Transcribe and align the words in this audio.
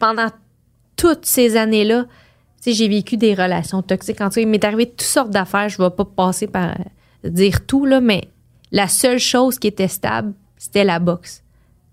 pendant 0.00 0.28
toutes 0.96 1.24
ces 1.24 1.56
années-là, 1.56 2.06
j'ai 2.66 2.88
vécu 2.88 3.16
des 3.16 3.34
relations 3.34 3.82
toxiques. 3.82 4.20
En 4.20 4.30
tout 4.30 4.40
il 4.40 4.48
m'est 4.48 4.64
arrivé 4.64 4.86
toutes 4.86 5.02
sortes 5.02 5.30
d'affaires. 5.30 5.68
Je 5.68 5.78
vais 5.80 5.90
pas 5.90 6.04
passer 6.04 6.48
par 6.48 6.76
dire 7.22 7.64
tout, 7.66 7.86
là, 7.86 8.00
mais 8.00 8.22
la 8.72 8.88
seule 8.88 9.20
chose 9.20 9.58
qui 9.58 9.68
était 9.68 9.88
stable, 9.88 10.32
c'était 10.56 10.84
la 10.84 10.98
boxe 10.98 11.44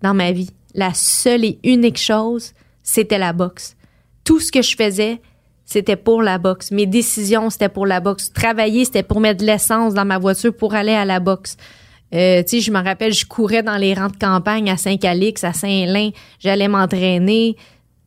dans 0.02 0.14
ma 0.14 0.32
vie. 0.32 0.50
La 0.74 0.92
seule 0.94 1.44
et 1.44 1.58
unique 1.64 1.98
chose, 1.98 2.52
c'était 2.82 3.18
la 3.18 3.32
boxe. 3.32 3.76
Tout 4.24 4.40
ce 4.40 4.52
que 4.52 4.62
je 4.62 4.76
faisais, 4.76 5.20
c'était 5.64 5.96
pour 5.96 6.22
la 6.22 6.38
boxe. 6.38 6.70
Mes 6.70 6.86
décisions, 6.86 7.50
c'était 7.50 7.68
pour 7.68 7.86
la 7.86 8.00
boxe. 8.00 8.32
Travailler, 8.32 8.84
c'était 8.84 9.02
pour 9.02 9.20
mettre 9.20 9.40
de 9.40 9.46
l'essence 9.46 9.94
dans 9.94 10.04
ma 10.04 10.18
voiture 10.18 10.54
pour 10.54 10.74
aller 10.74 10.92
à 10.92 11.04
la 11.04 11.20
boxe. 11.20 11.56
Euh, 12.14 12.42
je 12.46 12.70
me 12.70 12.82
rappelle, 12.82 13.12
je 13.12 13.26
courais 13.26 13.62
dans 13.62 13.76
les 13.76 13.92
rangs 13.92 14.08
de 14.08 14.16
campagne 14.16 14.70
à 14.70 14.76
Saint-Calix, 14.76 15.44
à 15.44 15.52
Saint-Lin. 15.52 16.10
J'allais 16.38 16.68
m'entraîner. 16.68 17.56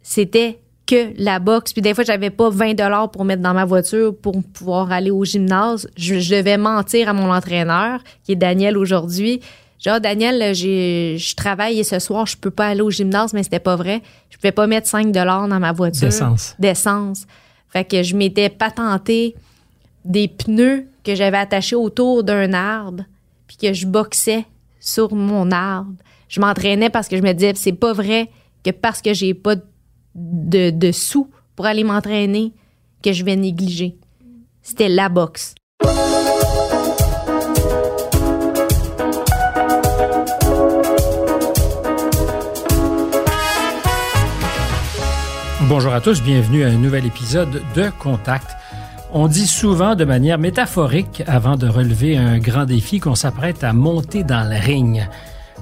C'était 0.03 0.59
que 0.91 1.13
la 1.17 1.39
boxe. 1.39 1.73
Puis 1.73 1.81
des 1.81 1.93
fois, 1.93 2.03
j'avais 2.03 2.29
pas 2.29 2.49
20 2.49 2.73
dollars 2.73 3.09
pour 3.11 3.23
mettre 3.23 3.41
dans 3.41 3.53
ma 3.53 3.65
voiture 3.65 4.15
pour 4.15 4.41
pouvoir 4.43 4.91
aller 4.91 5.11
au 5.11 5.23
gymnase. 5.23 5.87
Je, 5.95 6.15
devais 6.15 6.57
mentir 6.57 7.07
à 7.07 7.13
mon 7.13 7.31
entraîneur, 7.31 8.01
qui 8.23 8.33
est 8.33 8.35
Daniel 8.35 8.77
aujourd'hui. 8.77 9.39
Genre, 9.79 9.99
Daniel, 9.99 10.53
j'ai, 10.53 11.15
je 11.17 11.35
travaille 11.35 11.79
et 11.79 11.83
ce 11.83 11.97
soir, 11.99 12.27
je 12.27 12.37
peux 12.37 12.51
pas 12.51 12.67
aller 12.67 12.81
au 12.81 12.91
gymnase, 12.91 13.33
mais 13.33 13.41
c'était 13.43 13.59
pas 13.59 13.75
vrai. 13.75 14.01
Je 14.29 14.37
pouvais 14.37 14.51
pas 14.51 14.67
mettre 14.67 14.87
5 14.87 15.11
dollars 15.11 15.47
dans 15.47 15.59
ma 15.59 15.71
voiture. 15.71 16.07
D'essence. 16.07 16.55
D'essence. 16.59 17.25
Fait 17.69 17.85
que 17.85 18.03
je 18.03 18.15
m'étais 18.15 18.49
patenté 18.49 19.35
des 20.03 20.27
pneus 20.27 20.85
que 21.03 21.15
j'avais 21.15 21.37
attachés 21.37 21.75
autour 21.75 22.23
d'un 22.23 22.53
arbre, 22.53 23.05
puis 23.47 23.57
que 23.57 23.73
je 23.73 23.87
boxais 23.87 24.45
sur 24.79 25.15
mon 25.15 25.51
arbre. 25.51 25.93
Je 26.27 26.39
m'entraînais 26.39 26.89
parce 26.89 27.07
que 27.07 27.17
je 27.17 27.21
me 27.21 27.31
disais, 27.33 27.53
c'est 27.55 27.71
pas 27.71 27.93
vrai 27.93 28.29
que 28.63 28.71
parce 28.71 29.01
que 29.01 29.13
j'ai 29.13 29.33
pas 29.33 29.55
de, 29.55 29.63
sous 30.91 31.29
pour 31.55 31.65
aller 31.65 31.83
m'entraîner 31.83 32.53
que 33.03 33.13
je 33.13 33.23
vais 33.23 33.35
négliger. 33.35 33.97
C'était 34.61 34.89
la 34.89 35.09
boxe. 35.09 35.55
Bonjour 45.67 45.93
à 45.93 46.01
tous, 46.01 46.21
bienvenue 46.21 46.65
à 46.65 46.67
un 46.67 46.77
nouvel 46.77 47.05
épisode 47.05 47.61
de 47.75 47.89
Contact. 47.97 48.57
On 49.13 49.27
dit 49.27 49.47
souvent 49.47 49.95
de 49.95 50.03
manière 50.03 50.37
métaphorique, 50.37 51.23
avant 51.27 51.55
de 51.55 51.67
relever 51.67 52.17
un 52.17 52.39
grand 52.39 52.65
défi, 52.65 52.99
qu'on 52.99 53.15
s'apprête 53.15 53.63
à 53.63 53.71
monter 53.71 54.23
dans 54.23 54.49
le 54.49 54.57
ring. 54.59 55.07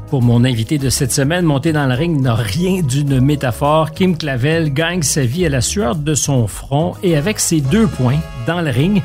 Pour 0.09 0.23
mon 0.23 0.43
invité 0.43 0.79
de 0.79 0.89
cette 0.89 1.11
semaine, 1.11 1.45
monter 1.45 1.71
dans 1.71 1.85
le 1.85 1.93
ring 1.93 2.19
n'a 2.19 2.33
rien 2.33 2.81
d'une 2.81 3.19
métaphore. 3.19 3.91
Kim 3.91 4.17
Clavel 4.17 4.73
gagne 4.73 5.03
sa 5.03 5.23
vie 5.23 5.45
à 5.45 5.49
la 5.49 5.61
sueur 5.61 5.95
de 5.95 6.15
son 6.15 6.47
front 6.47 6.95
et 7.03 7.15
avec 7.15 7.39
ses 7.39 7.61
deux 7.61 7.85
points 7.85 8.17
dans 8.47 8.61
le 8.61 8.71
ring, 8.71 9.03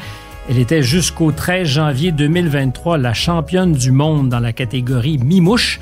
elle 0.48 0.58
était 0.58 0.82
jusqu'au 0.82 1.30
13 1.30 1.68
janvier 1.68 2.10
2023 2.10 2.96
la 2.96 3.12
championne 3.12 3.72
du 3.72 3.90
monde 3.90 4.30
dans 4.30 4.40
la 4.40 4.54
catégorie 4.54 5.18
mi-mouche. 5.18 5.78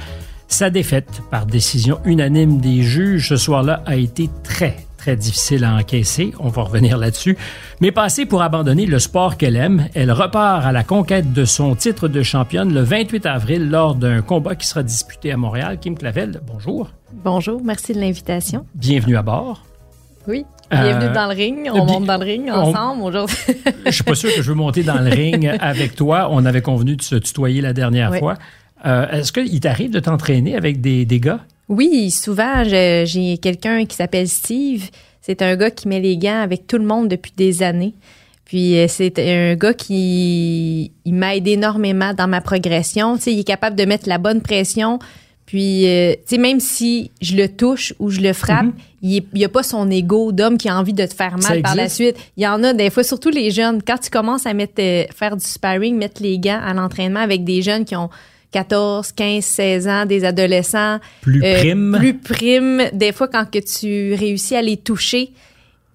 Sa 0.49 0.71
défaite 0.71 1.23
par 1.31 1.47
décision 1.47 2.01
unanime 2.05 2.61
des 2.61 2.83
juges 2.83 3.29
ce 3.29 3.37
soir-là 3.37 3.85
a 3.87 3.95
été 3.95 4.29
très, 4.43 4.77
très 5.03 5.17
difficile 5.17 5.65
à 5.65 5.75
encaisser. 5.75 6.33
On 6.39 6.49
va 6.49 6.63
revenir 6.63 6.97
là-dessus. 6.97 7.37
Mais 7.81 7.91
passée 7.91 8.25
pour 8.25 8.41
abandonner 8.41 8.87
le 8.87 9.01
sport 9.01 9.37
qu'elle 9.37 9.57
aime, 9.57 9.89
elle 9.95 10.13
repart 10.13 10.65
à 10.65 10.71
la 10.71 10.85
conquête 10.85 11.33
de 11.33 11.45
son 11.45 11.75
titre 11.75 12.07
de 12.07 12.23
championne 12.23 12.73
le 12.73 12.83
28 12.83 13.27
avril 13.27 13.69
lors 13.69 13.97
d'un 13.97 14.23
combat 14.23 14.55
qui 14.55 14.65
sera 14.65 14.85
disputé 14.85 15.33
à 15.33 15.37
Montréal. 15.37 15.79
Kim 15.81 15.99
Clavel, 15.99 16.41
bonjour. 16.47 16.89
Bonjour, 17.13 17.61
merci 17.65 17.95
de 17.95 17.99
l'invitation. 17.99 18.65
Bienvenue 18.77 19.17
à 19.17 19.23
bord. 19.23 19.65
Oui. 20.29 20.45
Bienvenue 20.71 21.07
euh, 21.07 21.13
dans 21.13 21.27
le 21.27 21.35
ring. 21.35 21.69
On 21.75 21.85
monte 21.85 22.05
dans 22.05 22.19
le 22.19 22.25
ring 22.25 22.49
ensemble 22.49 23.03
aujourd'hui. 23.03 23.37
je 23.87 23.91
suis 23.91 24.05
pas 24.05 24.15
sûr 24.15 24.33
que 24.33 24.41
je 24.41 24.49
veux 24.51 24.55
monter 24.55 24.85
dans 24.85 25.01
le 25.01 25.11
ring 25.11 25.51
avec 25.61 25.97
toi. 25.97 26.29
On 26.31 26.47
avait 26.47 26.63
convenu 26.63 26.95
de 26.95 27.03
se 27.03 27.17
tutoyer 27.17 27.61
la 27.61 27.73
dernière 27.73 28.15
fois. 28.15 28.37
Euh, 28.87 29.09
est-ce 29.11 29.33
qu'il 29.33 29.59
t'arrive 29.59 29.91
de 29.91 29.99
t'entraîner 29.99 30.55
avec 30.55 30.81
des, 30.81 31.05
des 31.05 31.19
gars? 31.19 31.41
Oui, 31.73 32.11
souvent, 32.11 32.65
j'ai 32.65 33.39
quelqu'un 33.41 33.87
qui 33.87 33.97
s'appelle 33.97 34.29
Steve. 34.29 34.91
C'est 35.23 35.41
un 35.41 35.57
gars 35.57 35.71
qui 35.71 35.89
met 35.89 36.01
les 36.01 36.19
gants 36.19 36.43
avec 36.43 36.67
tout 36.67 36.77
le 36.77 36.85
monde 36.85 37.09
depuis 37.09 37.33
des 37.35 37.63
années. 37.63 37.95
Puis 38.45 38.77
euh, 38.77 38.87
c'est 38.89 39.19
un 39.19 39.55
gars 39.55 39.73
qui 39.73 40.93
m'aide 41.07 41.49
énormément 41.49 42.13
dans 42.13 42.29
ma 42.29 42.43
progression. 42.43 43.17
Tu 43.17 43.31
il 43.31 43.39
est 43.41 43.45
capable 43.45 43.75
de 43.75 43.87
mettre 43.87 44.07
la 44.07 44.19
bonne 44.19 44.43
pression. 44.43 44.99
Puis, 45.47 45.87
euh, 45.89 46.13
tu 46.13 46.37
sais, 46.37 46.39
même 46.39 46.61
si 46.61 47.11
je 47.23 47.37
le 47.37 47.49
touche 47.49 47.95
ou 47.99 48.11
je 48.11 48.21
le 48.21 48.35
frappe, 48.35 48.67
mhm. 48.67 48.73
il 49.01 49.25
n'y 49.33 49.45
a 49.45 49.49
pas 49.49 49.63
son 49.63 49.91
ego 49.91 50.31
d'homme 50.31 50.59
qui 50.59 50.69
a 50.69 50.79
envie 50.79 50.93
de 50.93 51.07
te 51.07 51.15
faire 51.15 51.39
mal 51.39 51.63
par 51.63 51.75
la 51.75 51.89
suite. 51.89 52.17
Il 52.37 52.43
y 52.43 52.47
en 52.47 52.63
a 52.65 52.75
des 52.75 52.91
fois, 52.91 53.03
surtout 53.03 53.31
les 53.31 53.51
jeunes. 53.51 53.83
Quand 53.83 53.99
tu 53.99 54.11
commences 54.11 54.45
à 54.45 54.53
mettre, 54.53 54.75
euh, 54.81 55.05
faire 55.17 55.37
du 55.37 55.45
sparring, 55.45 55.97
mettre 55.97 56.23
les 56.23 56.39
gants 56.39 56.61
à 56.63 56.75
l'entraînement 56.75 57.21
avec 57.21 57.45
des 57.45 57.63
jeunes 57.63 57.87
qui 57.87 57.97
ont 57.97 58.11
14, 58.53 59.13
15, 59.13 59.45
16 59.45 59.89
ans, 59.89 60.07
des 60.07 60.25
adolescents. 60.25 61.01
Plus 61.21 61.43
euh, 61.43 61.59
primes. 61.59 61.97
Plus 61.99 62.19
primes. 62.19 62.83
Des 62.93 63.13
fois, 63.13 63.29
quand 63.29 63.51
que 63.51 63.59
tu 63.59 64.15
réussis 64.15 64.55
à 64.55 64.63
les 64.63 64.77
toucher, 64.77 65.33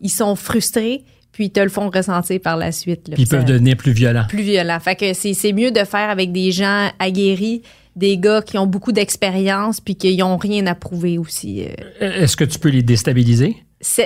ils 0.01 0.09
sont 0.09 0.35
frustrés 0.35 1.03
puis 1.37 1.45
ils 1.45 1.51
te 1.51 1.59
le 1.59 1.69
font 1.69 1.91
ressentir 1.91 2.39
par 2.41 2.57
la 2.57 2.71
suite. 2.71 3.11
ils 3.15 3.27
peuvent 3.27 3.45
devenir 3.45 3.77
plus 3.77 3.91
violents. 3.91 4.25
Plus 4.27 4.41
violents. 4.41 4.79
Fait 4.79 4.95
que 4.95 5.13
c'est 5.13 5.53
mieux 5.53 5.69
de 5.69 5.83
faire 5.83 6.09
avec 6.09 6.31
des 6.31 6.51
gens 6.51 6.89
aguerris, 6.97 7.61
des 7.95 8.17
gars 8.17 8.41
qui 8.41 8.57
ont 8.57 8.65
beaucoup 8.65 8.91
d'expérience 8.91 9.79
puis 9.79 9.95
qui 9.95 10.17
n'ont 10.17 10.37
rien 10.37 10.65
à 10.65 10.73
prouver 10.73 11.19
aussi. 11.19 11.63
Euh. 12.01 12.23
Est-ce 12.23 12.35
que 12.35 12.43
tu 12.43 12.57
peux 12.57 12.69
les 12.69 12.81
déstabiliser? 12.81 13.55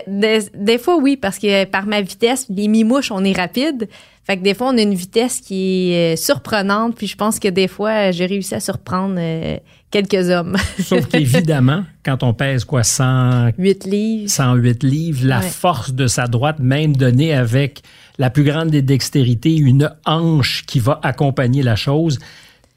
Des, 0.05 0.39
des, 0.53 0.77
fois, 0.77 0.97
oui, 0.97 1.15
parce 1.15 1.39
que 1.39 1.63
par 1.65 1.85
ma 1.85 2.01
vitesse, 2.01 2.45
les 2.49 2.67
mimouches, 2.67 3.11
on 3.11 3.23
est 3.23 3.37
rapide. 3.37 3.87
Fait 4.25 4.37
que 4.37 4.43
des 4.43 4.53
fois, 4.53 4.67
on 4.69 4.77
a 4.77 4.81
une 4.81 4.93
vitesse 4.93 5.39
qui 5.39 5.93
est 5.93 6.13
euh, 6.13 6.15
surprenante, 6.15 6.95
puis 6.95 7.07
je 7.07 7.15
pense 7.15 7.39
que 7.39 7.47
des 7.47 7.67
fois, 7.67 8.11
j'ai 8.11 8.25
réussi 8.25 8.53
à 8.53 8.59
surprendre 8.59 9.15
euh, 9.17 9.57
quelques 9.89 10.29
hommes. 10.29 10.57
Sauf 10.79 11.07
qu'évidemment, 11.07 11.83
quand 12.03 12.21
on 12.21 12.33
pèse 12.33 12.65
quoi, 12.65 12.83
108 12.83 13.85
livres, 13.85 14.29
108 14.29 14.83
livres, 14.83 15.25
la 15.25 15.41
force 15.41 15.93
de 15.93 16.07
sa 16.07 16.27
droite, 16.27 16.59
même 16.59 16.95
donnée 16.95 17.33
avec 17.33 17.81
la 18.19 18.29
plus 18.29 18.43
grande 18.43 18.69
des 18.69 18.81
dextérités, 18.81 19.55
une 19.55 19.89
hanche 20.05 20.65
qui 20.67 20.79
va 20.79 20.99
accompagner 21.01 21.63
la 21.63 21.75
chose, 21.75 22.19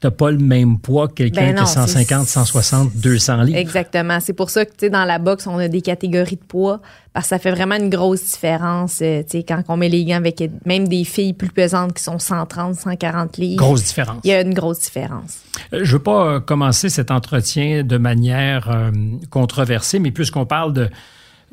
t'as 0.05 0.11
pas 0.11 0.29
le 0.29 0.37
même 0.37 0.77
poids 0.77 1.07
que 1.07 1.13
quelqu'un 1.13 1.47
ben 1.47 1.55
qui 1.55 1.61
a 1.61 1.65
150, 1.65 2.27
160, 2.27 2.95
200 2.95 3.41
livres. 3.41 3.57
Exactement. 3.57 4.19
C'est 4.19 4.33
pour 4.33 4.51
ça 4.51 4.63
que, 4.63 4.69
tu 4.69 4.81
sais, 4.81 4.89
dans 4.91 5.03
la 5.03 5.17
boxe, 5.17 5.47
on 5.47 5.57
a 5.57 5.67
des 5.67 5.81
catégories 5.81 6.35
de 6.35 6.45
poids 6.47 6.79
parce 7.11 7.25
que 7.25 7.29
ça 7.29 7.39
fait 7.39 7.49
vraiment 7.49 7.73
une 7.73 7.89
grosse 7.89 8.23
différence, 8.23 8.99
euh, 9.01 9.23
tu 9.23 9.39
sais, 9.39 9.43
quand 9.43 9.63
on 9.67 9.77
met 9.77 9.89
les 9.89 10.05
gants 10.05 10.17
avec 10.17 10.43
même 10.65 10.87
des 10.87 11.05
filles 11.05 11.33
plus 11.33 11.49
pesantes 11.49 11.95
qui 11.95 12.03
sont 12.03 12.19
130, 12.19 12.75
140 12.75 13.37
livres. 13.37 13.57
Grosse 13.57 13.83
différence. 13.83 14.19
Il 14.23 14.29
y 14.29 14.33
a 14.33 14.41
une 14.41 14.53
grosse 14.53 14.81
différence. 14.81 15.39
Euh, 15.73 15.79
je 15.81 15.93
veux 15.93 16.03
pas 16.03 16.27
euh, 16.27 16.39
commencer 16.39 16.89
cet 16.89 17.09
entretien 17.09 17.83
de 17.83 17.97
manière 17.97 18.91
controversée, 19.31 19.97
mais 19.97 20.11
puisqu'on 20.11 20.45
parle 20.45 20.73
de 20.73 20.89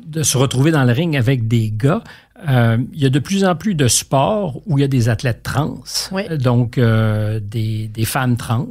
de 0.05 0.23
se 0.23 0.37
retrouver 0.37 0.71
dans 0.71 0.83
le 0.83 0.91
ring 0.91 1.15
avec 1.15 1.47
des 1.47 1.71
gars. 1.71 2.03
Euh, 2.47 2.77
il 2.93 3.01
y 3.01 3.05
a 3.05 3.09
de 3.09 3.19
plus 3.19 3.45
en 3.45 3.55
plus 3.55 3.75
de 3.75 3.87
sports 3.87 4.61
où 4.65 4.77
il 4.77 4.81
y 4.81 4.83
a 4.83 4.87
des 4.87 5.09
athlètes 5.09 5.43
trans, 5.43 5.81
donc 6.39 6.77
euh, 6.77 7.39
des, 7.41 7.87
des, 7.87 8.05
femmes 8.05 8.35
trans 8.37 8.67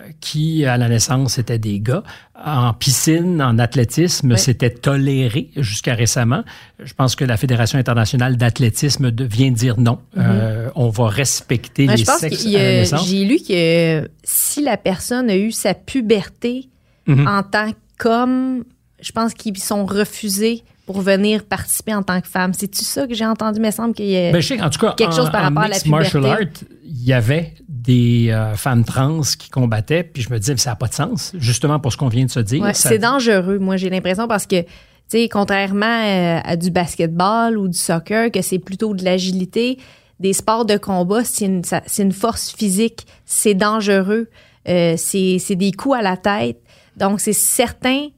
euh, 0.00 0.04
qui, 0.20 0.64
à 0.64 0.76
la 0.76 0.88
naissance, 0.88 1.38
étaient 1.38 1.58
des 1.58 1.80
gars. 1.80 2.02
En 2.42 2.72
piscine, 2.72 3.42
en 3.42 3.58
athlétisme, 3.58 4.36
c'était 4.36 4.70
toléré 4.70 5.50
jusqu'à 5.56 5.94
récemment. 5.94 6.44
Je 6.78 6.94
pense 6.94 7.16
que 7.16 7.24
la 7.24 7.36
Fédération 7.36 7.78
internationale 7.78 8.36
d'athlétisme 8.36 9.10
vient 9.10 9.50
dire 9.50 9.78
non. 9.78 9.98
Mm-hmm. 10.16 10.70
on 10.76 10.88
va 10.88 11.08
respecter 11.08 11.86
les 11.86 12.04
sexes 12.04 12.46
à 12.46 12.50
la 12.50 12.58
naissance. 12.58 13.08
J'ai 13.08 13.24
lu 13.24 13.38
que 13.46 14.08
si 14.24 14.62
la 14.62 14.76
personne 14.76 15.28
a 15.28 15.36
eu 15.36 15.50
sa 15.50 15.74
puberté 15.74 16.68
mm-hmm. 17.08 17.28
en 17.28 17.42
tant 17.42 17.72
qu'homme, 17.98 18.64
je 19.02 19.12
pense 19.12 19.34
qu'ils 19.34 19.58
sont 19.58 19.84
refusés 19.84 20.64
pour 20.90 21.02
venir 21.02 21.44
participer 21.44 21.94
en 21.94 22.02
tant 22.02 22.20
que 22.20 22.26
femme. 22.26 22.52
C'est-tu 22.52 22.84
ça 22.84 23.06
que 23.06 23.14
j'ai 23.14 23.24
entendu? 23.24 23.60
Il 23.60 23.64
me 23.64 23.70
semble 23.70 23.94
qu'il 23.94 24.06
y 24.06 24.16
a 24.16 24.32
ben, 24.32 24.42
en 24.60 24.70
tout 24.70 24.80
cas, 24.80 24.94
quelque 24.96 25.14
chose 25.14 25.30
par 25.30 25.42
rapport 25.42 25.62
à 25.62 25.68
la 25.68 25.78
puberté. 25.78 26.18
martial 26.18 26.26
art, 26.26 26.38
il 26.82 27.04
y 27.04 27.12
avait 27.12 27.54
des 27.68 28.30
euh, 28.30 28.56
femmes 28.56 28.82
trans 28.82 29.20
qui 29.38 29.50
combattaient, 29.50 30.02
puis 30.02 30.20
je 30.20 30.30
me 30.30 30.38
disais, 30.40 30.56
ça 30.56 30.70
n'a 30.70 30.76
pas 30.76 30.88
de 30.88 30.94
sens, 30.94 31.30
justement 31.38 31.78
pour 31.78 31.92
ce 31.92 31.96
qu'on 31.96 32.08
vient 32.08 32.24
de 32.24 32.30
se 32.30 32.40
dire. 32.40 32.64
c'est 32.74 32.98
dangereux, 32.98 33.60
moi, 33.60 33.76
j'ai 33.76 33.88
l'impression, 33.88 34.26
parce 34.26 34.46
que, 34.46 34.62
tu 34.62 34.68
sais, 35.06 35.28
contrairement 35.28 35.86
euh, 35.86 36.40
à, 36.42 36.56
du 36.56 36.72
basketball 36.72 37.56
ou 37.56 37.68
du 37.68 37.78
soccer, 37.78 38.32
que 38.32 38.42
c'est 38.42 38.58
plutôt 38.58 38.92
de 38.92 39.04
l'agilité, 39.04 39.78
des 40.18 40.32
sports 40.32 40.64
de 40.64 40.76
combat, 40.76 41.22
c'est 41.22 41.44
une, 41.44 41.62
une, 41.98 42.12
force 42.12 42.50
physique, 42.50 43.06
c'est 43.26 43.54
dangereux, 43.54 44.28
euh, 44.68 44.94
c'est 44.96 45.54
des 45.54 45.70
coups 45.70 45.96
à 45.96 46.02
la 46.02 46.16
tête. 46.16 46.60
Donc, 46.96 47.20
c'est 47.20 47.32
certain 47.32 48.08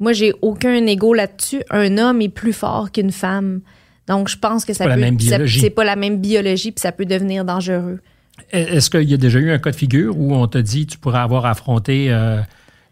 moi, 0.00 0.12
j'ai 0.12 0.32
aucun 0.42 0.86
ego 0.86 1.14
là-dessus. 1.14 1.62
Un 1.70 1.98
homme 1.98 2.22
est 2.22 2.28
plus 2.28 2.52
fort 2.52 2.92
qu'une 2.92 3.12
femme. 3.12 3.60
Donc, 4.06 4.28
je 4.28 4.38
pense 4.38 4.64
que 4.64 4.72
ça 4.72 4.84
peut. 4.84 4.90
C'est 5.48 5.70
pas 5.70 5.84
la 5.84 5.96
même 5.96 6.18
biologie, 6.18 6.72
puis 6.72 6.80
ça 6.80 6.92
peut 6.92 7.04
devenir 7.04 7.44
dangereux. 7.44 8.00
Est-ce 8.50 8.88
qu'il 8.88 9.10
y 9.10 9.14
a 9.14 9.16
déjà 9.16 9.38
eu 9.38 9.50
un 9.50 9.58
cas 9.58 9.70
de 9.70 9.76
figure 9.76 10.18
où 10.18 10.34
on 10.34 10.46
t'a 10.46 10.62
dit 10.62 10.86
tu 10.86 10.96
pourrais 10.96 11.18
avoir 11.18 11.44
affronté 11.44 12.06
euh, 12.10 12.40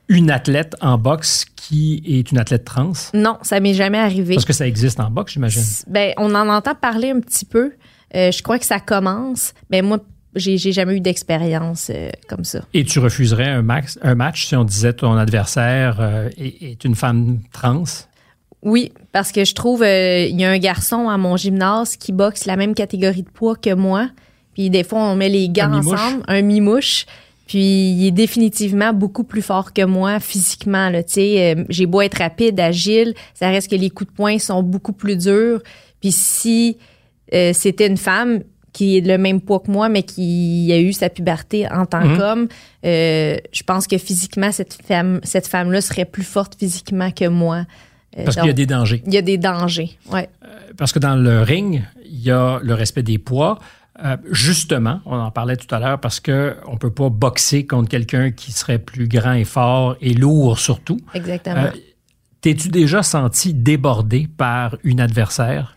une 0.09 0.31
athlète 0.31 0.75
en 0.81 0.99
boxe 0.99 1.47
qui 1.55 2.03
est 2.07 2.31
une 2.33 2.39
athlète 2.39 2.65
trans? 2.65 2.93
Non, 3.15 3.39
ça 3.43 3.61
m'est 3.61 3.75
jamais 3.75 3.99
arrivé. 3.99 4.35
Parce 4.35 4.45
que 4.45 4.53
ça 4.53 4.67
existe 4.67 5.01
en 5.01 5.11
boxe, 5.11 5.35
j'imagine. 5.35 5.63
Ben, 5.87 6.13
on 6.19 6.35
en 6.35 6.49
entend 6.49 6.75
parler 6.75 7.11
un 7.11 7.21
petit 7.21 7.45
peu. 7.45 7.73
Euh, 8.15 8.31
je 8.31 8.43
crois 8.43 8.59
que 8.59 8.67
ça 8.67 8.81
commence, 8.81 9.55
mais 9.71 9.83
moi, 9.83 9.99
j'ai 10.37 10.73
jamais 10.73 10.97
eu 10.97 11.01
d'expérience 11.01 11.91
euh, 11.93 12.11
comme 12.29 12.45
ça. 12.45 12.61
Et 12.75 12.85
tu 12.85 12.99
refuserais 12.99 13.49
un, 13.49 13.63
max, 13.63 13.99
un 14.03 14.15
match 14.15 14.47
si 14.47 14.57
on 14.57 14.65
disait 14.65 14.93
ton 14.93 15.17
adversaire 15.17 15.99
euh, 16.01 16.29
est, 16.37 16.63
est, 16.63 16.85
une 16.85 16.95
femme 16.95 17.41
trans? 17.53 17.85
Oui, 18.63 18.93
parce 19.13 19.33
que 19.33 19.45
je 19.45 19.55
trouve 19.55 19.85
il 19.85 20.41
y 20.41 20.45
a 20.45 20.51
un 20.51 20.59
garçon 20.59 21.09
à 21.09 21.19
mon 21.19 21.37
gymnase 21.37 21.97
qui 21.97 22.13
boxe 22.13 22.47
la 22.47 22.57
même 22.57 22.75
catégorie 22.75 23.23
de 23.23 23.31
poids 23.31 23.57
que 23.57 23.75
moi. 23.75 24.09
Puis 24.55 24.71
des 24.71 24.85
fois, 24.85 25.01
on 25.01 25.17
met 25.17 25.29
les 25.29 25.49
gants 25.49 25.73
Un 25.73 25.79
ensemble, 25.81 26.23
un 26.27 26.43
mi-mouche. 26.43 27.07
Puis 27.47 27.93
il 27.93 28.07
est 28.07 28.13
définitivement 28.13 28.93
beaucoup 28.93 29.23
plus 29.23 29.43
fort 29.43 29.73
que 29.73 29.85
moi 29.85 30.19
physiquement. 30.19 30.91
Là, 30.91 31.03
euh, 31.17 31.65
j'ai 31.69 31.87
beau 31.87 32.01
être 32.01 32.19
rapide, 32.19 32.59
agile, 32.59 33.15
ça 33.35 33.49
reste 33.51 33.71
que 33.71 33.77
les 33.77 33.91
coups 33.91 34.11
de 34.11 34.17
poing 34.17 34.39
sont 34.39 34.63
beaucoup 34.63 34.93
plus 34.93 35.17
durs. 35.17 35.61
Puis 36.01 36.11
si 36.11 36.77
euh, 37.33 37.53
c'était 37.53 37.87
une 37.87 37.97
femme 37.97 38.41
qui 38.77 38.99
est 38.99 39.01
le 39.01 39.17
même 39.17 39.41
poids 39.41 39.61
que 39.61 39.71
moi, 39.71 39.89
mais 39.89 40.03
qui 40.03 40.71
a 40.71 40.79
eu 40.79 40.93
sa 40.93 41.09
puberté 41.09 41.67
en 41.71 41.87
tant 41.87 42.05
Mhm. 42.05 42.19
qu'homme, 42.19 42.49
euh, 42.85 43.37
je 43.51 43.63
pense 43.63 43.87
que 43.87 43.97
physiquement, 43.97 44.53
cette 44.53 44.75
femme, 44.87 45.21
cette 45.23 45.47
femme-là 45.47 45.81
serait 45.81 46.05
plus 46.05 46.25
forte 46.25 46.57
physiquement 46.59 47.11
que 47.11 47.27
moi. 47.29 47.65
Euh, 48.19 48.25
Parce 48.25 48.37
qu'il 48.37 48.47
y 48.47 48.51
a 48.51 48.53
des 48.53 48.67
dangers. 48.67 49.03
il 49.07 49.15
y 49.15 49.19
a 49.19 49.23
des 49.23 49.39
dangers. 49.39 49.93
Ouais. 50.13 50.29
Parce 50.77 50.93
que 50.93 50.99
dans 50.99 51.17
le 51.17 51.41
ring, 51.41 51.83
il 52.05 52.21
y 52.21 52.31
a 52.31 52.59
le 52.63 52.75
respect 52.75 53.03
des 53.03 53.17
poids. 53.19 53.59
Euh, 54.05 54.19
justement, 54.31 55.01
on 55.07 55.17
en 55.19 55.31
parlait 55.31 55.57
tout 55.57 55.75
à 55.75 55.79
l'heure 55.81 55.99
parce 55.99 56.21
que 56.21 56.55
on 56.67 56.77
peut 56.77 56.91
pas 56.93 57.09
boxer 57.09 57.67
contre 57.67 57.89
quelqu'un 57.89 58.31
qui 58.31 58.53
serait 58.53 58.79
plus 58.79 59.09
grand 59.09 59.33
et 59.33 59.45
fort 59.45 59.97
et 60.03 60.13
lourd 60.13 60.59
surtout. 60.59 60.99
Exactement. 61.15 61.65
Euh, 61.65 61.71
T'es-tu 62.43 62.69
déjà 62.69 63.03
senti 63.03 63.55
débordé 63.55 64.29
par 64.37 64.77
une 64.85 65.01
adversaire? 65.01 65.73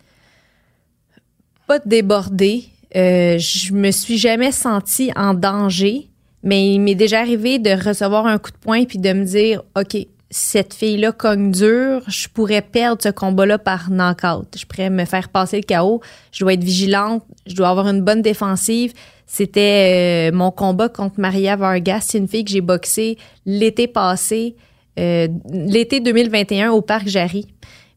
pas 1.66 1.78
débordée. 1.86 2.64
Euh, 2.96 3.38
je 3.38 3.72
me 3.72 3.90
suis 3.90 4.18
jamais 4.18 4.52
sentie 4.52 5.10
en 5.16 5.34
danger, 5.34 6.08
mais 6.42 6.72
il 6.72 6.80
m'est 6.80 6.94
déjà 6.94 7.20
arrivé 7.20 7.58
de 7.58 7.70
recevoir 7.70 8.26
un 8.26 8.38
coup 8.38 8.50
de 8.50 8.56
poing 8.56 8.84
puis 8.84 8.98
de 8.98 9.12
me 9.12 9.24
dire, 9.24 9.62
OK, 9.78 9.96
cette 10.30 10.74
fille-là 10.74 11.10
cogne 11.12 11.50
dur, 11.50 12.02
je 12.06 12.28
pourrais 12.28 12.62
perdre 12.62 13.02
ce 13.02 13.08
combat-là 13.08 13.58
par 13.58 13.90
knockout. 13.90 14.46
Je 14.56 14.64
pourrais 14.64 14.90
me 14.90 15.04
faire 15.04 15.28
passer 15.28 15.56
le 15.56 15.64
chaos. 15.64 16.00
Je 16.30 16.44
dois 16.44 16.54
être 16.54 16.62
vigilante, 16.62 17.24
je 17.46 17.54
dois 17.54 17.68
avoir 17.68 17.88
une 17.88 18.02
bonne 18.02 18.22
défensive. 18.22 18.92
C'était 19.26 20.30
euh, 20.30 20.36
mon 20.36 20.50
combat 20.50 20.88
contre 20.88 21.20
Maria 21.20 21.56
Vargas. 21.56 22.00
C'est 22.02 22.18
une 22.18 22.28
fille 22.28 22.44
que 22.44 22.50
j'ai 22.50 22.60
boxée 22.60 23.18
l'été 23.44 23.88
passé, 23.88 24.56
euh, 24.98 25.28
l'été 25.52 26.00
2021 26.00 26.70
au 26.70 26.80
Parc 26.80 27.08
Jarry. 27.08 27.46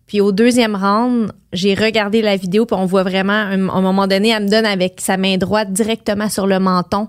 Puis 0.07 0.21
au 0.21 0.31
deuxième 0.31 0.75
round, 0.75 1.31
j'ai 1.53 1.73
regardé 1.73 2.21
la 2.21 2.35
vidéo, 2.35 2.65
puis 2.65 2.75
on 2.77 2.85
voit 2.85 3.03
vraiment, 3.03 3.33
à 3.33 3.53
un 3.53 3.81
moment 3.81 4.07
donné, 4.07 4.29
elle 4.29 4.43
me 4.43 4.49
donne 4.49 4.65
avec 4.65 4.99
sa 4.99 5.17
main 5.17 5.37
droite 5.37 5.71
directement 5.71 6.29
sur 6.29 6.45
le 6.47 6.59
menton. 6.59 7.07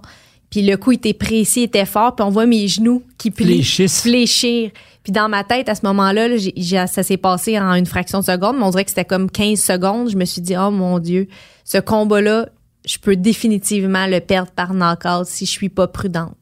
Puis 0.50 0.62
le 0.62 0.76
coup 0.76 0.92
était 0.92 1.14
précis, 1.14 1.62
était 1.62 1.86
fort, 1.86 2.14
puis 2.14 2.24
on 2.24 2.30
voit 2.30 2.46
mes 2.46 2.68
genoux 2.68 3.02
qui 3.18 3.32
Fléchissent. 3.32 4.02
fléchir. 4.02 4.70
Puis 5.02 5.12
dans 5.12 5.28
ma 5.28 5.42
tête, 5.42 5.68
à 5.68 5.74
ce 5.74 5.84
moment-là, 5.84 6.28
là, 6.28 6.86
ça 6.86 7.02
s'est 7.02 7.16
passé 7.16 7.58
en 7.58 7.74
une 7.74 7.86
fraction 7.86 8.20
de 8.20 8.24
seconde, 8.24 8.56
mais 8.58 8.64
on 8.64 8.70
dirait 8.70 8.84
que 8.84 8.90
c'était 8.90 9.04
comme 9.04 9.30
15 9.30 9.58
secondes. 9.58 10.10
Je 10.10 10.16
me 10.16 10.24
suis 10.24 10.40
dit, 10.40 10.54
oh 10.56 10.70
mon 10.70 10.98
Dieu, 11.00 11.26
ce 11.64 11.78
combat-là, 11.78 12.48
je 12.86 12.98
peux 12.98 13.16
définitivement 13.16 14.06
le 14.06 14.20
perdre 14.20 14.52
par 14.52 14.74
knockout 14.74 15.26
si 15.26 15.44
je 15.44 15.50
suis 15.50 15.68
pas 15.68 15.88
prudente. 15.88 16.36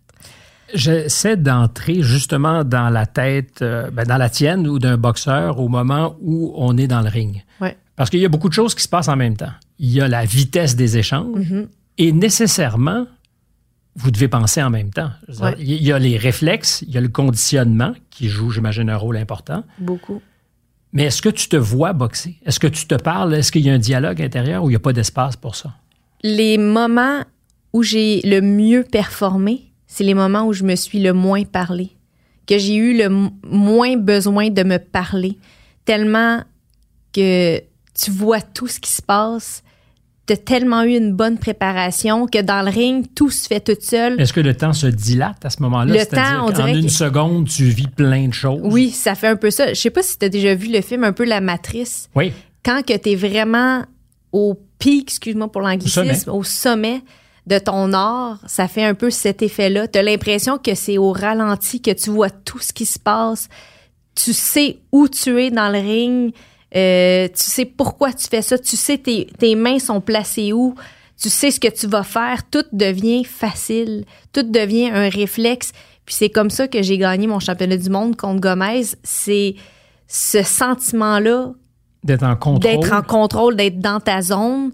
J'essaie 0.75 1.37
d'entrer 1.37 2.03
justement 2.03 2.65
dans 2.65 2.89
la 2.91 3.07
tête, 3.07 3.63
euh, 3.63 3.91
ben, 3.91 4.05
dans 4.05 4.17
la 4.17 4.31
tienne 4.31 4.67
ou 4.67 4.79
d'un 4.79 4.97
boxeur 4.97 5.59
au 5.59 5.69
moment 5.69 6.17
où 6.21 6.53
on 6.57 6.77
est 6.77 6.87
dans 6.87 7.01
le 7.01 7.09
ring. 7.09 7.43
Ouais. 7.61 7.77
Parce 7.97 8.11
qu'il 8.11 8.21
y 8.21 8.25
a 8.25 8.29
beaucoup 8.29 8.49
de 8.49 8.55
choses 8.55 8.75
qui 8.75 8.83
se 8.83 8.89
passent 8.89 9.09
en 9.09 9.17
même 9.17 9.37
temps. 9.37 9.53
Il 9.79 9.91
y 9.91 10.01
a 10.01 10.09
la 10.09 10.25
vitesse 10.25 10.77
des 10.77 10.99
échanges 10.99 11.37
Mm-hmm. 11.37 11.67
et 11.99 12.13
nécessairement, 12.13 13.07
vous 13.97 14.11
devez 14.11 14.29
penser 14.29 14.63
en 14.63 14.71
même 14.71 14.91
temps. 14.91 15.11
Ouais. 15.41 15.55
Il 15.59 15.83
y 15.83 15.93
a 15.93 15.99
les 15.99 16.17
réflexes, 16.17 16.83
il 16.87 16.95
y 16.95 16.99
a 16.99 17.01
le 17.01 17.09
conditionnement 17.09 17.93
qui 18.11 18.29
joue, 18.29 18.51
j'imagine, 18.51 18.89
un 18.89 18.97
rôle 18.97 19.17
important. 19.17 19.65
Beaucoup. 19.79 20.23
Mais 20.93 21.05
est-ce 21.05 21.23
que 21.23 21.29
tu 21.29 21.49
te 21.49 21.57
vois 21.57 21.93
boxer? 21.93 22.37
Est-ce 22.45 22.61
que 22.61 22.67
tu 22.67 22.87
te 22.87 22.95
parles? 22.95 23.35
Est-ce 23.35 23.53
qu'il 23.53 23.63
y 23.63 23.71
a 23.71 23.75
un 23.75 23.79
dialogue 23.79 24.21
intérieur 24.21 24.65
ou 24.65 24.69
il 24.69 24.73
n'y 24.73 24.77
a 24.77 24.81
pas 24.81 24.93
d'espace 24.93 25.37
pour 25.37 25.57
ça? 25.57 25.75
les 26.23 26.59
moments 26.59 27.25
où 27.73 27.83
j'ai 27.83 28.21
le 28.25 28.41
mieux 28.41 28.85
performé, 28.85 29.72
c'est 29.95 30.05
les 30.05 30.15
moments 30.15 30.47
où 30.47 30.55
je 30.55 30.65
me 30.65 30.75
suis 30.75 31.01
le 31.03 31.13
moins 31.13 31.45
parlé, 31.45 31.91
que 32.47 32.57
j'ai 32.57 32.77
eu 32.77 32.97
le 32.97 33.09
moins 33.45 33.97
besoin 33.99 34.49
de 34.49 34.63
me 34.63 34.79
parler, 34.79 35.37
tellement 35.85 36.43
que 37.13 37.59
tu 37.95 38.11
vois 38.11 38.41
tout 38.41 38.69
ce 38.69 38.81
qui 38.81 38.91
se 38.91 39.03
passe. 39.03 39.63
Tu 40.27 40.33
as 40.33 40.37
tellement 40.37 40.83
eu 40.85 40.97
une 40.97 41.13
bonne 41.13 41.37
préparation 41.37 42.27
que 42.27 42.41
dans 42.41 42.63
le 42.65 42.71
ring, 42.71 43.07
tout 43.15 43.29
se 43.31 43.47
fait 43.49 43.61
tout 43.61 43.77
seul. 43.81 44.19
Est-ce 44.21 44.33
que 44.33 44.41
le 44.41 44.57
temps 44.57 44.73
se 44.73 44.87
dilate 44.87 45.45
à 45.45 45.51
ce 45.51 45.61
moment-là? 45.63 45.93
Le 45.93 46.07
temps, 46.07 46.45
on 46.45 46.47
qu'en 46.47 46.53
dirait 46.53 46.79
une 46.79 46.87
que- 46.87 46.93
seconde, 46.93 47.49
tu 47.49 47.65
vis 47.65 47.89
plein 47.89 48.29
de 48.29 48.33
choses? 48.33 48.61
Oui, 48.63 48.91
ça 48.91 49.15
fait 49.15 49.27
un 49.27 49.37
peu 49.37 49.51
ça. 49.51 49.75
Je 49.75 49.81
sais 49.81 49.91
pas 49.91 50.03
si 50.03 50.17
tu 50.19 50.25
as 50.25 50.29
déjà 50.31 50.55
vu 50.55 50.73
le 50.73 50.81
film 50.81 51.05
un 51.05 51.13
peu 51.13 51.25
La 51.25 51.41
Matrice. 51.41 52.09
Oui. 52.15 52.33
quand 52.65 52.83
que 52.87 52.97
tu 52.97 53.11
es 53.11 53.17
vraiment 53.17 53.85
au 54.31 54.59
pic, 54.79 55.11
excuse-moi 55.11 55.51
pour 55.53 55.61
l'anglicisme, 55.61 56.31
au 56.31 56.45
sommet 56.45 57.03
de 57.47 57.59
ton 57.59 57.93
art, 57.93 58.39
ça 58.47 58.69
fait 58.69 58.85
un 58.85 58.95
peu 58.95 59.11
cet 59.11 59.43
effet-là. 59.43 59.89
Tu 59.89 59.99
as 59.99 60.03
l'impression 60.03 60.59
que 60.59 60.75
c'est 60.75 60.99
au 60.99 61.13
ralenti, 61.13 61.81
que 61.83 61.91
tu 61.91 62.11
vois 62.11 62.31
tout 62.31 62.61
ce 62.61 62.73
qui 62.73 62.87
se 62.87 62.99
passe. 62.99 63.49
Tu 64.15 64.33
sais 64.33 64.79
où 64.93 65.09
tu 65.09 65.41
es 65.43 65.51
dans 65.51 65.69
le 65.69 65.79
ring. 65.79 66.33
Euh, 66.75 67.29
tu 67.29 67.43
sais 67.43 67.65
pourquoi 67.65 68.13
tu 68.13 68.29
fais 68.29 68.43
ça. 68.43 68.59
Tu 68.59 68.77
sais 68.77 68.99
tes, 68.99 69.27
tes 69.39 69.55
mains 69.55 69.79
sont 69.79 70.01
placées 70.01 70.53
où. 70.53 70.75
Tu 71.21 71.29
sais 71.31 71.51
ce 71.51 71.59
que 71.61 71.69
tu 71.69 71.87
vas 71.87 72.05
faire. 72.05 72.49
Tout 72.49 72.65
devient 72.73 73.25
facile. 73.25 74.05
Tout 74.33 74.43
devient 74.45 74.91
un 74.93 75.09
réflexe. 75.09 75.73
Puis 76.07 76.15
c'est 76.15 76.31
comme 76.31 76.51
ça 76.51 76.69
que 76.69 76.83
j'ai 76.83 76.99
gagné 76.99 77.27
mon 77.27 77.41
championnat 77.41 77.77
du 77.77 77.91
monde 77.91 78.17
contre 78.17 78.41
Gomez. 78.41 78.83
C'est 79.03 79.55
ce 80.07 80.43
sentiment-là 80.43 81.53
D'être 82.05 82.25
en 82.25 82.35
contrôle. 82.37 82.61
d'être 82.61 82.93
en 82.93 83.03
contrôle, 83.03 83.57
d'être 83.57 83.79
dans 83.79 84.01
ta 84.01 84.21
zone. 84.23 84.73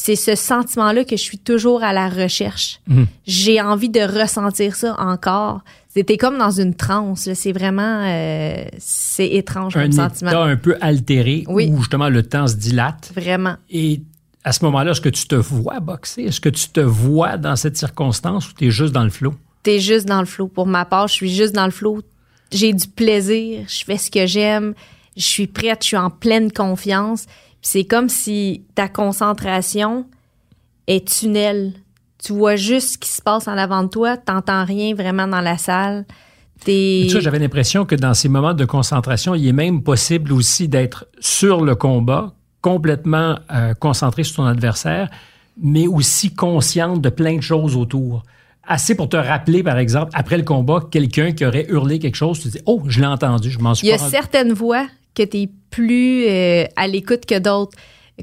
C'est 0.00 0.14
ce 0.14 0.36
sentiment-là 0.36 1.02
que 1.04 1.16
je 1.16 1.22
suis 1.22 1.38
toujours 1.38 1.82
à 1.82 1.92
la 1.92 2.08
recherche. 2.08 2.78
Mhm. 2.86 3.06
J'ai 3.26 3.60
envie 3.60 3.88
de 3.88 4.00
ressentir 4.00 4.76
ça 4.76 4.94
encore. 5.00 5.62
C'était 5.88 6.16
comme 6.16 6.38
dans 6.38 6.52
une 6.52 6.74
transe. 6.74 7.28
C'est 7.34 7.50
vraiment... 7.50 8.04
euh, 8.06 8.64
c'est 8.78 9.26
étrange 9.26 9.76
un 9.76 9.82
comme 9.82 9.92
sentiment. 9.92 10.30
état 10.30 10.42
un 10.44 10.56
peu 10.56 10.76
altéré 10.80 11.42
Oui. 11.48 11.68
où 11.72 11.78
justement 11.78 12.08
le 12.10 12.22
temps 12.22 12.46
se 12.46 12.54
dilate. 12.54 13.10
Vraiment. 13.16 13.56
Et 13.70 14.00
à 14.44 14.52
ce 14.52 14.64
moment-là, 14.66 14.92
est-ce 14.92 15.00
que 15.00 15.08
tu 15.08 15.26
te 15.26 15.34
vois 15.34 15.80
boxer? 15.80 16.22
Est-ce 16.26 16.40
que 16.40 16.48
tu 16.48 16.68
te 16.68 16.78
vois 16.80 17.36
dans 17.36 17.56
cette 17.56 17.76
circonstance 17.76 18.48
ou 18.48 18.52
tu 18.54 18.68
es 18.68 18.70
juste 18.70 18.92
dans 18.92 19.02
le 19.04 19.10
flot? 19.10 19.34
T'es 19.64 19.80
juste 19.80 20.06
dans 20.06 20.20
le 20.20 20.26
flot. 20.26 20.46
Pour 20.46 20.66
ma 20.68 20.84
part, 20.84 21.08
je 21.08 21.14
suis 21.14 21.34
juste 21.34 21.54
dans 21.56 21.64
le 21.66 21.72
flot. 21.72 22.02
J'ai 22.52 22.72
du 22.72 22.86
plaisir. 22.86 23.64
Je 23.68 23.84
fais 23.84 23.98
ce 23.98 24.12
que 24.12 24.26
j'aime. 24.26 24.74
Je 25.16 25.24
suis 25.24 25.48
prête. 25.48 25.78
Je 25.82 25.88
suis 25.88 25.96
en 25.96 26.10
pleine 26.10 26.52
confiance. 26.52 27.26
C'est 27.70 27.84
comme 27.84 28.08
si 28.08 28.64
ta 28.74 28.88
concentration 28.88 30.06
est 30.86 31.06
tunnel. 31.06 31.74
Tu 32.16 32.32
vois 32.32 32.56
juste 32.56 32.92
ce 32.94 32.98
qui 32.98 33.10
se 33.10 33.20
passe 33.20 33.46
en 33.46 33.58
avant 33.58 33.82
de 33.82 33.88
toi. 33.88 34.16
T'entends 34.16 34.64
rien 34.64 34.94
vraiment 34.94 35.26
dans 35.26 35.42
la 35.42 35.58
salle. 35.58 36.06
Tu 36.64 37.10
sais, 37.10 37.20
j'avais 37.20 37.38
l'impression 37.38 37.84
que 37.84 37.94
dans 37.94 38.14
ces 38.14 38.30
moments 38.30 38.54
de 38.54 38.64
concentration, 38.64 39.34
il 39.34 39.46
est 39.46 39.52
même 39.52 39.82
possible 39.82 40.32
aussi 40.32 40.66
d'être 40.66 41.08
sur 41.20 41.60
le 41.62 41.74
combat, 41.74 42.32
complètement 42.62 43.38
euh, 43.52 43.74
concentré 43.74 44.24
sur 44.24 44.36
ton 44.36 44.46
adversaire, 44.46 45.10
mais 45.62 45.86
aussi 45.86 46.34
consciente 46.34 47.02
de 47.02 47.10
plein 47.10 47.36
de 47.36 47.42
choses 47.42 47.76
autour. 47.76 48.22
Assez 48.66 48.94
pour 48.94 49.10
te 49.10 49.18
rappeler, 49.18 49.62
par 49.62 49.76
exemple, 49.76 50.10
après 50.14 50.38
le 50.38 50.44
combat, 50.44 50.80
quelqu'un 50.90 51.32
qui 51.32 51.44
aurait 51.44 51.66
hurlé 51.68 51.98
quelque 51.98 52.16
chose, 52.16 52.40
tu 52.40 52.48
dis 52.48 52.60
Oh, 52.64 52.82
je 52.86 53.00
l'ai 53.00 53.06
entendu, 53.06 53.50
je 53.50 53.58
m'en 53.58 53.74
suis 53.74 53.86
Il 53.86 53.90
y 53.90 53.92
a 53.92 53.98
rendu- 53.98 54.10
certaines 54.10 54.54
voix 54.54 54.86
que 55.18 55.28
tu 55.30 55.36
es 55.42 55.50
plus 55.70 56.24
euh, 56.28 56.64
à 56.76 56.86
l'écoute 56.86 57.26
que 57.26 57.38
d'autres. 57.38 57.76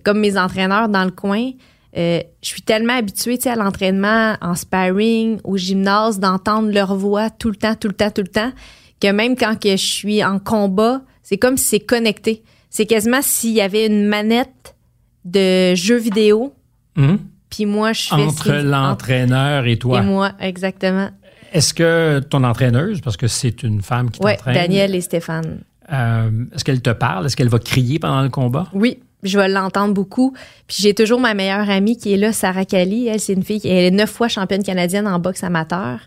Comme 0.04 0.20
mes 0.20 0.38
entraîneurs 0.38 0.90
dans 0.90 1.06
le 1.06 1.12
coin, 1.12 1.52
euh, 1.98 2.20
je 2.42 2.48
suis 2.48 2.62
tellement 2.62 2.98
habituée 2.98 3.40
à 3.46 3.56
l'entraînement, 3.56 4.36
en 4.42 4.56
sparring, 4.56 5.40
au 5.44 5.56
gymnase, 5.58 6.20
d'entendre 6.20 6.72
leur 6.72 6.96
voix 6.96 7.30
tout 7.30 7.50
le 7.50 7.56
temps, 7.56 7.76
tout 7.76 7.88
le 7.88 7.94
temps, 7.94 8.12
tout 8.12 8.22
le 8.22 8.28
temps, 8.28 8.52
que 9.00 9.12
même 9.12 9.36
quand 9.38 9.58
que 9.58 9.72
je 9.72 9.76
suis 9.86 10.24
en 10.24 10.40
combat, 10.40 11.02
c'est 11.24 11.38
comme 11.38 11.56
si 11.58 11.66
c'est 11.66 11.80
connecté. 11.80 12.44
C'est 12.70 12.86
quasiment 12.86 13.22
s'il 13.22 13.54
y 13.54 13.62
avait 13.62 13.86
une 13.88 14.06
manette 14.06 14.76
de 15.24 15.74
jeu 15.76 15.98
vidéo, 15.98 16.54
Hum? 16.98 17.20
puis 17.50 17.66
moi, 17.66 17.92
je 17.94 18.04
fais... 18.08 18.16
entre 18.16 18.52
l'entraîneur 18.54 19.66
et 19.66 19.78
toi. 19.78 20.00
Et 20.00 20.04
moi, 20.06 20.32
exactement. 20.40 21.10
Est-ce 21.54 21.74
que 21.74 22.20
ton 22.20 22.44
entraîneuse, 22.44 23.00
parce 23.02 23.16
que 23.18 23.28
c'est 23.28 23.64
une 23.64 23.82
femme 23.82 24.12
qui 24.12 24.22
Ouais, 24.22 24.36
t'entraîne, 24.36 24.56
Daniel 24.56 24.96
et 24.96 25.02
Stéphane. 25.02 25.62
Euh, 25.92 26.30
est-ce 26.54 26.64
qu'elle 26.64 26.82
te 26.82 26.90
parle? 26.90 27.26
Est-ce 27.26 27.36
qu'elle 27.36 27.50
va 27.50 27.60
crier 27.60 28.00
pendant 28.00 28.22
le 28.22 28.30
combat? 28.30 28.68
Oui, 28.74 29.00
je 29.24 29.38
vais 29.38 29.48
l'entendre 29.48 29.94
beaucoup. 29.94 30.34
Puis 30.68 30.78
j'ai 30.82 30.94
toujours 30.94 31.20
ma 31.20 31.34
meilleure 31.34 31.70
amie 31.70 31.98
qui 31.98 32.14
est 32.14 32.18
là, 32.18 32.32
Sarah 32.32 32.66
Kali. 32.66 33.08
Elle, 33.08 33.20
c'est 33.20 33.34
une 33.34 33.44
fille 33.44 33.62
qui 33.62 33.70
est 33.70 33.92
neuf 33.92 34.10
fois 34.10 34.28
championne 34.28 34.64
canadienne 34.64 35.08
en 35.08 35.20
boxe 35.20 35.44
amateur. 35.44 36.00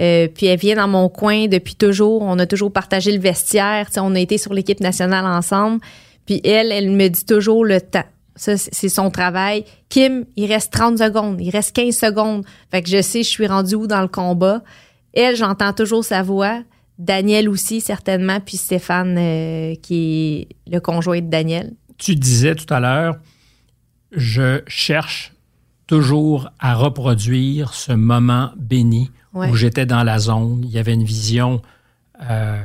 Euh, 0.00 0.28
puis 0.28 0.46
elle 0.46 0.58
vient 0.58 0.76
dans 0.76 0.88
mon 0.88 1.08
coin 1.08 1.46
depuis 1.46 1.76
toujours. 1.76 2.22
On 2.22 2.38
a 2.38 2.46
toujours 2.46 2.72
partagé 2.72 3.12
le 3.12 3.20
vestiaire. 3.20 3.88
on 3.96 4.14
a 4.14 4.20
été 4.20 4.38
sur 4.38 4.52
l'équipe 4.52 4.80
nationale 4.80 5.24
ensemble. 5.26 5.80
Puis 6.26 6.40
elle, 6.44 6.72
elle 6.72 6.90
me 6.90 7.08
dit 7.08 7.24
toujours 7.24 7.64
le 7.64 7.80
temps. 7.80 8.04
Ça, 8.36 8.56
c'est 8.56 8.88
son 8.88 9.10
travail. 9.10 9.64
Kim, 9.88 10.24
il 10.36 10.50
reste 10.52 10.72
30 10.72 10.98
secondes, 10.98 11.40
il 11.40 11.50
reste 11.50 11.74
15 11.76 11.94
secondes. 11.94 12.44
Fait 12.70 12.82
que 12.82 12.88
je 12.88 13.00
sais, 13.00 13.22
je 13.22 13.28
suis 13.28 13.46
rendue 13.46 13.76
où 13.76 13.86
dans 13.86 14.00
le 14.00 14.08
combat. 14.08 14.62
Elle, 15.12 15.36
j'entends 15.36 15.72
toujours 15.72 16.04
sa 16.04 16.22
voix. 16.22 16.62
Daniel 16.98 17.48
aussi, 17.48 17.80
certainement. 17.80 18.40
Puis 18.40 18.56
Stéphane, 18.56 19.16
euh, 19.18 19.74
qui 19.76 20.48
est 20.66 20.70
le 20.70 20.80
conjoint 20.80 21.20
de 21.20 21.28
Daniel. 21.28 21.72
Tu 21.98 22.14
disais 22.14 22.54
tout 22.54 22.72
à 22.72 22.80
l'heure, 22.80 23.16
je 24.12 24.62
cherche 24.66 25.32
toujours 25.86 26.50
à 26.58 26.74
reproduire 26.74 27.74
ce 27.74 27.92
moment 27.92 28.52
béni 28.56 29.10
où 29.34 29.56
j'étais 29.56 29.86
dans 29.86 30.04
la 30.04 30.18
zone. 30.18 30.62
Il 30.64 30.70
y 30.70 30.78
avait 30.78 30.94
une 30.94 31.04
vision 31.04 31.60
euh, 32.30 32.62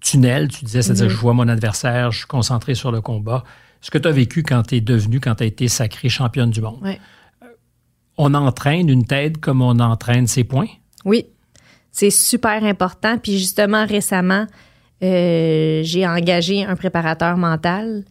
tunnel, 0.00 0.48
tu 0.48 0.64
disais, 0.64 0.82
c'est-à-dire 0.82 1.06
mm-hmm. 1.06 1.10
je 1.10 1.16
vois 1.16 1.34
mon 1.34 1.48
adversaire, 1.48 2.10
je 2.10 2.18
suis 2.18 2.26
concentré 2.26 2.74
sur 2.74 2.90
le 2.90 3.00
combat. 3.00 3.44
Ce 3.80 3.90
que 3.90 3.98
tu 3.98 4.08
as 4.08 4.12
vécu 4.12 4.42
quand 4.42 4.62
tu 4.62 4.76
es 4.76 4.80
devenu, 4.80 5.20
quand 5.20 5.36
tu 5.36 5.44
as 5.44 5.46
été 5.46 5.68
sacrée 5.68 6.08
championne 6.08 6.50
du 6.50 6.60
monde. 6.60 6.80
Euh, 6.84 7.46
on 8.16 8.34
entraîne 8.34 8.88
une 8.88 9.04
tête 9.06 9.38
comme 9.38 9.62
on 9.62 9.78
entraîne 9.78 10.26
ses 10.26 10.44
points? 10.44 10.68
Oui, 11.04 11.26
c'est 11.90 12.10
super 12.10 12.64
important. 12.64 13.18
Puis 13.18 13.38
justement, 13.38 13.86
récemment, 13.86 14.46
euh, 15.02 15.80
j'ai 15.82 16.06
engagé 16.06 16.64
un 16.64 16.76
préparateur 16.76 17.36
mental. 17.36 18.04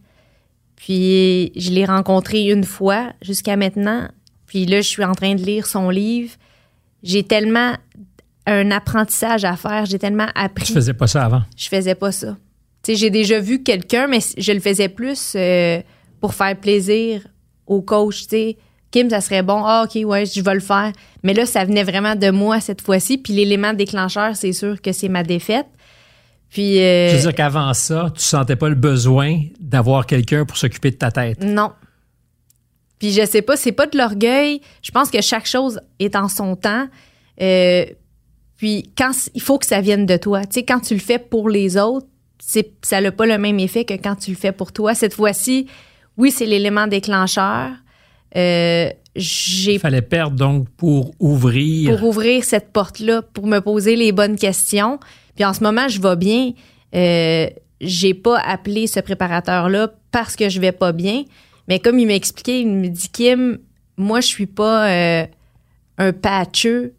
Puis 0.76 1.52
je 1.56 1.70
l'ai 1.70 1.84
rencontré 1.84 2.44
une 2.44 2.64
fois 2.64 3.12
jusqu'à 3.22 3.56
maintenant. 3.56 4.08
Puis 4.46 4.64
là, 4.66 4.80
je 4.80 4.88
suis 4.88 5.04
en 5.04 5.14
train 5.14 5.34
de 5.34 5.42
lire 5.42 5.66
son 5.66 5.90
livre. 5.90 6.34
J'ai 7.02 7.22
tellement 7.22 7.74
un 8.46 8.70
apprentissage 8.70 9.44
à 9.44 9.56
faire. 9.56 9.84
J'ai 9.86 9.98
tellement 9.98 10.28
appris. 10.34 10.66
Tu 10.66 10.72
faisais 10.72 10.94
pas 10.94 11.06
ça 11.06 11.24
avant? 11.24 11.42
Je 11.56 11.68
faisais 11.68 11.94
pas 11.94 12.12
ça. 12.12 12.36
Tu 12.82 12.92
sais, 12.92 12.96
j'ai 12.96 13.10
déjà 13.10 13.40
vu 13.40 13.62
quelqu'un, 13.62 14.06
mais 14.06 14.20
je 14.36 14.52
le 14.52 14.60
faisais 14.60 14.88
plus 14.88 15.34
euh, 15.34 15.80
pour 16.20 16.34
faire 16.34 16.56
plaisir 16.56 17.26
au 17.66 17.82
coach. 17.82 18.22
Tu 18.22 18.28
sais, 18.28 18.56
Kim, 18.90 19.10
ça 19.10 19.20
serait 19.20 19.42
bon. 19.42 19.62
Ah, 19.64 19.84
OK, 19.84 20.02
ouais, 20.04 20.24
je 20.26 20.40
vais 20.42 20.54
le 20.54 20.60
faire. 20.60 20.92
Mais 21.22 21.34
là, 21.34 21.44
ça 21.46 21.64
venait 21.64 21.84
vraiment 21.84 22.14
de 22.14 22.30
moi 22.30 22.60
cette 22.60 22.80
fois-ci. 22.80 23.18
Puis 23.18 23.34
l'élément 23.34 23.74
déclencheur, 23.74 24.34
c'est 24.34 24.52
sûr 24.52 24.80
que 24.80 24.92
c'est 24.92 25.08
ma 25.08 25.22
défaite. 25.22 25.66
Puis. 26.48 26.78
Euh, 26.80 27.10
je 27.10 27.16
veux 27.16 27.22
dire 27.22 27.34
qu'avant 27.34 27.74
ça, 27.74 28.10
tu 28.14 28.22
sentais 28.22 28.56
pas 28.56 28.68
le 28.68 28.74
besoin 28.74 29.40
d'avoir 29.60 30.06
quelqu'un 30.06 30.44
pour 30.44 30.56
s'occuper 30.56 30.90
de 30.90 30.96
ta 30.96 31.10
tête. 31.10 31.42
Non. 31.42 31.72
Puis 32.98 33.12
je 33.12 33.24
sais 33.26 33.42
pas, 33.42 33.56
c'est 33.56 33.72
pas 33.72 33.86
de 33.86 33.96
l'orgueil. 33.96 34.60
Je 34.82 34.90
pense 34.90 35.10
que 35.10 35.20
chaque 35.20 35.46
chose 35.46 35.80
est 35.98 36.16
en 36.16 36.28
son 36.28 36.56
temps. 36.56 36.88
Euh, 37.40 37.84
puis 38.56 38.90
quand 38.96 39.12
il 39.34 39.42
faut 39.42 39.58
que 39.58 39.66
ça 39.66 39.80
vienne 39.80 40.06
de 40.06 40.16
toi. 40.16 40.40
Tu 40.46 40.54
sais, 40.54 40.62
quand 40.64 40.80
tu 40.80 40.94
le 40.94 41.00
fais 41.00 41.18
pour 41.18 41.48
les 41.48 41.76
autres, 41.76 42.06
c'est, 42.40 42.72
ça 42.82 43.00
n'a 43.00 43.12
pas 43.12 43.26
le 43.26 43.38
même 43.38 43.60
effet 43.60 43.84
que 43.84 43.94
quand 43.94 44.16
tu 44.16 44.30
le 44.30 44.36
fais 44.36 44.52
pour 44.52 44.72
toi. 44.72 44.94
Cette 44.94 45.14
fois-ci, 45.14 45.66
oui, 46.16 46.30
c'est 46.30 46.46
l'élément 46.46 46.86
déclencheur. 46.86 47.70
Euh, 48.36 48.90
j'ai 49.16 49.74
Il 49.74 49.80
fallait 49.80 50.02
perdre 50.02 50.36
donc 50.36 50.68
pour 50.76 51.12
ouvrir. 51.18 51.96
Pour 51.96 52.08
ouvrir 52.08 52.44
cette 52.44 52.72
porte-là, 52.72 53.22
pour 53.22 53.46
me 53.46 53.60
poser 53.60 53.96
les 53.96 54.12
bonnes 54.12 54.36
questions. 54.36 54.98
Puis 55.34 55.44
en 55.44 55.52
ce 55.52 55.62
moment, 55.62 55.88
je 55.88 56.00
vais 56.00 56.16
bien. 56.16 56.52
Euh, 56.94 57.48
j'ai 57.80 58.14
pas 58.14 58.38
appelé 58.38 58.86
ce 58.86 59.00
préparateur-là 59.00 59.92
parce 60.10 60.36
que 60.36 60.48
je 60.48 60.60
vais 60.60 60.72
pas 60.72 60.92
bien. 60.92 61.24
Mais 61.68 61.78
comme 61.78 61.98
il 61.98 62.06
m'a 62.06 62.14
expliqué, 62.14 62.60
il 62.60 62.68
me 62.68 62.88
dit 62.88 63.08
Kim, 63.08 63.58
moi, 63.96 64.20
je 64.20 64.26
suis 64.26 64.46
pas 64.46 64.88
euh, 64.88 65.26
un 65.98 66.12
patcheux 66.12 66.94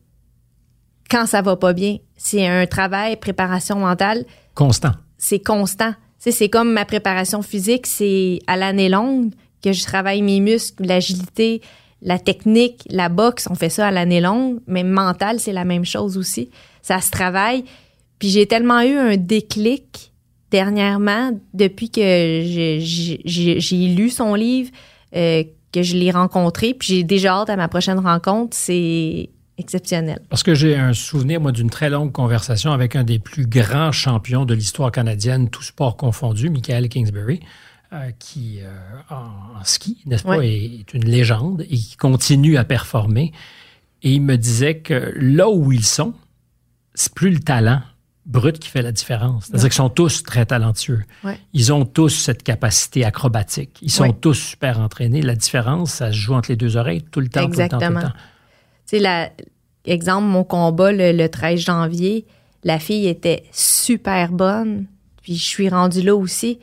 quand 1.09 1.25
ça 1.25 1.41
va 1.41 1.55
pas 1.55 1.73
bien. 1.73 1.97
C'est 2.17 2.45
un 2.45 2.65
travail, 2.65 3.17
préparation 3.17 3.79
mentale. 3.79 4.25
Constant. 4.53 4.91
C'est 5.17 5.39
constant. 5.39 5.93
C'est 6.17 6.49
comme 6.49 6.73
ma 6.73 6.83
préparation 6.83 7.41
physique, 7.41 7.87
c'est 7.87 8.39
à 8.45 8.57
l'année 8.57 8.89
longue 8.89 9.31
que 9.63 9.73
je 9.73 9.83
travaille 9.83 10.21
mes 10.21 10.39
muscles, 10.39 10.85
l'agilité, 10.85 11.61
la 12.01 12.17
technique, 12.17 12.83
la 12.89 13.09
boxe, 13.09 13.47
on 13.49 13.55
fait 13.55 13.69
ça 13.69 13.87
à 13.87 13.91
l'année 13.91 14.21
longue, 14.21 14.59
mais 14.67 14.83
mental, 14.83 15.39
c'est 15.39 15.53
la 15.53 15.65
même 15.65 15.85
chose 15.85 16.17
aussi. 16.17 16.49
Ça 16.81 17.01
se 17.01 17.11
travaille. 17.11 17.65
Puis 18.19 18.29
j'ai 18.29 18.45
tellement 18.45 18.81
eu 18.81 18.97
un 18.97 19.17
déclic 19.17 20.11
dernièrement, 20.51 21.31
depuis 21.53 21.89
que 21.89 22.01
j'ai 22.01 23.87
lu 23.95 24.09
son 24.09 24.33
livre, 24.33 24.71
euh, 25.15 25.43
que 25.71 25.83
je 25.83 25.95
l'ai 25.95 26.11
rencontré, 26.11 26.73
puis 26.73 26.87
j'ai 26.87 27.03
déjà 27.03 27.33
hâte 27.33 27.49
à 27.49 27.55
ma 27.55 27.67
prochaine 27.67 27.99
rencontre, 27.99 28.57
c'est 28.57 29.29
exceptionnel. 29.59 30.21
Parce 30.29 30.41
que 30.41 30.55
j'ai 30.55 30.75
un 30.75 30.93
souvenir, 30.93 31.39
moi, 31.39 31.51
d'une 31.51 31.69
très 31.69 31.89
longue 31.89 32.11
conversation 32.11 32.71
avec 32.71 32.95
un 32.95 33.03
des 33.03 33.19
plus 33.19 33.45
grands 33.45 33.91
champions 33.91 34.45
de 34.45 34.53
l'histoire 34.53 34.91
canadienne, 34.91 35.49
tout 35.49 35.63
sport 35.63 35.97
confondu, 35.97 36.49
Michael 36.49 36.89
Kingsbury, 36.89 37.41
euh, 37.93 38.11
qui, 38.19 38.59
euh, 38.61 38.69
en, 39.09 39.63
ski, 39.63 40.01
n'est-ce 40.05 40.23
pas, 40.23 40.43
est, 40.43 40.93
une 40.93 41.05
légende 41.05 41.61
et 41.69 41.77
qui 41.77 41.95
continue 41.97 42.57
à 42.57 42.63
performer. 42.63 43.31
Et 44.03 44.13
il 44.13 44.21
me 44.21 44.37
disait 44.37 44.77
que 44.77 45.13
là 45.15 45.49
où 45.49 45.71
ils 45.71 45.85
sont, 45.85 46.13
c'est 46.93 47.13
plus 47.13 47.31
le 47.31 47.39
talent 47.39 47.81
brut 48.25 48.59
qui 48.59 48.69
fait 48.69 48.81
la 48.81 48.91
différence. 48.91 49.45
C'est-à-dire 49.45 49.69
qu'ils 49.69 49.73
sont 49.73 49.89
tous 49.89 50.23
très 50.23 50.45
talentueux. 50.45 51.03
Ils 51.53 51.73
ont 51.73 51.83
tous 51.83 52.09
cette 52.09 52.43
capacité 52.43 53.03
acrobatique. 53.03 53.79
Ils 53.81 53.91
sont 53.91 54.13
tous 54.13 54.35
super 54.35 54.79
entraînés. 54.79 55.21
La 55.21 55.35
différence, 55.35 55.93
ça 55.93 56.11
se 56.11 56.17
joue 56.17 56.35
entre 56.35 56.49
les 56.49 56.55
deux 56.55 56.77
oreilles 56.77 57.01
tout 57.01 57.21
le 57.21 57.29
temps, 57.29 57.41
Exactement. 57.41 57.79
tout 57.79 57.85
le 57.85 58.01
temps, 58.01 58.01
tout 58.01 58.05
le 58.05 58.11
temps 58.11 58.19
sais, 58.89 59.33
exemple, 59.85 60.27
mon 60.27 60.43
combat 60.43 60.91
le, 60.91 61.27
13 61.27 61.59
janvier, 61.59 62.25
la 62.63 62.79
fille 62.79 63.07
était 63.07 63.43
super 63.51 64.31
bonne, 64.31 64.85
puis 65.21 65.35
je 65.35 65.45
suis 65.45 65.69
rendue 65.69 66.01
là 66.01 66.15
aussi. 66.15 66.59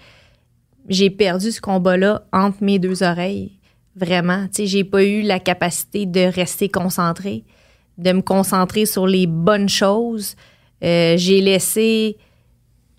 J'ai 0.89 1.11
perdu 1.11 1.51
ce 1.53 1.61
combat-là 1.61 2.23
entre 2.33 2.63
mes 2.63 2.79
deux 2.79 3.03
oreilles. 3.03 3.59
Vraiment. 3.97 4.47
Tu 4.47 4.63
sais, 4.63 4.67
j'ai 4.67 4.85
pas 4.85 5.03
eu 5.05 5.23
la 5.23 5.41
capacité 5.41 6.07
de 6.07 6.21
rester 6.21 6.69
concentrée, 6.69 7.45
de 7.99 8.13
me 8.13 8.21
concentrer 8.21 8.85
sur 8.87 9.07
les 9.07 9.27
bonnes 9.27 9.69
choses. 9.69 10.37
Euh, 10.85 11.17
j'ai 11.17 11.41
laissé 11.41 12.19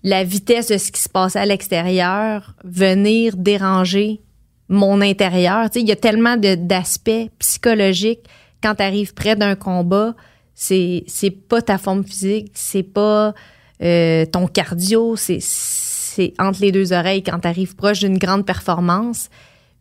la 0.02 0.24
vitesse 0.24 0.68
de 0.68 0.78
ce 0.78 0.90
qui 0.90 1.00
se 1.00 1.08
passait 1.08 1.38
à 1.38 1.46
l'extérieur 1.46 2.54
venir 2.64 3.36
déranger 3.36 4.20
mon 4.68 5.00
intérieur. 5.00 5.70
Tu 5.70 5.78
sais, 5.78 5.80
il 5.82 5.88
y 5.88 5.92
a 5.92 5.96
tellement 5.96 6.36
d'aspects 6.36 7.30
psychologiques 7.38 8.28
quand 8.62 8.74
tu 8.74 8.82
arrives 8.82 9.14
près 9.14 9.36
d'un 9.36 9.54
combat, 9.54 10.14
c'est 10.54 11.04
c'est 11.06 11.30
pas 11.30 11.62
ta 11.62 11.78
forme 11.78 12.04
physique, 12.04 12.50
c'est 12.54 12.82
pas 12.82 13.34
euh, 13.82 14.26
ton 14.26 14.46
cardio, 14.46 15.16
c'est 15.16 15.38
c'est 16.18 16.34
entre 16.40 16.60
les 16.60 16.72
deux 16.72 16.92
oreilles 16.92 17.22
quand 17.22 17.38
tu 17.38 17.46
arrives 17.46 17.76
proche 17.76 18.00
d'une 18.00 18.18
grande 18.18 18.44
performance. 18.44 19.30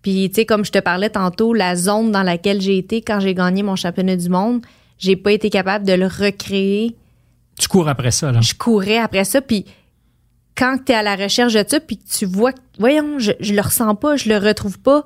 Puis 0.03 0.29
tu 0.29 0.35
sais 0.35 0.45
comme 0.45 0.63
je 0.63 0.71
te 0.71 0.77
parlais 0.77 1.09
tantôt, 1.09 1.51
la 1.51 1.75
zone 1.75 2.11
dans 2.11 2.21
laquelle 2.21 2.61
j'ai 2.61 2.77
été 2.77 3.01
quand 3.01 3.19
j'ai 3.19 3.33
gagné 3.33 3.63
mon 3.63 3.75
championnat 3.75 4.15
du 4.15 4.29
monde, 4.29 4.61
j'ai 4.99 5.15
pas 5.15 5.31
été 5.31 5.49
capable 5.49 5.83
de 5.83 5.93
le 5.93 6.05
recréer. 6.05 6.95
Tu 7.59 7.67
cours 7.67 7.89
après 7.89 8.11
ça 8.11 8.31
là. 8.31 8.41
Je 8.41 8.53
courais 8.53 8.99
après 8.99 9.23
ça 9.23 9.41
puis 9.41 9.65
quand 10.55 10.77
tu 10.85 10.91
es 10.91 10.95
à 10.95 11.01
la 11.01 11.15
recherche 11.15 11.53
de 11.53 11.63
ça 11.67 11.79
puis 11.79 11.97
tu 11.97 12.27
vois 12.27 12.51
voyons, 12.77 13.17
je, 13.17 13.31
je 13.39 13.55
le 13.55 13.61
ressens 13.61 13.95
pas, 13.95 14.15
je 14.15 14.29
le 14.29 14.37
retrouve 14.37 14.77
pas, 14.77 15.05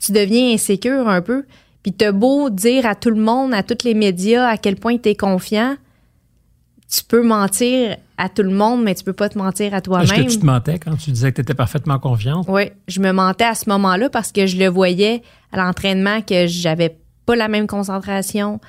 tu 0.00 0.12
deviens 0.12 0.54
insécure 0.54 1.06
un 1.06 1.20
peu. 1.20 1.44
Puis 1.82 1.92
t'as 1.92 2.12
beau 2.12 2.48
dire 2.48 2.86
à 2.86 2.94
tout 2.94 3.10
le 3.10 3.20
monde, 3.20 3.52
à 3.52 3.62
tous 3.62 3.84
les 3.84 3.94
médias, 3.94 4.48
à 4.48 4.56
quel 4.56 4.76
point 4.76 4.96
tu 4.96 5.10
es 5.10 5.14
confiant, 5.14 5.76
tu 6.90 7.02
peux 7.04 7.22
mentir 7.22 7.96
à 8.16 8.28
tout 8.28 8.42
le 8.42 8.50
monde, 8.50 8.82
mais 8.84 8.94
tu 8.94 9.04
peux 9.04 9.12
pas 9.12 9.28
te 9.28 9.36
mentir 9.36 9.74
à 9.74 9.80
toi-même. 9.80 10.04
Est-ce 10.04 10.22
que 10.22 10.30
tu 10.30 10.38
te 10.38 10.46
mentais 10.46 10.78
quand 10.78 10.96
tu 10.96 11.10
disais 11.10 11.30
que 11.30 11.36
tu 11.36 11.42
étais 11.42 11.54
parfaitement 11.54 11.98
confiante? 11.98 12.46
Oui, 12.48 12.70
je 12.88 13.00
me 13.00 13.12
mentais 13.12 13.44
à 13.44 13.54
ce 13.54 13.68
moment-là 13.68 14.08
parce 14.08 14.32
que 14.32 14.46
je 14.46 14.56
le 14.56 14.68
voyais 14.68 15.22
à 15.52 15.58
l'entraînement 15.58 16.22
que 16.22 16.46
j'avais 16.46 16.96
pas 17.26 17.36
la 17.36 17.48
même 17.48 17.66
concentration, 17.66 18.60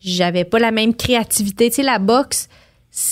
j'avais 0.00 0.44
pas 0.44 0.58
la 0.58 0.70
même 0.70 0.94
créativité. 0.94 1.68
Tu 1.68 1.76
sais, 1.76 1.82
la 1.82 1.98
boxe, 1.98 2.48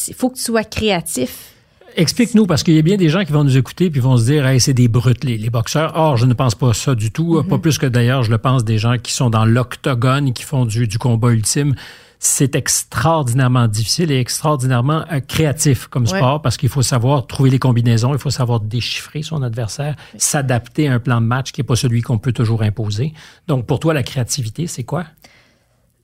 il 0.09 0.15
faut 0.15 0.31
que 0.31 0.37
tu 0.37 0.43
sois 0.43 0.65
créatif. 0.65 1.53
Explique-nous, 1.97 2.47
parce 2.47 2.63
qu'il 2.63 2.75
y 2.75 2.79
a 2.79 2.83
bien 2.83 2.99
des 2.99 3.09
gens 3.09 3.25
qui 3.25 3.33
vont 3.33 3.45
nous 3.45 3.57
écouter 3.57 3.91
puis 3.91 4.01
vont 4.01 4.19
se 4.19 4.25
dire, 4.25 4.47
hey, 4.47 4.61
c'est 4.61 4.75
des 4.75 4.89
brutes, 4.89 5.25
les, 5.25 5.39
boxeurs. 5.51 5.93
Or, 5.97 6.19
je 6.19 6.27
ne 6.27 6.35
pense 6.35 6.55
pas 6.55 6.75
ça 6.75 6.95
du 6.95 7.11
tout. 7.11 7.43
Pas 7.49 7.57
mhm. 7.57 7.61
plus 7.63 7.79
que 7.79 7.87
d'ailleurs, 7.87 8.23
je 8.23 8.31
le 8.31 8.39
pense 8.39 8.65
des 8.65 8.77
gens 8.77 8.99
qui 8.99 9.13
sont 9.13 9.31
dans 9.31 9.47
l'octogone, 9.47 10.33
qui 10.35 10.43
font 10.43 10.67
du, 10.67 10.87
du 10.87 10.99
combat 10.99 11.31
ultime. 11.31 11.75
C'est 12.19 12.55
extraordinairement 12.55 13.69
difficile 13.69 14.11
et 14.11 14.19
extraordinairement 14.19 15.05
euh, 15.13 15.21
créatif 15.21 15.87
comme 15.87 16.07
sport 16.07 16.41
parce 16.43 16.57
qu'il 16.57 16.69
faut 16.69 16.83
savoir 16.83 17.27
trouver 17.27 17.51
les 17.51 17.59
combinaisons, 17.59 18.13
il 18.15 18.19
faut 18.19 18.31
savoir 18.31 18.61
déchiffrer 18.61 19.23
son 19.23 19.43
adversaire, 19.43 19.97
s'adapter 20.17 20.89
à 20.89 20.95
un 20.95 20.99
plan 20.99 21.21
de 21.21 21.27
match 21.27 21.53
qui 21.53 21.61
n'est 21.61 21.67
pas 21.67 21.77
celui 21.77 22.03
qu'on 22.03 22.19
peut 22.19 22.33
toujours 22.33 22.63
imposer. 22.63 23.13
Donc, 23.49 23.67
pour 23.67 23.81
toi, 23.81 23.95
la 23.95 24.03
créativité, 24.03 24.67
c'est 24.67 24.85
quoi? 24.85 25.05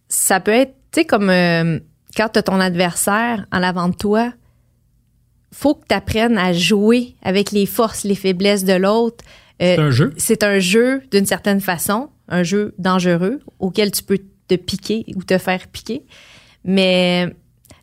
Ça 0.08 0.40
peut 0.40 0.52
être, 0.52 0.74
tu 0.92 1.00
sais, 1.00 1.04
comme 1.06 1.30
euh, 1.30 1.78
quand 2.16 2.28
tu 2.28 2.38
as 2.38 2.42
ton 2.42 2.60
adversaire 2.60 3.46
en 3.50 3.62
avant 3.62 3.88
de 3.88 3.94
toi, 3.94 4.32
faut 5.52 5.74
que 5.74 5.86
tu 5.88 5.94
apprennes 5.94 6.38
à 6.38 6.52
jouer 6.52 7.14
avec 7.22 7.52
les 7.52 7.66
forces, 7.66 8.04
les 8.04 8.14
faiblesses 8.14 8.64
de 8.64 8.74
l'autre. 8.74 9.24
Euh, 9.62 9.76
c'est 9.76 9.82
un 9.82 9.90
jeu. 9.90 10.12
C'est 10.16 10.42
un 10.42 10.58
jeu 10.58 11.02
d'une 11.10 11.26
certaine 11.26 11.60
façon, 11.60 12.10
un 12.28 12.42
jeu 12.42 12.74
dangereux 12.78 13.40
auquel 13.58 13.90
tu 13.90 14.02
peux 14.02 14.18
piquer 14.56 15.04
ou 15.16 15.22
te 15.22 15.38
faire 15.38 15.66
piquer. 15.68 16.04
Mais 16.64 17.34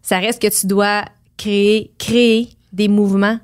Ça 0.02 0.20
reste 0.20 0.42
que 0.42 0.48
tu 0.48 0.66
dois 0.66 1.06
créer, 1.38 1.92
créer 1.98 2.50
des 2.74 2.88
mouvements, 2.88 3.40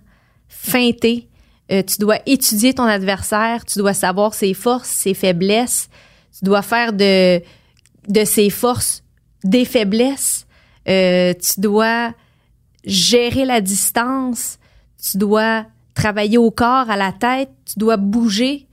feinter. 0.47 1.27
Euh, 1.71 1.83
tu 1.83 1.97
dois 1.97 2.19
étudier 2.25 2.73
ton 2.73 2.83
adversaire. 2.83 3.65
Tu 3.65 3.79
dois 3.79 3.93
savoir 3.93 4.33
ses 4.33 4.53
forces, 4.53 4.89
ses 4.89 5.13
faiblesses. 5.13 5.89
Tu 6.37 6.45
dois 6.45 6.61
faire 6.61 6.93
de, 6.93 7.41
de 8.07 8.25
ses 8.25 8.49
forces 8.49 9.03
des 9.43 9.65
faiblesses. 9.65 10.45
Euh, 10.87 11.33
tu 11.33 11.59
dois 11.59 12.13
gérer 12.83 13.45
la 13.45 13.61
distance. 13.61 14.59
Tu 15.01 15.17
dois 15.17 15.65
travailler 15.93 16.37
au 16.37 16.51
corps, 16.51 16.89
à 16.89 16.97
la 16.97 17.11
tête. 17.11 17.49
Tu 17.65 17.79
dois 17.79 17.97
bouger. 17.97 18.67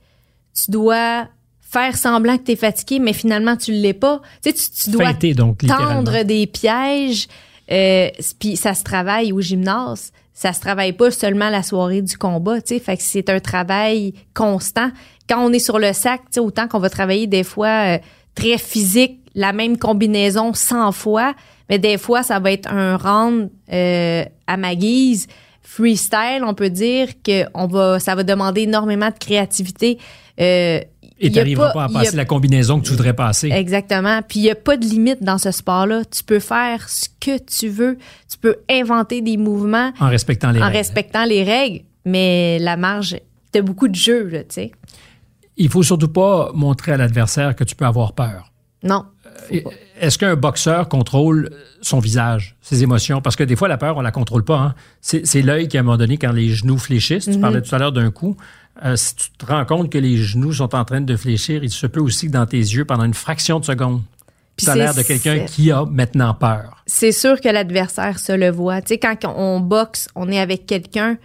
Tu 0.53 0.71
dois 0.71 1.27
faire 1.73 1.97
semblant 1.97 2.37
que 2.37 2.43
tu 2.43 2.51
es 2.51 2.55
fatigué, 2.55 2.99
mais 2.99 3.13
finalement, 3.13 3.57
tu 3.57 3.71
ne 3.71 3.77
l'es 3.77 3.93
pas. 3.93 4.21
Tu, 4.43 4.51
sais, 4.51 4.53
tu, 4.53 4.83
tu 4.83 4.89
dois 4.91 5.05
Feinter, 5.05 5.33
donc, 5.33 5.61
littéralement. 5.63 6.03
tendre 6.03 6.23
des 6.23 6.45
pièges. 6.45 7.27
Euh, 7.71 8.09
Puis 8.39 8.57
ça 8.57 8.73
se 8.75 8.83
travaille 8.83 9.31
au 9.33 9.41
gymnase. 9.41 10.11
Ça 10.33 10.53
se 10.53 10.61
travaille 10.61 10.93
pas 10.93 11.11
seulement 11.11 11.49
la 11.49 11.63
soirée 11.63 12.01
du 12.01 12.17
combat, 12.17 12.61
tu 12.61 12.75
sais. 12.75 12.79
Fait 12.79 12.97
que 12.97 13.03
c'est 13.03 13.29
un 13.29 13.39
travail 13.39 14.13
constant. 14.33 14.89
Quand 15.27 15.43
on 15.43 15.51
est 15.51 15.59
sur 15.59 15.79
le 15.79 15.93
sac, 15.93 16.21
tu 16.21 16.33
sais, 16.33 16.39
autant 16.39 16.67
qu'on 16.67 16.79
va 16.79 16.89
travailler 16.89 17.27
des 17.27 17.43
fois 17.43 17.95
euh, 17.95 17.97
très 18.35 18.57
physique, 18.57 19.19
la 19.35 19.53
même 19.53 19.77
combinaison 19.77 20.53
100 20.53 20.91
fois, 20.91 21.33
mais 21.69 21.79
des 21.79 21.97
fois, 21.97 22.23
ça 22.23 22.39
va 22.39 22.51
être 22.51 22.71
un 22.71 22.97
round 22.97 23.49
euh, 23.71 24.25
à 24.45 24.57
ma 24.57 24.75
guise, 24.75 25.27
freestyle, 25.61 26.43
on 26.45 26.53
peut 26.53 26.69
dire 26.69 27.09
que 27.23 27.45
on 27.53 27.67
va, 27.67 27.99
ça 27.99 28.13
va 28.15 28.23
demander 28.23 28.61
énormément 28.61 29.09
de 29.09 29.17
créativité. 29.17 29.97
Euh, 30.39 30.81
Et 31.19 31.29
tu 31.31 31.37
n'arriveras 31.37 31.71
pas, 31.73 31.83
à 31.83 31.85
a- 31.85 31.89
passer 31.89 32.15
la 32.17 32.25
combinaison 32.25 32.79
que 32.79 32.85
tu 32.85 32.91
voudrais 32.91 33.13
passer. 33.13 33.49
Exactement. 33.49 34.21
Puis 34.27 34.39
il 34.39 34.43
n'y 34.43 34.51
a 34.51 34.55
pas 34.55 34.75
de 34.77 34.85
limite 34.85 35.23
dans 35.23 35.37
ce 35.37 35.51
sport-là. 35.51 36.03
Tu 36.05 36.23
peux 36.23 36.39
faire 36.39 36.89
ce 36.89 37.07
que 37.19 37.37
tu 37.39 37.69
veux. 37.69 37.97
Tu 38.29 38.37
peux 38.37 38.57
inventer 38.69 39.21
des 39.21 39.37
mouvements 39.37 39.91
En 39.99 40.09
respectant 40.09 40.51
les 40.51 40.59
en 40.59 40.65
règles. 40.65 40.77
respectant 40.77 41.25
les 41.25 41.43
règles, 41.43 41.81
mais 42.05 42.59
la 42.59 42.75
marge, 42.77 43.15
t'as 43.51 43.61
beaucoup 43.61 43.87
de 43.87 43.95
jeux, 43.95 44.27
là, 44.27 44.39
tu 44.39 44.47
sais. 44.55 44.71
Il 45.55 45.69
faut 45.69 45.83
surtout 45.83 46.07
pas 46.07 46.51
montrer 46.53 46.91
à 46.93 46.97
l'adversaire 46.97 47.55
que 47.55 47.63
tu 47.63 47.75
peux 47.75 47.85
avoir 47.85 48.13
peur. 48.13 48.51
Non. 48.83 49.05
Et- 49.51 49.63
Est-ce 50.01 50.17
qu'un 50.17 50.35
boxeur 50.35 50.89
contrôle 50.89 51.49
son 51.81 51.99
visage, 51.99 52.55
ses 52.61 52.83
émotions? 52.83 53.21
Parce 53.21 53.35
que 53.35 53.43
des 53.43 53.55
fois, 53.55 53.67
la 53.67 53.77
peur, 53.77 53.95
on 53.97 54.01
la 54.01 54.11
contrôle 54.11 54.43
pas. 54.43 54.57
hein. 54.57 54.75
C'est 54.99 55.25
c'est 55.25 55.41
l'œil 55.41 55.67
qui, 55.67 55.77
à 55.77 55.79
un 55.79 55.83
moment 55.83 55.97
donné, 55.97 56.17
quand 56.17 56.31
les 56.31 56.49
genoux 56.49 56.77
fléchissent, 56.77 57.29
tu 57.31 57.39
parlais 57.39 57.61
tout 57.61 57.73
à 57.73 57.77
l'heure 57.79 57.91
d'un 57.93 58.11
coup, 58.11 58.35
euh, 58.83 58.95
si 58.95 59.15
tu 59.15 59.29
te 59.37 59.45
rends 59.45 59.65
compte 59.65 59.89
que 59.91 59.97
les 59.97 60.17
genoux 60.17 60.53
sont 60.53 60.73
en 60.75 60.85
train 60.85 61.01
de 61.01 61.15
fléchir, 61.15 61.63
il 61.63 61.69
se 61.71 61.85
peut 61.87 61.99
aussi 62.01 62.27
que 62.27 62.31
dans 62.31 62.45
tes 62.45 62.57
yeux, 62.57 62.85
pendant 62.85 63.03
une 63.03 63.13
fraction 63.13 63.59
de 63.59 63.65
seconde, 63.65 64.01
Puis 64.55 64.67
as 64.69 64.73
c'est- 64.73 64.79
l'air 64.79 64.93
de 64.95 65.01
quelqu'un 65.03 65.39
qui 65.45 65.71
a 65.71 65.85
maintenant 65.85 66.33
peur. 66.33 66.83
C'est 66.87 67.11
sûr 67.11 67.39
que 67.39 67.49
l'adversaire 67.49 68.17
se 68.19 68.31
le 68.31 68.49
voit. 68.49 68.81
Tu 68.81 68.89
sais, 68.89 68.97
quand 68.97 69.15
on 69.35 69.59
boxe, 69.59 70.07
on 70.15 70.29
est 70.31 70.39
avec 70.39 70.65
quelqu'un, 70.65 71.17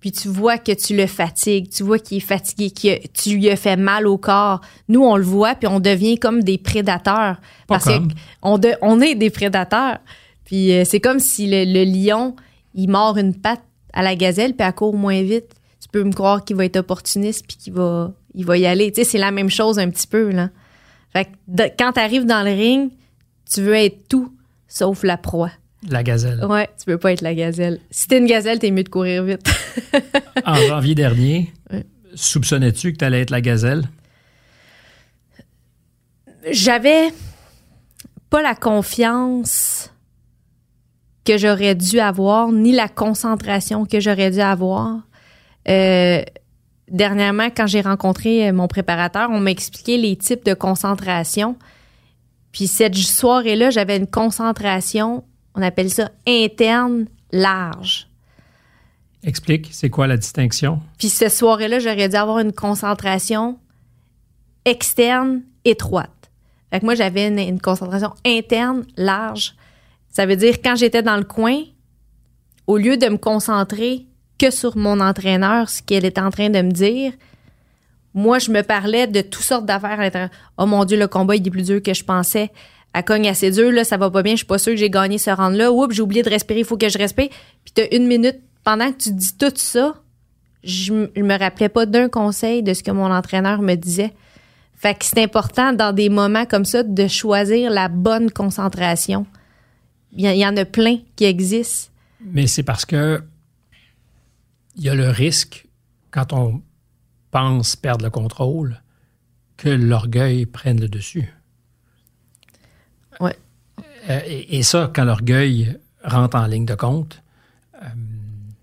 puis 0.00 0.12
tu 0.12 0.28
vois 0.28 0.58
que 0.58 0.72
tu 0.72 0.96
le 0.96 1.06
fatigues, 1.06 1.70
tu 1.70 1.82
vois 1.82 1.98
qu'il 1.98 2.16
est 2.18 2.20
fatigué, 2.20 2.70
que 2.70 3.06
tu 3.08 3.36
lui 3.36 3.48
as 3.50 3.56
fait 3.56 3.76
mal 3.76 4.06
au 4.06 4.18
corps. 4.18 4.60
Nous, 4.88 5.02
on 5.02 5.16
le 5.16 5.22
voit, 5.22 5.54
puis 5.54 5.68
on 5.68 5.80
devient 5.80 6.18
comme 6.18 6.42
des 6.42 6.58
prédateurs. 6.58 7.36
Pas 7.68 7.74
parce 7.78 7.84
comme. 7.84 8.08
que 8.08 8.14
on, 8.42 8.58
de- 8.58 8.74
on 8.82 9.00
est 9.00 9.14
des 9.14 9.30
prédateurs. 9.30 9.98
Puis 10.44 10.72
euh, 10.74 10.84
c'est 10.84 11.00
comme 11.00 11.20
si 11.20 11.46
le, 11.46 11.64
le 11.64 11.84
lion, 11.84 12.34
il 12.74 12.90
mord 12.90 13.16
une 13.16 13.34
patte 13.34 13.62
à 13.92 14.02
la 14.02 14.14
gazelle, 14.16 14.54
puis 14.54 14.66
elle 14.66 14.74
court 14.74 14.94
moins 14.96 15.22
vite. 15.22 15.54
Peux 15.92 16.02
me 16.04 16.12
croire 16.12 16.44
qu'il 16.44 16.56
va 16.56 16.64
être 16.64 16.76
opportuniste, 16.78 17.46
puis 17.46 17.56
qu'il 17.56 17.72
va, 17.74 18.12
il 18.34 18.44
va 18.44 18.56
y 18.58 18.66
aller. 18.66 18.90
Tu 18.90 19.02
sais, 19.04 19.10
c'est 19.10 19.18
la 19.18 19.30
même 19.30 19.50
chose 19.50 19.78
un 19.78 19.88
petit 19.90 20.06
peu, 20.06 20.30
là. 20.30 20.50
Fait 21.12 21.26
que 21.26 21.30
de- 21.48 21.70
quand 21.78 21.92
tu 21.92 22.00
arrives 22.00 22.24
dans 22.26 22.42
le 22.42 22.50
ring, 22.52 22.90
tu 23.50 23.60
veux 23.62 23.74
être 23.74 24.08
tout 24.08 24.32
sauf 24.66 25.02
la 25.02 25.18
proie. 25.18 25.50
La 25.90 26.02
gazelle. 26.02 26.44
Ouais, 26.44 26.68
tu 26.78 26.86
peux 26.86 26.96
pas 26.96 27.12
être 27.12 27.20
la 27.20 27.34
gazelle. 27.34 27.80
Si 27.90 28.06
t'es 28.08 28.18
une 28.18 28.26
gazelle, 28.26 28.58
t'es 28.58 28.70
mieux 28.70 28.84
de 28.84 28.88
courir 28.88 29.22
vite. 29.24 29.42
En 30.46 30.54
janvier 30.56 30.94
dernier, 30.94 31.52
Ouais. 31.70 31.84
soupçonnais-tu 32.14 32.92
que 32.94 32.98
tu 32.98 33.04
allais 33.04 33.20
être 33.20 33.30
la 33.30 33.40
gazelle? 33.40 33.82
J'avais 36.50 37.08
pas 38.30 38.42
la 38.42 38.54
confiance 38.54 39.90
que 41.24 41.38
j'aurais 41.38 41.74
dû 41.74 42.00
avoir, 42.00 42.50
ni 42.50 42.72
la 42.72 42.88
concentration 42.88 43.84
que 43.86 44.00
j'aurais 44.00 44.30
dû 44.32 44.40
avoir. 44.40 45.00
Euh, 45.68 46.22
dernièrement, 46.88 47.48
quand 47.54 47.66
j'ai 47.66 47.80
rencontré 47.80 48.48
euh, 48.48 48.52
mon 48.52 48.68
préparateur, 48.68 49.30
on 49.30 49.40
m'a 49.40 49.50
expliqué 49.50 49.96
les 49.96 50.16
types 50.16 50.44
de 50.44 50.54
concentration. 50.54 51.56
Puis 52.52 52.66
cette 52.66 52.96
soirée-là, 52.96 53.70
j'avais 53.70 53.96
une 53.96 54.06
concentration, 54.06 55.24
on 55.54 55.62
appelle 55.62 55.90
ça 55.90 56.10
interne 56.26 57.06
large. 57.32 58.08
Explique, 59.24 59.68
c'est 59.70 59.88
quoi 59.88 60.06
la 60.06 60.16
distinction? 60.16 60.80
Puis 60.98 61.08
cette 61.08 61.32
soirée-là, 61.32 61.78
j'aurais 61.78 62.08
dû 62.08 62.16
avoir 62.16 62.40
une 62.40 62.52
concentration 62.52 63.58
externe 64.64 65.42
étroite. 65.64 66.10
Fait 66.70 66.80
que 66.80 66.84
moi, 66.84 66.94
j'avais 66.94 67.28
une, 67.28 67.38
une 67.38 67.60
concentration 67.60 68.14
interne 68.26 68.84
large. 68.96 69.54
Ça 70.08 70.26
veut 70.26 70.36
dire 70.36 70.56
quand 70.62 70.74
j'étais 70.74 71.02
dans 71.02 71.16
le 71.16 71.24
coin, 71.24 71.62
au 72.66 72.76
lieu 72.76 72.96
de 72.96 73.08
me 73.08 73.16
concentrer 73.16 74.06
que 74.38 74.50
sur 74.50 74.76
mon 74.76 75.00
entraîneur, 75.00 75.68
ce 75.68 75.82
qu'elle 75.82 76.04
était 76.04 76.20
en 76.20 76.30
train 76.30 76.50
de 76.50 76.60
me 76.62 76.70
dire, 76.70 77.12
moi, 78.14 78.38
je 78.38 78.50
me 78.50 78.62
parlais 78.62 79.06
de 79.06 79.20
toutes 79.22 79.42
sortes 79.42 79.66
d'affaires 79.66 80.00
à. 80.00 80.28
Oh 80.58 80.66
mon 80.66 80.84
Dieu, 80.84 80.98
le 80.98 81.08
combat, 81.08 81.36
il 81.36 81.46
est 81.46 81.50
plus 81.50 81.66
dur 81.66 81.82
que 81.82 81.94
je 81.94 82.04
pensais. 82.04 82.50
Elle 82.94 83.04
cogne 83.04 83.28
assez 83.28 83.50
dur, 83.50 83.72
là, 83.72 83.84
ça 83.84 83.96
va 83.96 84.10
pas 84.10 84.22
bien, 84.22 84.32
je 84.32 84.38
suis 84.38 84.46
pas 84.46 84.58
sûre 84.58 84.74
que 84.74 84.78
j'ai 84.78 84.90
gagné 84.90 85.16
ce 85.16 85.30
round-là. 85.30 85.72
Oups, 85.72 85.94
j'ai 85.94 86.02
oublié 86.02 86.22
de 86.22 86.28
respirer, 86.28 86.60
il 86.60 86.66
faut 86.66 86.76
que 86.76 86.90
je 86.90 86.98
respire. 86.98 87.28
Puis 87.64 87.72
t'as 87.74 87.86
une 87.90 88.06
minute, 88.06 88.38
pendant 88.64 88.92
que 88.92 88.98
tu 88.98 89.12
dis 89.12 89.34
tout 89.38 89.52
ça, 89.54 89.94
je, 90.62 91.08
je 91.16 91.22
me 91.22 91.38
rappelais 91.38 91.70
pas 91.70 91.86
d'un 91.86 92.08
conseil 92.10 92.62
de 92.62 92.74
ce 92.74 92.82
que 92.82 92.90
mon 92.90 93.10
entraîneur 93.10 93.62
me 93.62 93.74
disait. 93.76 94.12
Fait 94.76 94.94
que 94.94 95.04
c'est 95.04 95.22
important 95.22 95.72
dans 95.72 95.94
des 95.94 96.08
moments 96.08 96.44
comme 96.44 96.64
ça 96.64 96.82
de 96.82 97.06
choisir 97.06 97.70
la 97.70 97.88
bonne 97.88 98.30
concentration. 98.30 99.26
Il 100.12 100.26
y 100.26 100.46
en 100.46 100.56
a 100.56 100.64
plein 100.64 100.98
qui 101.16 101.24
existent. 101.24 101.90
Mais 102.20 102.46
c'est 102.46 102.62
parce 102.62 102.84
que 102.84 103.22
il 104.76 104.82
y 104.84 104.88
a 104.88 104.94
le 104.94 105.08
risque, 105.10 105.66
quand 106.10 106.32
on 106.32 106.62
pense 107.30 107.76
perdre 107.76 108.04
le 108.04 108.10
contrôle, 108.10 108.82
que 109.56 109.68
l'orgueil 109.68 110.46
prenne 110.46 110.80
le 110.80 110.88
dessus. 110.88 111.32
Ouais. 113.20 113.36
Euh, 114.08 114.20
et, 114.26 114.58
et 114.58 114.62
ça, 114.62 114.90
quand 114.94 115.04
l'orgueil 115.04 115.78
rentre 116.04 116.36
en 116.36 116.46
ligne 116.46 116.66
de 116.66 116.74
compte, 116.74 117.22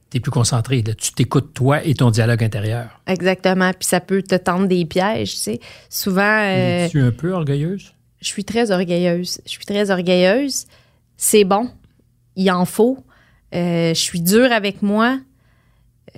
tu 0.10 0.18
es 0.18 0.20
plus 0.20 0.32
concentré. 0.32 0.82
là. 0.82 0.94
Tu 0.96 1.12
t'écoutes 1.14 1.54
toi 1.54 1.84
et 1.86 1.94
ton 1.94 2.10
dialogue 2.10 2.44
intérieur. 2.44 3.00
Exactement. 3.06 3.72
Puis 3.74 3.86
ça 3.88 4.00
peut 4.00 4.24
te 4.24 4.36
tendre 4.36 4.68
des 4.68 4.86
pièges, 4.86 5.32
tu 5.34 5.38
sais. 5.38 5.60
Souvent, 5.90 6.22
euh, 6.42 6.86
Es-tu 6.86 7.02
un 7.02 7.12
peu 7.12 7.32
orgueilleuse? 7.32 7.94
je 8.22 8.28
suis 8.28 8.44
très 8.44 8.72
orgueilleuse. 8.72 9.40
Je 9.46 9.50
suis 9.52 9.66
très 9.66 9.92
orgueilleuse. 9.92 10.66
C'est 11.16 11.46
bon. 11.46 11.70
Il 12.36 12.52
en 12.52 12.66
faut. 12.66 12.98
Euh, 13.56 13.94
je 13.94 14.00
suis 14.00 14.20
dure 14.22 14.52
avec 14.52 14.82
moi. 14.82 15.20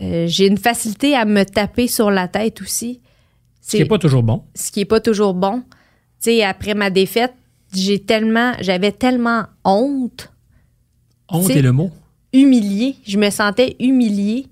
Euh, 0.01 0.25
J'ai 0.27 0.47
une 0.47 0.57
facilité 0.57 1.15
à 1.15 1.25
me 1.25 1.43
taper 1.43 1.87
sur 1.87 2.11
la 2.11 2.27
tête 2.27 2.61
aussi. 2.61 3.01
Ce 3.61 3.71
qui 3.71 3.79
n'est 3.79 3.85
pas 3.87 3.97
toujours 3.99 4.23
bon. 4.23 4.43
ce 4.55 4.71
qui 4.71 4.81
est 4.81 4.85
pas 4.85 4.99
toujours 4.99 5.33
bon. 5.33 5.61
Tu 5.61 6.31
sais, 6.31 6.43
après 6.43 6.73
ma 6.73 6.89
défaite, 6.89 7.33
j'ai 7.73 7.99
tellement, 7.99 8.53
j'avais 8.59 8.91
tellement 8.91 9.43
honte, 9.63 10.31
Honte 11.29 11.49
est 11.51 11.61
le 11.61 11.71
mot. 11.71 11.89
humiliée. 12.33 12.95
Je 13.05 13.17
me 13.17 13.29
sentais 13.29 13.75
humiliée. 13.79 14.47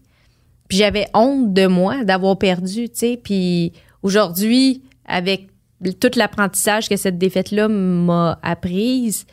Puis 0.67 0.77
j'avais 0.77 1.07
honte 1.13 1.53
de 1.53 1.67
moi 1.67 2.03
d'avoir 2.03 2.37
perdu, 2.37 2.89
tu 2.89 2.95
sais. 2.95 3.19
Puis 3.21 3.73
aujourd'hui, 4.03 4.83
avec 5.05 5.47
tout 5.99 6.11
l'apprentissage 6.15 6.87
que 6.87 6.95
cette 6.95 7.17
défaite-là 7.17 7.67
m'a 7.67 8.39
apprise, 8.43 9.25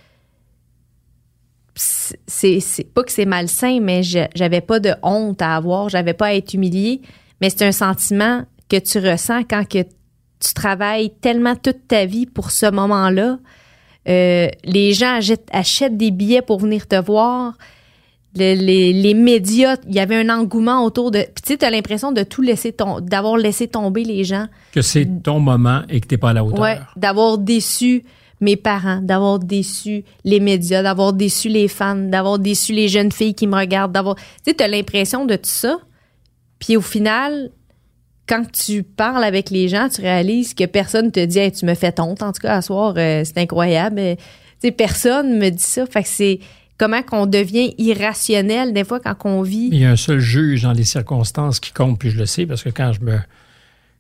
c'est 1.77 2.61
c'est 2.61 2.85
pas 2.85 3.03
que 3.05 3.13
c'est 3.13 3.27
malsain, 3.27 3.81
mais 3.81 4.03
j'avais 4.03 4.61
pas 4.63 4.81
de 4.81 4.93
honte 5.03 5.43
à 5.43 5.55
avoir, 5.57 5.89
j'avais 5.89 6.15
pas 6.15 6.27
à 6.27 6.35
être 6.35 6.55
humiliée, 6.55 7.03
mais 7.41 7.51
c'est 7.51 7.67
un 7.67 7.73
sentiment 7.73 8.45
que 8.69 8.79
tu 8.79 8.99
ressens 8.99 9.43
quand 9.45 9.69
que 9.69 9.83
tu 9.83 10.55
travailles 10.55 11.11
tellement 11.21 11.55
toute 11.55 11.87
ta 11.89 12.05
vie 12.07 12.27
pour 12.27 12.51
ce 12.51 12.71
moment-là. 12.71 13.39
Euh, 14.09 14.49
les 14.65 14.93
gens 14.93 15.17
achètent, 15.17 15.49
achètent 15.53 15.97
des 15.97 16.11
billets 16.11 16.43
pour 16.43 16.61
venir 16.61 16.87
te 16.87 16.97
voir. 16.97 17.55
Le- 18.37 18.55
les, 18.55 18.93
les 18.93 19.15
médias, 19.15 19.77
il 19.89 19.95
y 19.95 19.99
avait 19.99 20.17
un 20.17 20.29
engouement 20.29 20.85
autour 20.85 21.11
de. 21.11 21.21
Puis 21.21 21.43
tu 21.45 21.53
sais, 21.53 21.57
t'as 21.57 21.71
l'impression 21.71 22.13
de 22.13 22.23
tout 22.23 22.43
laisser 22.43 22.75
d'avoir 23.03 23.37
laissé 23.37 23.67
tomber 23.67 24.05
les 24.05 24.25
gens. 24.25 24.47
Que 24.73 24.83
c'est 24.83 25.07
ton 25.23 25.41
moment 25.41 25.83
et 25.89 26.01
que 26.01 26.07
tu 26.07 26.15
n'es 26.15 26.19
pas 26.19 26.31
à 26.31 26.33
la 26.35 26.45
hauteur. 26.45 26.61
Ouais, 26.61 26.79
d'avoir 26.97 27.39
déçu 27.39 28.05
mes 28.41 28.57
parents, 28.57 29.01
d'avoir 29.01 29.39
déçu 29.39 30.05
les 30.25 30.41
médias, 30.41 30.83
d'avoir 30.83 31.13
déçu 31.13 31.49
les 31.49 31.69
fans, 31.69 31.97
d'avoir 31.97 32.39
déçu 32.39 32.73
les 32.73 32.89
jeunes 32.89 33.13
filles 33.13 33.35
qui 33.35 33.47
me 33.47 33.57
regardent, 33.57 33.93
d'avoir. 33.93 34.17
Tu 34.17 34.23
sais, 34.45 34.55
t'as 34.55 34.69
l'impression 34.69 35.25
de 35.25 35.37
tout 35.37 35.43
ça. 35.45 35.79
Puis 36.59 36.77
au 36.77 36.83
final, 36.83 37.51
quand 38.29 38.45
tu 38.51 38.83
parles 38.83 39.25
avec 39.25 39.51
les 39.51 39.69
gens, 39.69 39.89
tu 39.89 40.01
réalises 40.01 40.55
que 40.55 40.65
personne 40.65 41.13
te 41.13 41.25
dit, 41.25 41.53
tu 41.53 41.65
me 41.65 41.75
fais 41.75 41.99
honte. 42.01 42.23
En 42.23 42.33
tout 42.33 42.41
cas, 42.41 42.57
à 42.57 42.63
soir, 42.63 42.95
euh, 42.97 43.23
c'est 43.25 43.39
incroyable. 43.39 43.99
Euh, 43.99 44.17
Tu 44.61 44.69
sais, 44.69 44.73
personne 44.73 45.39
me 45.39 45.51
dit 45.51 45.63
ça. 45.63 45.87
Fait 45.87 46.03
que 46.03 46.09
c'est 46.09 46.41
comment 46.79 47.03
qu'on 47.03 47.27
devient 47.27 47.75
irrationnel 47.79 48.73
des 48.73 48.85
fois 48.85 49.01
quand 49.01 49.17
on 49.25 49.43
vit. 49.43 49.69
Il 49.73 49.79
y 49.79 49.85
a 49.85 49.91
un 49.91 49.97
seul 49.97 50.19
juge 50.19 50.63
dans 50.63 50.73
les 50.73 50.85
circonstances 50.85 51.61
qui 51.61 51.73
compte, 51.73 51.99
puis 51.99 52.11
je 52.11 52.19
le 52.19 52.27
sais, 52.27 52.47
parce 52.47 52.63
que 52.63 52.71
quand 52.71 52.93
je 52.93 53.01
me, 53.01 53.19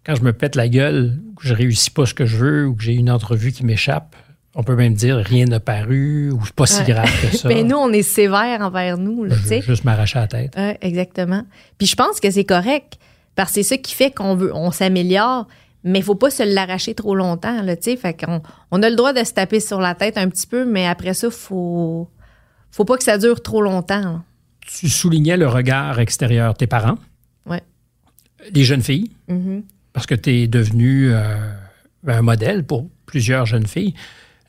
quand 0.04 0.14
je 0.14 0.22
me 0.22 0.32
pète 0.32 0.56
la 0.56 0.68
gueule, 0.68 1.18
que 1.36 1.46
je 1.46 1.54
réussis 1.54 1.90
pas 1.90 2.06
ce 2.06 2.14
que 2.14 2.26
je 2.26 2.36
veux, 2.36 2.66
ou 2.66 2.74
que 2.74 2.82
j'ai 2.82 2.94
une 2.94 3.10
entrevue 3.10 3.52
qui 3.52 3.64
m'échappe, 3.64 4.16
on 4.58 4.62
peut 4.64 4.74
même 4.74 4.94
dire 4.94 5.16
rien 5.18 5.44
n'a 5.44 5.60
paru 5.60 6.30
ou 6.32 6.40
pas 6.56 6.66
si 6.66 6.82
grave 6.84 7.10
que 7.20 7.36
ça. 7.36 7.48
Mais 7.48 7.62
nous, 7.62 7.76
on 7.76 7.92
est 7.92 8.02
sévère 8.02 8.60
envers 8.62 8.96
nous. 8.98 9.24
Là, 9.24 9.34
je 9.36 9.54
veux 9.56 9.60
juste 9.60 9.84
m'arracher 9.84 10.18
la 10.18 10.26
tête. 10.26 10.56
Ouais, 10.56 10.78
exactement. 10.80 11.44
Puis 11.78 11.86
je 11.86 11.94
pense 11.94 12.18
que 12.20 12.30
c'est 12.30 12.44
correct 12.44 12.94
parce 13.34 13.50
que 13.50 13.54
c'est 13.56 13.62
ça 13.62 13.76
qui 13.76 13.94
fait 13.94 14.10
qu'on 14.10 14.34
veut, 14.34 14.52
on 14.54 14.70
s'améliore. 14.72 15.46
Mais 15.84 16.00
il 16.00 16.04
faut 16.04 16.14
pas 16.16 16.30
se 16.30 16.42
l'arracher 16.42 16.94
trop 16.94 17.14
longtemps, 17.14 17.62
là, 17.62 17.76
tu 17.76 17.84
sais. 17.90 17.96
Fait 17.96 18.12
qu'on 18.14 18.42
on 18.72 18.82
a 18.82 18.90
le 18.90 18.96
droit 18.96 19.12
de 19.12 19.22
se 19.22 19.32
taper 19.34 19.60
sur 19.60 19.80
la 19.80 19.94
tête 19.94 20.18
un 20.18 20.28
petit 20.28 20.46
peu, 20.48 20.64
mais 20.64 20.84
après 20.86 21.14
ça, 21.14 21.30
faut, 21.30 22.08
faut 22.72 22.84
pas 22.84 22.96
que 22.96 23.04
ça 23.04 23.18
dure 23.18 23.40
trop 23.40 23.62
longtemps. 23.62 24.00
là. 24.00 24.22
Tu 24.66 24.88
soulignais 24.88 25.36
le 25.36 25.46
regard 25.46 26.00
extérieur. 26.00 26.54
Tes 26.54 26.66
parents, 26.66 26.96
Ouais. 27.46 27.62
les 28.52 28.64
jeunes 28.64 28.82
filles, 28.82 29.10
Mhm. 29.28 29.62
parce 29.92 30.06
que 30.06 30.16
tu 30.16 30.30
es 30.30 30.48
devenu 30.48 31.10
euh, 31.12 31.36
un 32.08 32.22
modèle 32.22 32.64
pour 32.64 32.88
plusieurs 33.04 33.46
jeunes 33.46 33.66
filles. 33.68 33.94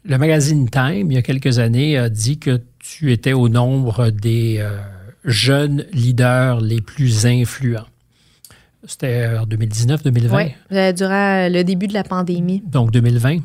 Le 0.06 0.18
magazine 0.18 0.70
Time, 0.70 1.12
il 1.12 1.16
y 1.16 1.18
a 1.18 1.22
quelques 1.22 1.60
années, 1.60 1.98
a 1.98 2.10
dit 2.10 2.40
que 2.40 2.62
tu 2.80 3.12
étais 3.12 3.34
au 3.34 3.50
nombre 3.50 4.10
des 4.10 4.58
euh, 4.60 4.80
jeunes 5.26 5.86
leaders 5.92 6.62
les 6.62 6.82
plus 6.82 7.26
influents. 7.26 7.88
C'était 8.86 9.28
en 9.38 9.46
2019-2020. 9.46 10.32
Ouais, 10.34 10.56
euh, 10.72 10.94
durant 10.94 11.50
le 11.52 11.64
début 11.64 11.88
de 11.88 11.94
la 11.94 12.04
pandémie. 12.04 12.64
donc 12.66 12.92
2020. 12.92 13.40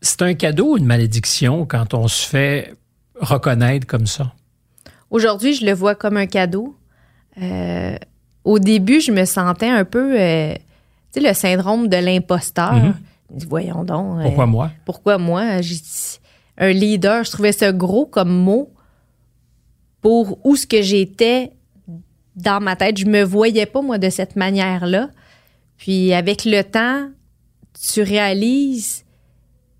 C'est 0.00 0.22
un 0.22 0.34
cadeau 0.34 0.74
ou 0.74 0.78
une 0.78 0.86
malédiction 0.86 1.66
quand 1.66 1.92
on 1.92 2.08
se 2.08 2.26
fait 2.26 2.72
reconnaître 3.20 3.86
comme 3.86 4.06
ça? 4.06 4.32
Aujourd'hui, 5.10 5.54
je 5.54 5.64
le 5.64 5.72
vois 5.72 5.94
comme 5.94 6.16
un 6.16 6.26
cadeau. 6.26 6.76
Euh, 7.40 7.96
au 8.44 8.58
début, 8.58 9.00
je 9.00 9.12
me 9.12 9.24
sentais 9.24 9.68
un 9.68 9.84
peu, 9.84 10.18
euh, 10.18 10.54
tu 11.12 11.20
sais, 11.20 11.28
le 11.28 11.34
syndrome 11.34 11.88
de 11.88 11.96
l'imposteur. 11.96 12.74
Mhm. 12.74 12.92
Dis, 12.92 12.98
Voyons 13.30 13.84
donc. 13.84 14.20
euh, 14.20 14.22
Pourquoi 14.24 14.46
moi? 14.46 14.70
pourquoi 14.84 15.18
moi? 15.18 15.60
J'ai 15.60 15.74
dit, 15.76 16.18
un 16.56 16.70
leader, 16.70 17.24
je 17.24 17.30
trouvais 17.30 17.52
ça 17.52 17.72
gros 17.72 18.06
comme 18.06 18.30
mot 18.32 18.72
pour 20.00 20.38
où 20.46 20.56
ce 20.56 20.66
que 20.66 20.80
j'étais 20.82 21.52
dans 22.36 22.60
ma 22.60 22.76
tête. 22.76 22.96
Je 22.98 23.06
me 23.06 23.22
voyais 23.22 23.66
pas, 23.66 23.82
moi, 23.82 23.98
de 23.98 24.08
cette 24.10 24.36
manière-là. 24.36 25.10
Puis 25.76 26.12
avec 26.14 26.44
le 26.44 26.62
temps, 26.62 27.08
tu 27.92 28.02
réalises 28.02 29.04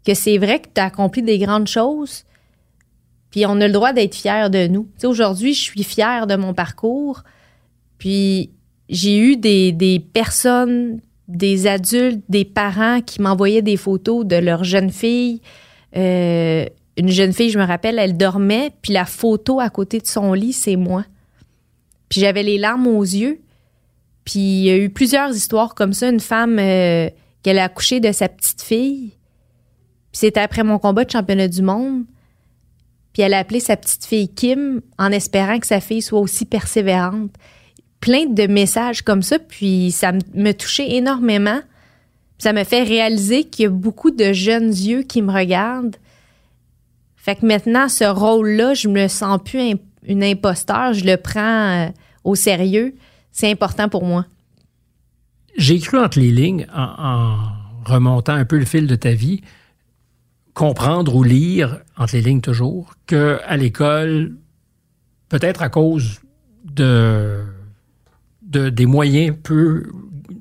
que 0.05 0.15
c'est 0.15 0.39
vrai 0.39 0.61
que 0.61 0.69
tu 0.75 0.81
as 0.81 0.85
accompli 0.87 1.23
des 1.23 1.39
grandes 1.39 1.69
choses. 1.69 2.25
Puis 3.31 3.45
on 3.47 3.61
a 3.61 3.67
le 3.67 3.73
droit 3.73 3.93
d'être 3.93 4.15
fier 4.15 4.49
de 4.51 4.67
nous. 4.69 4.85
Tu 4.95 5.01
sais, 5.01 5.07
aujourd'hui, 5.07 5.55
je 5.55 5.61
suis 5.63 5.83
fière 5.83 6.27
de 6.27 6.37
mon 6.37 6.55
parcours. 6.55 7.23
Puis 7.99 8.51
j'ai 8.89 9.19
eu 9.19 9.37
des, 9.37 9.73
des 9.73 9.99
personnes, 10.01 11.01
des 11.29 11.67
adultes, 11.67 12.25
des 12.29 12.45
parents 12.45 13.01
qui 13.03 13.21
m'envoyaient 13.21 13.63
des 13.63 13.77
photos 13.77 14.25
de 14.25 14.37
leur 14.37 14.65
jeune 14.65 14.91
fille. 14.91 15.43
Euh, 15.97 16.65
une 16.97 17.11
jeune 17.11 17.33
fille, 17.33 17.51
je 17.51 17.59
me 17.59 17.65
rappelle, 17.65 17.99
elle 17.99 18.17
dormait, 18.17 18.73
puis 18.83 18.93
la 18.93 19.05
photo 19.05 19.61
à 19.61 19.71
côté 19.71 20.01
de 20.01 20.07
son 20.07 20.33
lit, 20.33 20.53
c'est 20.53 20.77
moi. 20.77 21.05
Puis 22.09 22.21
j'avais 22.21 22.43
les 22.43 22.59
larmes 22.59 22.87
aux 22.87 23.03
yeux. 23.03 23.41
Puis 24.25 24.41
il 24.41 24.65
y 24.65 24.71
a 24.71 24.77
eu 24.77 24.91
plusieurs 24.91 25.35
histoires 25.35 25.75
comme 25.75 25.93
ça. 25.93 26.09
Une 26.09 26.21
femme 26.21 26.59
euh, 26.59 27.09
qu'elle 27.43 27.59
a 27.59 27.65
accouché 27.65 28.01
de 28.01 28.11
sa 28.13 28.29
petite 28.29 28.63
fille. 28.63 29.13
Puis 30.13 30.21
c'était 30.21 30.41
après 30.41 30.65
mon 30.65 30.79
combat 30.79 31.05
de 31.05 31.11
championnat 31.11 31.49
du 31.49 31.63
monde. 31.63 32.05
Puis 33.13 33.23
elle 33.23 33.35
a 33.35 33.39
appelé 33.39 33.61
sa 33.61 33.77
petite 33.77 34.05
fille 34.05 34.29
Kim 34.29 34.81
en 34.99 35.13
espérant 35.13 35.59
que 35.59 35.67
sa 35.67 35.81
fille 35.81 36.03
soit 36.03 36.21
aussi 36.21 36.45
persévérante. 36.45 37.33
Plein 38.01 38.27
de 38.27 38.47
messages 38.47 39.03
comme 39.03 39.23
ça. 39.23 39.39
Puis 39.39 39.91
ça 39.93 40.13
me 40.35 40.53
touchait 40.53 40.91
énormément. 40.97 41.61
Ça 42.39 42.53
me 42.53 42.63
fait 42.65 42.83
réaliser 42.85 43.45
qu'il 43.45 43.65
y 43.65 43.67
a 43.67 43.71
beaucoup 43.71 44.11
de 44.11 44.33
jeunes 44.33 44.69
yeux 44.69 45.03
qui 45.03 45.23
me 45.23 45.33
regardent. 45.33 45.97
Fait 47.17 47.35
que 47.37 47.45
maintenant, 47.45 47.89
ce 47.89 48.05
rôle-là, 48.05 48.75
je 48.75 48.89
me 48.89 49.09
sens 49.09 49.41
plus 49.45 49.61
im- 49.61 49.79
une 50.07 50.23
imposteur. 50.23 50.93
Je 50.95 51.05
le 51.05 51.17
prends 51.17 51.41
euh, 51.87 51.89
au 52.25 52.35
sérieux. 52.37 52.95
C'est 53.33 53.51
important 53.51 53.89
pour 53.89 54.05
moi. 54.05 54.25
J'ai 55.57 55.81
cru 55.81 55.99
entre 55.99 56.21
les 56.21 56.31
lignes, 56.31 56.67
en, 56.73 56.83
en 56.83 57.37
remontant 57.85 58.35
un 58.35 58.45
peu 58.45 58.57
le 58.59 58.65
fil 58.65 58.87
de 58.87 58.95
ta 58.95 59.11
vie, 59.13 59.41
comprendre 60.55 61.15
ou 61.17 61.25
lire, 61.25 61.81
entre 61.97 62.15
les 62.15 62.23
lignes 62.23 62.41
toujours, 62.41 62.95
que 63.07 63.41
à 63.45 63.57
l'école, 63.57 64.37
peut-être 65.29 65.63
à 65.63 65.69
cause 65.69 66.21
de, 66.65 67.43
de- 68.49 68.69
des 68.71 68.87
moyens 68.87 69.37
peu 69.43 69.85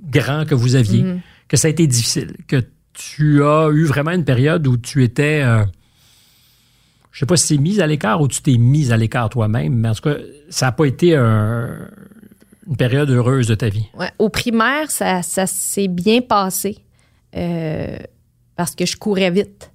grands 0.10 0.46
que 0.46 0.56
vous 0.56 0.76
aviez, 0.76 1.04
Mhm. 1.04 1.20
que 1.48 1.58
ça 1.58 1.67
a 1.67 1.72
été 1.72 1.86
difficile, 1.88 2.34
que 2.48 2.63
tu 2.93 3.43
as 3.43 3.70
eu 3.72 3.84
vraiment 3.86 4.12
une 4.12 4.26
période 4.26 4.65
où 4.65 4.76
tu 4.78 5.04
étais, 5.04 5.41
euh, 5.43 5.63
je 7.12 7.20
sais 7.20 7.26
pas 7.26 7.38
si 7.38 7.48
c'est 7.48 7.58
mise 7.62 7.80
à 7.80 7.88
l'écart 7.88 8.22
ou 8.22 8.28
tu 8.28 8.41
t'es 8.41 8.58
mise 8.58 8.91
à 8.91 8.98
l'écart 8.98 9.30
toi-même, 9.30 9.74
mais 9.76 9.89
en 9.89 9.93
tout 9.93 10.02
cas, 10.04 10.15
ça 10.50 10.67
n'a 10.67 10.72
pas 10.72 10.86
été 10.86 11.15
un- 11.15 11.70
une 12.67 12.76
période 12.78 13.10
heureuse 13.10 13.48
de 13.48 13.56
ta 13.56 13.70
vie. 13.70 13.86
Ouais, 13.98 14.12
Au 14.20 14.30
primaire, 14.30 14.91
ça, 14.91 15.22
ça 15.24 15.48
s'est 15.48 15.88
bien 15.88 16.22
passé 16.22 16.78
euh, 17.36 17.98
parce 18.56 18.74
que 18.76 18.86
je 18.86 18.96
courais 18.98 19.30
vite. 19.32 19.72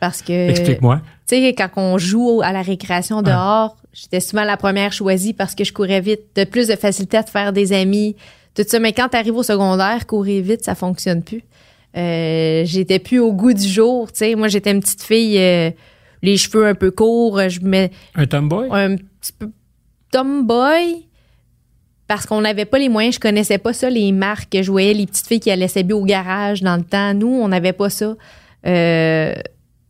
Parce 0.00 0.22
que, 0.22 0.26
tu 0.46 0.50
Explique-moi. 0.50 1.00
sais, 1.26 1.54
quand 1.54 1.68
on 1.76 1.98
joue 1.98 2.40
à 2.42 2.52
la 2.52 2.62
récréation 2.62 3.20
dehors, 3.20 3.76
j'étais 4.00 4.20
souvent 4.20 4.44
la 4.44 4.56
première 4.56 4.92
choisie 4.92 5.32
parce 5.32 5.54
que 5.54 5.64
je 5.64 5.72
courais 5.72 6.00
vite. 6.00 6.20
De 6.34 6.44
plus 6.44 6.68
de 6.68 6.76
facilité 6.76 7.16
à 7.16 7.24
te 7.24 7.30
faire 7.30 7.52
des 7.52 7.72
amis, 7.72 8.16
tout 8.54 8.62
ça. 8.66 8.78
Mais 8.78 8.92
quand 8.92 9.08
tu 9.08 9.16
arrives 9.16 9.36
au 9.36 9.42
secondaire, 9.42 10.06
courir 10.06 10.42
vite, 10.42 10.64
ça 10.64 10.74
fonctionne 10.74 11.22
plus. 11.22 11.42
Euh, 11.96 12.62
j'étais 12.64 12.98
plus 12.98 13.18
au 13.18 13.32
goût 13.32 13.52
du 13.52 13.66
jour. 13.66 14.12
Tu 14.12 14.18
sais, 14.18 14.34
moi, 14.34 14.48
j'étais 14.48 14.70
une 14.70 14.80
petite 14.80 15.02
fille, 15.02 15.38
euh, 15.38 15.70
les 16.22 16.36
cheveux 16.36 16.66
un 16.66 16.74
peu 16.74 16.90
courts. 16.90 17.48
Je 17.48 17.60
mets 17.60 17.90
Un 18.14 18.26
tomboy? 18.26 18.68
un 18.70 18.96
petit 18.96 19.32
peu 19.38 19.50
tomboy 20.10 21.06
parce 22.06 22.24
qu'on 22.24 22.40
n'avait 22.40 22.64
pas 22.64 22.78
les 22.78 22.88
moyens. 22.88 23.16
Je 23.16 23.20
connaissais 23.20 23.58
pas 23.58 23.72
ça, 23.72 23.90
les 23.90 24.12
marques. 24.12 24.56
Je 24.60 24.70
voyais 24.70 24.94
les 24.94 25.06
petites 25.06 25.26
filles 25.26 25.40
qui 25.40 25.50
allaient 25.50 25.68
s'habiller 25.68 25.94
au 25.94 26.04
garage 26.04 26.62
dans 26.62 26.76
le 26.76 26.84
temps. 26.84 27.14
Nous, 27.14 27.28
on 27.28 27.48
n'avait 27.48 27.72
pas 27.74 27.90
ça. 27.90 28.16
Euh, 28.66 29.34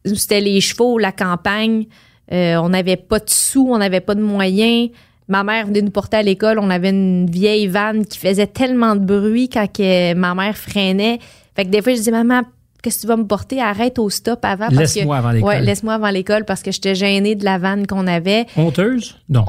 c'était 0.05 0.41
les 0.41 0.61
chevaux, 0.61 0.99
la 0.99 1.13
campagne. 1.13 1.87
Euh, 2.33 2.57
on 2.57 2.69
n'avait 2.69 2.97
pas 2.97 3.19
de 3.19 3.29
sous, 3.31 3.69
on 3.71 3.79
n'avait 3.79 4.01
pas 4.01 4.15
de 4.15 4.23
moyens. 4.23 4.91
Ma 5.29 5.45
mère 5.45 5.67
venait 5.67 5.83
nous 5.83 5.91
porter 5.91 6.19
à 6.19 6.23
l'école. 6.23 6.59
On 6.59 6.71
avait 6.71 6.91
une 6.91 7.31
vieille 7.31 7.67
vanne 7.67 8.05
qui 8.07 8.19
faisait 8.19 8.47
tellement 8.47 8.97
de 8.97 9.05
bruit 9.05 9.49
quand 9.49 9.67
que 9.71 10.15
ma 10.15 10.35
mère 10.35 10.57
freinait. 10.57 11.19
Fait 11.55 11.65
que 11.65 11.71
des 11.71 11.83
fois, 11.83 11.93
je 11.93 11.99
disais, 11.99 12.11
maman, 12.11 12.43
qu'est-ce 12.83 12.97
que 12.99 13.01
tu 13.03 13.07
vas 13.09 13.17
me 13.17 13.27
porter? 13.27 13.61
Arrête 13.61 13.99
au 13.99 14.09
stop 14.11 14.41
avant. 14.45 14.69
Laisse-moi 14.69 15.17
avant 15.17 15.31
l'école. 15.31 15.49
Ouais, 15.49 15.61
laisse-moi 15.61 15.95
avant 15.95 16.11
l'école 16.11 16.45
parce 16.45 16.63
que 16.63 16.71
j'étais 16.73 16.95
gênée 16.95 17.35
de 17.35 17.45
la 17.45 17.59
vanne 17.59 17.87
qu'on 17.87 18.07
avait. 18.07 18.47
Honteuse? 18.57 19.17
Non. 19.29 19.45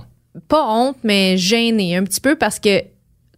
Pas 0.47 0.65
honte, 0.67 0.97
mais 1.03 1.37
gênée 1.37 1.95
un 1.95 2.03
petit 2.03 2.21
peu 2.21 2.35
parce 2.35 2.59
que 2.59 2.81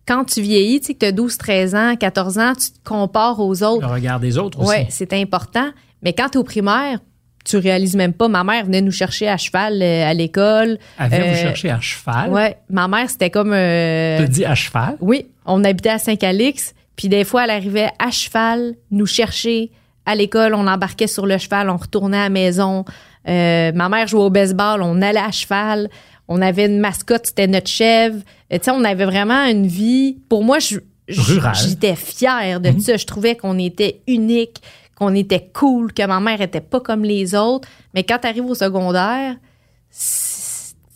quand 0.08 0.26
tu 0.26 0.42
vieillis, 0.42 0.80
tu 0.82 0.88
sais 0.88 0.94
que 0.94 1.00
tu 1.00 1.06
as 1.06 1.12
12, 1.12 1.38
13 1.38 1.76
ans, 1.76 1.96
14 1.96 2.38
ans, 2.40 2.54
tu 2.54 2.72
te 2.72 2.84
compares 2.90 3.40
aux 3.40 3.54
Le 3.54 3.64
autres. 3.66 3.88
regard 3.94 4.20
des 4.20 4.38
autres 4.38 4.60
aussi. 4.62 4.70
Ouais, 4.70 4.88
c'est 4.90 5.14
important. 5.14 5.70
Mais 6.02 6.14
quand 6.14 6.30
tu 6.30 6.38
es 6.38 6.38
au 6.38 6.44
primaire, 6.44 7.00
tu 7.44 7.58
réalises 7.58 7.96
même 7.96 8.14
pas. 8.14 8.28
Ma 8.28 8.44
mère 8.44 8.66
venait 8.66 8.82
nous 8.82 8.92
chercher 8.92 9.28
à 9.28 9.38
cheval 9.38 9.82
euh, 9.82 10.06
à 10.10 10.14
l'école. 10.14 10.78
Elle 11.00 11.10
vient 11.10 11.20
Euh, 11.24 11.32
vous 11.32 11.36
chercher 11.38 11.70
à 11.72 11.80
cheval? 11.80 12.30
Ouais, 12.30 12.58
ma 12.70 12.88
mère, 12.88 13.10
c'était 13.10 13.30
comme. 13.30 13.54
euh, 13.54 14.20
Tu 14.20 14.26
te 14.26 14.32
dis 14.32 14.46
à 14.46 14.56
cheval? 14.56 14.98
oui, 15.02 15.28
on 15.46 15.64
habitait 15.64 15.90
à 15.90 15.98
Saint-Calix, 15.98 16.74
puis 16.96 17.10
des 17.10 17.24
fois, 17.24 17.44
elle 17.46 17.50
arrivait 17.52 17.90
à 18.00 18.12
cheval 18.12 18.74
nous 18.92 19.06
chercher 19.08 19.72
à 20.06 20.16
l'école. 20.16 20.54
On 20.54 20.68
embarquait 20.68 21.08
sur 21.08 21.26
le 21.26 21.38
cheval, 21.38 21.70
on 21.70 21.78
retournait 21.78 22.18
à 22.18 22.24
la 22.24 22.30
maison. 22.30 22.86
Euh, 23.28 23.72
ma 23.74 23.88
mère 23.90 24.08
jouait 24.08 24.22
au 24.24 24.30
baseball, 24.30 24.82
on 24.82 25.02
allait 25.02 25.20
à 25.20 25.32
cheval. 25.32 25.90
On 26.28 26.42
avait 26.42 26.66
une 26.68 26.80
mascotte, 26.80 27.28
c'était 27.28 27.48
notre 27.48 27.68
chèvre. 27.70 28.20
Euh, 28.54 28.58
Tu 28.58 28.66
sais, 28.66 28.72
on 28.72 28.84
avait 28.84 29.06
vraiment 29.06 29.44
une 29.46 29.68
vie. 29.68 30.18
Pour 30.30 30.44
moi, 30.44 30.60
je, 30.60 30.78
j'étais 31.08 31.96
fière 31.96 32.60
de 32.60 32.72
ça. 32.80 32.98
Je 32.98 33.06
trouvais 33.06 33.36
qu'on 33.36 33.58
était 33.60 34.02
unique, 34.08 34.62
qu'on 35.02 35.16
était 35.16 35.50
cool, 35.52 35.94
que 35.94 36.06
ma 36.06 36.20
mère 36.20 36.42
était 36.42 36.62
pas 36.62 36.80
comme 36.80 37.04
les 37.04 37.34
autres. 37.34 37.68
Mais 37.96 38.04
quand 38.04 38.20
tu 38.20 38.28
arrives 38.28 38.46
au 38.46 38.54
secondaire, 38.54 39.36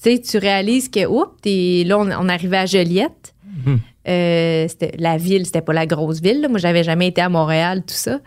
tu 0.04 0.38
réalises 0.38 0.90
que, 0.90 1.08
oups, 1.08 1.88
là, 1.88 1.98
on, 1.98 2.12
on 2.12 2.30
arrivait 2.30 2.58
à 2.58 2.68
Joliette. 2.68 3.34
Mhm. 3.66 3.80
Euh, 4.08 4.68
c'était 4.68 4.92
la 5.00 5.18
ville, 5.18 5.48
c'était 5.48 5.64
pas 5.64 5.74
la 5.74 5.88
grosse 5.88 6.22
ville. 6.22 6.42
là. 6.42 6.50
Moi, 6.50 6.60
j'avais 6.60 6.84
jamais 6.84 7.08
été 7.08 7.20
à 7.22 7.30
Montréal, 7.30 7.82
tout 7.82 7.96
ça. 7.96 8.20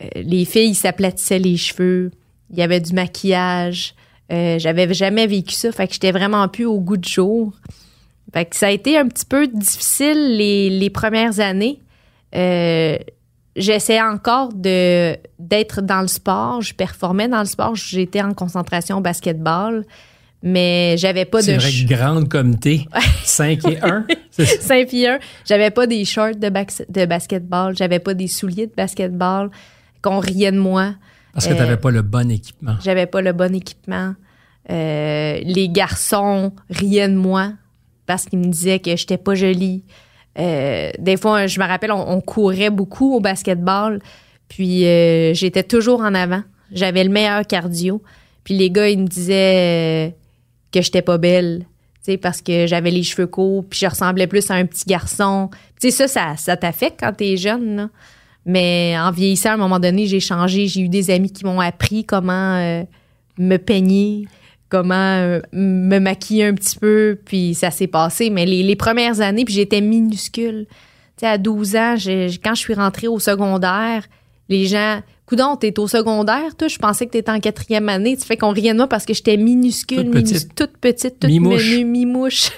Euh, 0.00 0.06
les 0.14 0.44
filles 0.44 0.76
s'aplatissaient 0.76 1.40
les 1.40 1.56
cheveux. 1.56 2.12
Il 2.50 2.58
y 2.58 2.62
avait 2.62 2.78
du 2.78 2.92
maquillage. 2.92 3.96
Euh, 4.32 4.60
j'avais 4.60 4.94
jamais 4.94 5.26
vécu 5.26 5.54
ça. 5.54 5.72
Fait 5.72 5.88
que 5.88 5.94
j'étais 5.94 6.12
vraiment 6.12 6.46
plus 6.46 6.66
au 6.66 6.78
goût 6.78 6.98
du 6.98 7.08
jour. 7.08 7.52
Fait 8.32 8.44
que 8.44 8.54
ça 8.54 8.68
a 8.68 8.70
été 8.70 8.96
un 8.96 9.08
petit 9.08 9.24
peu 9.24 9.48
difficile 9.48 10.36
les, 10.36 10.70
les 10.70 10.90
premières 10.90 11.40
années. 11.40 11.80
J'essayais 13.56 14.02
encore 14.02 14.52
de 14.52 15.16
d'être 15.38 15.80
dans 15.80 16.02
le 16.02 16.08
sport. 16.08 16.60
Je 16.62 16.74
performais 16.74 17.28
dans 17.28 17.40
le 17.40 17.46
sport. 17.46 17.74
J'étais 17.74 18.22
en 18.22 18.34
concentration 18.34 18.98
au 18.98 19.00
basketball, 19.00 19.84
mais 20.42 20.96
j'avais 20.98 21.24
pas 21.24 21.40
de 21.40 21.52
vrai 21.52 21.70
que 21.70 21.88
grande 21.88 22.28
comme 22.28 22.58
t'es, 22.58 22.80
5 23.24 23.64
et 23.68 23.78
1. 23.82 24.06
5 24.30 24.88
pieds 24.88 25.08
1. 25.08 25.18
J'avais 25.46 25.70
pas 25.70 25.86
des 25.86 26.04
shorts 26.04 26.36
de, 26.36 26.48
bas- 26.50 26.84
de 26.88 27.06
basketball. 27.06 27.74
J'avais 27.76 27.98
pas 27.98 28.14
des 28.14 28.28
souliers 28.28 28.66
de 28.66 28.74
basketball. 28.76 29.50
Qu'on 30.02 30.18
riait 30.20 30.52
de 30.52 30.58
moi. 30.60 30.94
Parce 31.32 31.46
que 31.48 31.54
Euh, 31.54 31.56
t'avais 31.56 31.76
pas 31.78 31.90
le 31.90 32.02
bon 32.02 32.30
équipement. 32.30 32.76
J'avais 32.84 33.06
pas 33.06 33.22
le 33.22 33.32
bon 33.32 33.54
équipement. 33.54 34.14
Euh, 34.70 35.38
les 35.42 35.68
garçons 35.68 36.52
riaient 36.70 37.08
de 37.08 37.14
moi 37.16 37.52
parce 38.04 38.24
qu'ils 38.26 38.38
me 38.38 38.46
disaient 38.46 38.78
que 38.80 38.94
j'étais 38.96 39.16
pas 39.18 39.34
jolie. 39.34 39.84
Euh, 40.38 40.90
des 40.98 41.16
fois, 41.16 41.46
je 41.46 41.58
me 41.58 41.66
rappelle, 41.66 41.92
on, 41.92 42.20
courait 42.20 42.70
beaucoup 42.70 43.14
au 43.14 43.20
basketball, 43.20 44.00
puis 44.48 44.84
euh, 44.86 45.34
j'étais 45.34 45.62
toujours 45.62 46.00
en 46.00 46.14
avant. 46.14 46.42
J'avais 46.72 47.04
le 47.04 47.10
meilleur 47.10 47.46
cardio. 47.46 48.02
Puis 48.44 48.54
les 48.56 48.70
gars, 48.70 48.88
ils 48.88 48.98
me 48.98 49.06
disaient 49.06 50.08
euh, 50.08 50.10
que 50.72 50.82
j'étais 50.82 51.02
pas 51.02 51.18
belle, 51.18 51.64
parce 52.22 52.40
que 52.40 52.66
j'avais 52.66 52.90
les 52.90 53.02
cheveux 53.02 53.26
courts, 53.26 53.64
puis 53.68 53.80
je 53.80 53.86
ressemblais 53.86 54.26
plus 54.26 54.48
à 54.50 54.54
un 54.54 54.66
petit 54.66 54.84
garçon. 54.86 55.50
Tu 55.80 55.90
sais, 55.90 56.06
ça, 56.06 56.08
ça, 56.08 56.36
ça 56.36 56.56
t'affecte 56.56 57.00
quand 57.00 57.12
t'es 57.12 57.36
jeune. 57.36 57.88
Mais 58.44 58.94
en 58.96 59.10
vieillissant, 59.10 59.50
à 59.50 59.54
un 59.54 59.56
moment 59.56 59.80
donné, 59.80 60.06
j'ai 60.06 60.20
changé. 60.20 60.68
J'ai 60.68 60.82
eu 60.82 60.88
des 60.88 61.10
amis 61.10 61.32
qui 61.32 61.44
m'ont 61.44 61.58
appris 61.58 62.04
comment 62.04 62.84
me 63.38 63.56
peigner, 63.56 64.28
comment 64.68 64.94
euh, 65.18 65.40
me 65.52 65.98
maquiller 65.98 66.44
un 66.46 66.54
petit 66.54 66.78
peu, 66.78 67.18
puis 67.24 67.54
ça 67.54 67.70
s'est 67.70 67.86
passé. 67.86 68.30
Mais 68.30 68.46
les, 68.46 68.62
les 68.62 68.76
premières 68.76 69.20
années, 69.20 69.44
puis 69.44 69.54
j'étais 69.54 69.80
minuscule. 69.80 70.66
Tu 71.16 71.20
sais, 71.20 71.26
à 71.26 71.38
12 71.38 71.76
ans, 71.76 71.94
quand 72.44 72.54
je 72.54 72.60
suis 72.60 72.74
rentrée 72.74 73.08
au 73.08 73.18
secondaire, 73.18 74.04
les 74.48 74.66
gens... 74.66 75.00
Coudon, 75.24 75.56
t'es 75.56 75.76
au 75.80 75.88
secondaire, 75.88 76.54
toi? 76.56 76.68
Je 76.68 76.78
pensais 76.78 77.04
que 77.04 77.10
t'étais 77.10 77.32
en 77.32 77.40
quatrième 77.40 77.88
année. 77.88 78.16
Tu 78.16 78.24
fais 78.24 78.36
qu'on 78.36 78.50
riait 78.52 78.70
de 78.72 78.76
moi 78.76 78.86
parce 78.86 79.04
que 79.04 79.12
j'étais 79.12 79.36
minuscule, 79.36 80.04
Toute 80.04 80.12
petite. 80.12 80.26
minus- 80.28 80.48
toute 80.54 80.76
petite, 80.78 81.18
toute 81.18 81.30
Mi-mouche. 81.30 81.68
menue, 81.72 81.84
mi-mouche. 81.84 82.50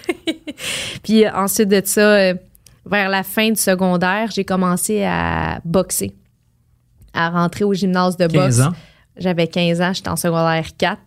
puis 1.03 1.27
ensuite 1.29 1.69
de 1.71 1.81
ça, 1.85 2.01
euh, 2.17 2.35
vers 2.85 3.09
la 3.09 3.23
fin 3.23 3.49
du 3.49 3.57
secondaire, 3.61 4.31
j'ai 4.35 4.45
commencé 4.45 5.03
à 5.03 5.61
boxer, 5.65 6.13
à 7.15 7.31
rentrer 7.31 7.65
au 7.65 7.73
gymnase 7.73 8.19
de 8.19 8.27
15 8.27 8.59
boxe. 8.59 8.69
ans? 8.69 8.73
J'avais 9.17 9.47
15 9.47 9.81
ans, 9.81 9.93
j'étais 9.95 10.11
en 10.11 10.17
secondaire 10.17 10.67
4. 10.77 10.99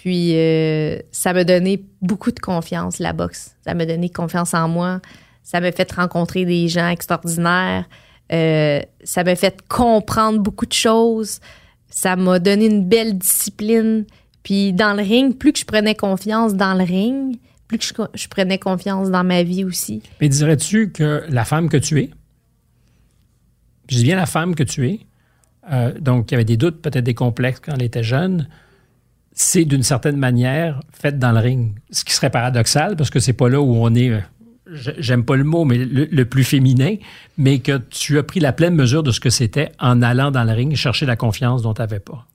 Puis 0.00 0.34
euh, 0.34 0.98
ça 1.12 1.34
m'a 1.34 1.44
donné 1.44 1.84
beaucoup 2.00 2.32
de 2.32 2.40
confiance, 2.40 3.00
la 3.00 3.12
boxe. 3.12 3.54
Ça 3.62 3.74
m'a 3.74 3.84
donné 3.84 4.08
confiance 4.08 4.54
en 4.54 4.66
moi. 4.66 5.02
Ça 5.42 5.60
m'a 5.60 5.72
fait 5.72 5.92
rencontrer 5.92 6.46
des 6.46 6.68
gens 6.68 6.88
extraordinaires. 6.88 7.84
Euh, 8.32 8.80
ça 9.04 9.24
m'a 9.24 9.36
fait 9.36 9.60
comprendre 9.68 10.38
beaucoup 10.38 10.64
de 10.64 10.72
choses. 10.72 11.40
Ça 11.90 12.16
m'a 12.16 12.38
donné 12.38 12.64
une 12.64 12.88
belle 12.88 13.18
discipline. 13.18 14.06
Puis 14.42 14.72
dans 14.72 14.94
le 14.94 15.02
ring, 15.02 15.36
plus 15.36 15.52
que 15.52 15.58
je 15.58 15.66
prenais 15.66 15.94
confiance 15.94 16.54
dans 16.54 16.72
le 16.72 16.84
ring, 16.84 17.38
plus 17.68 17.92
que 17.92 18.02
je, 18.14 18.26
prenais 18.28 18.58
confiance 18.58 19.10
dans 19.10 19.22
ma 19.22 19.42
vie 19.42 19.64
aussi. 19.64 20.02
Mais 20.22 20.30
dirais-tu 20.30 20.92
que 20.92 21.24
la 21.28 21.44
femme 21.44 21.68
que 21.68 21.76
tu 21.76 22.00
es, 22.00 22.10
je 23.90 23.96
dis 23.96 24.04
bien 24.04 24.16
la 24.16 24.24
femme 24.24 24.54
que 24.54 24.62
tu 24.62 24.88
es, 24.88 25.00
euh, 25.70 25.92
donc 26.00 26.28
qui 26.28 26.34
avait 26.34 26.46
des 26.46 26.56
doutes, 26.56 26.80
peut-être 26.80 27.04
des 27.04 27.12
complexes 27.12 27.60
quand 27.60 27.74
elle 27.74 27.82
était 27.82 28.02
jeune, 28.02 28.48
c'est 29.42 29.64
d'une 29.64 29.82
certaine 29.82 30.18
manière 30.18 30.80
faite 30.92 31.18
dans 31.18 31.32
le 31.32 31.38
ring. 31.38 31.74
Ce 31.90 32.04
qui 32.04 32.12
serait 32.12 32.28
paradoxal 32.28 32.94
parce 32.94 33.08
que 33.08 33.20
c'est 33.20 33.32
pas 33.32 33.48
là 33.48 33.58
où 33.58 33.74
on 33.74 33.94
est, 33.94 34.10
euh, 34.10 34.20
j'aime 34.98 35.24
pas 35.24 35.34
le 35.34 35.44
mot, 35.44 35.64
mais 35.64 35.78
le, 35.78 36.24
plus 36.26 36.44
féminin, 36.44 36.96
mais 37.38 37.60
que 37.60 37.78
tu 37.78 38.18
as 38.18 38.22
pris 38.22 38.38
la 38.38 38.52
pleine 38.52 38.74
mesure 38.74 39.02
de 39.02 39.10
ce 39.10 39.18
que 39.18 39.30
c'était 39.30 39.72
en 39.78 40.02
allant 40.02 40.30
dans 40.30 40.44
le 40.44 40.52
ring 40.52 40.76
chercher 40.76 41.06
la 41.06 41.16
confiance 41.16 41.62
dont 41.62 41.72
tu 41.72 41.80
n'avais 41.80 42.00
pas. 42.00 42.26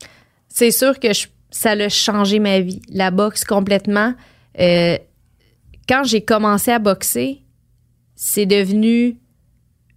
c'est 0.50 0.72
sûr 0.72 1.00
que 1.00 1.10
ça 1.52 1.72
a 1.72 1.90
changé 1.90 2.40
ma 2.40 2.60
vie. 2.60 2.82
La 2.90 3.12
boxe 3.12 3.44
complètement. 3.44 4.16
Euh, 4.60 4.98
quand 5.88 6.06
j'ai 6.06 6.22
commencé 6.22 6.72
à 6.72 6.80
boxer, 6.80 7.44
c'est 8.16 8.48
devenu 8.48 9.20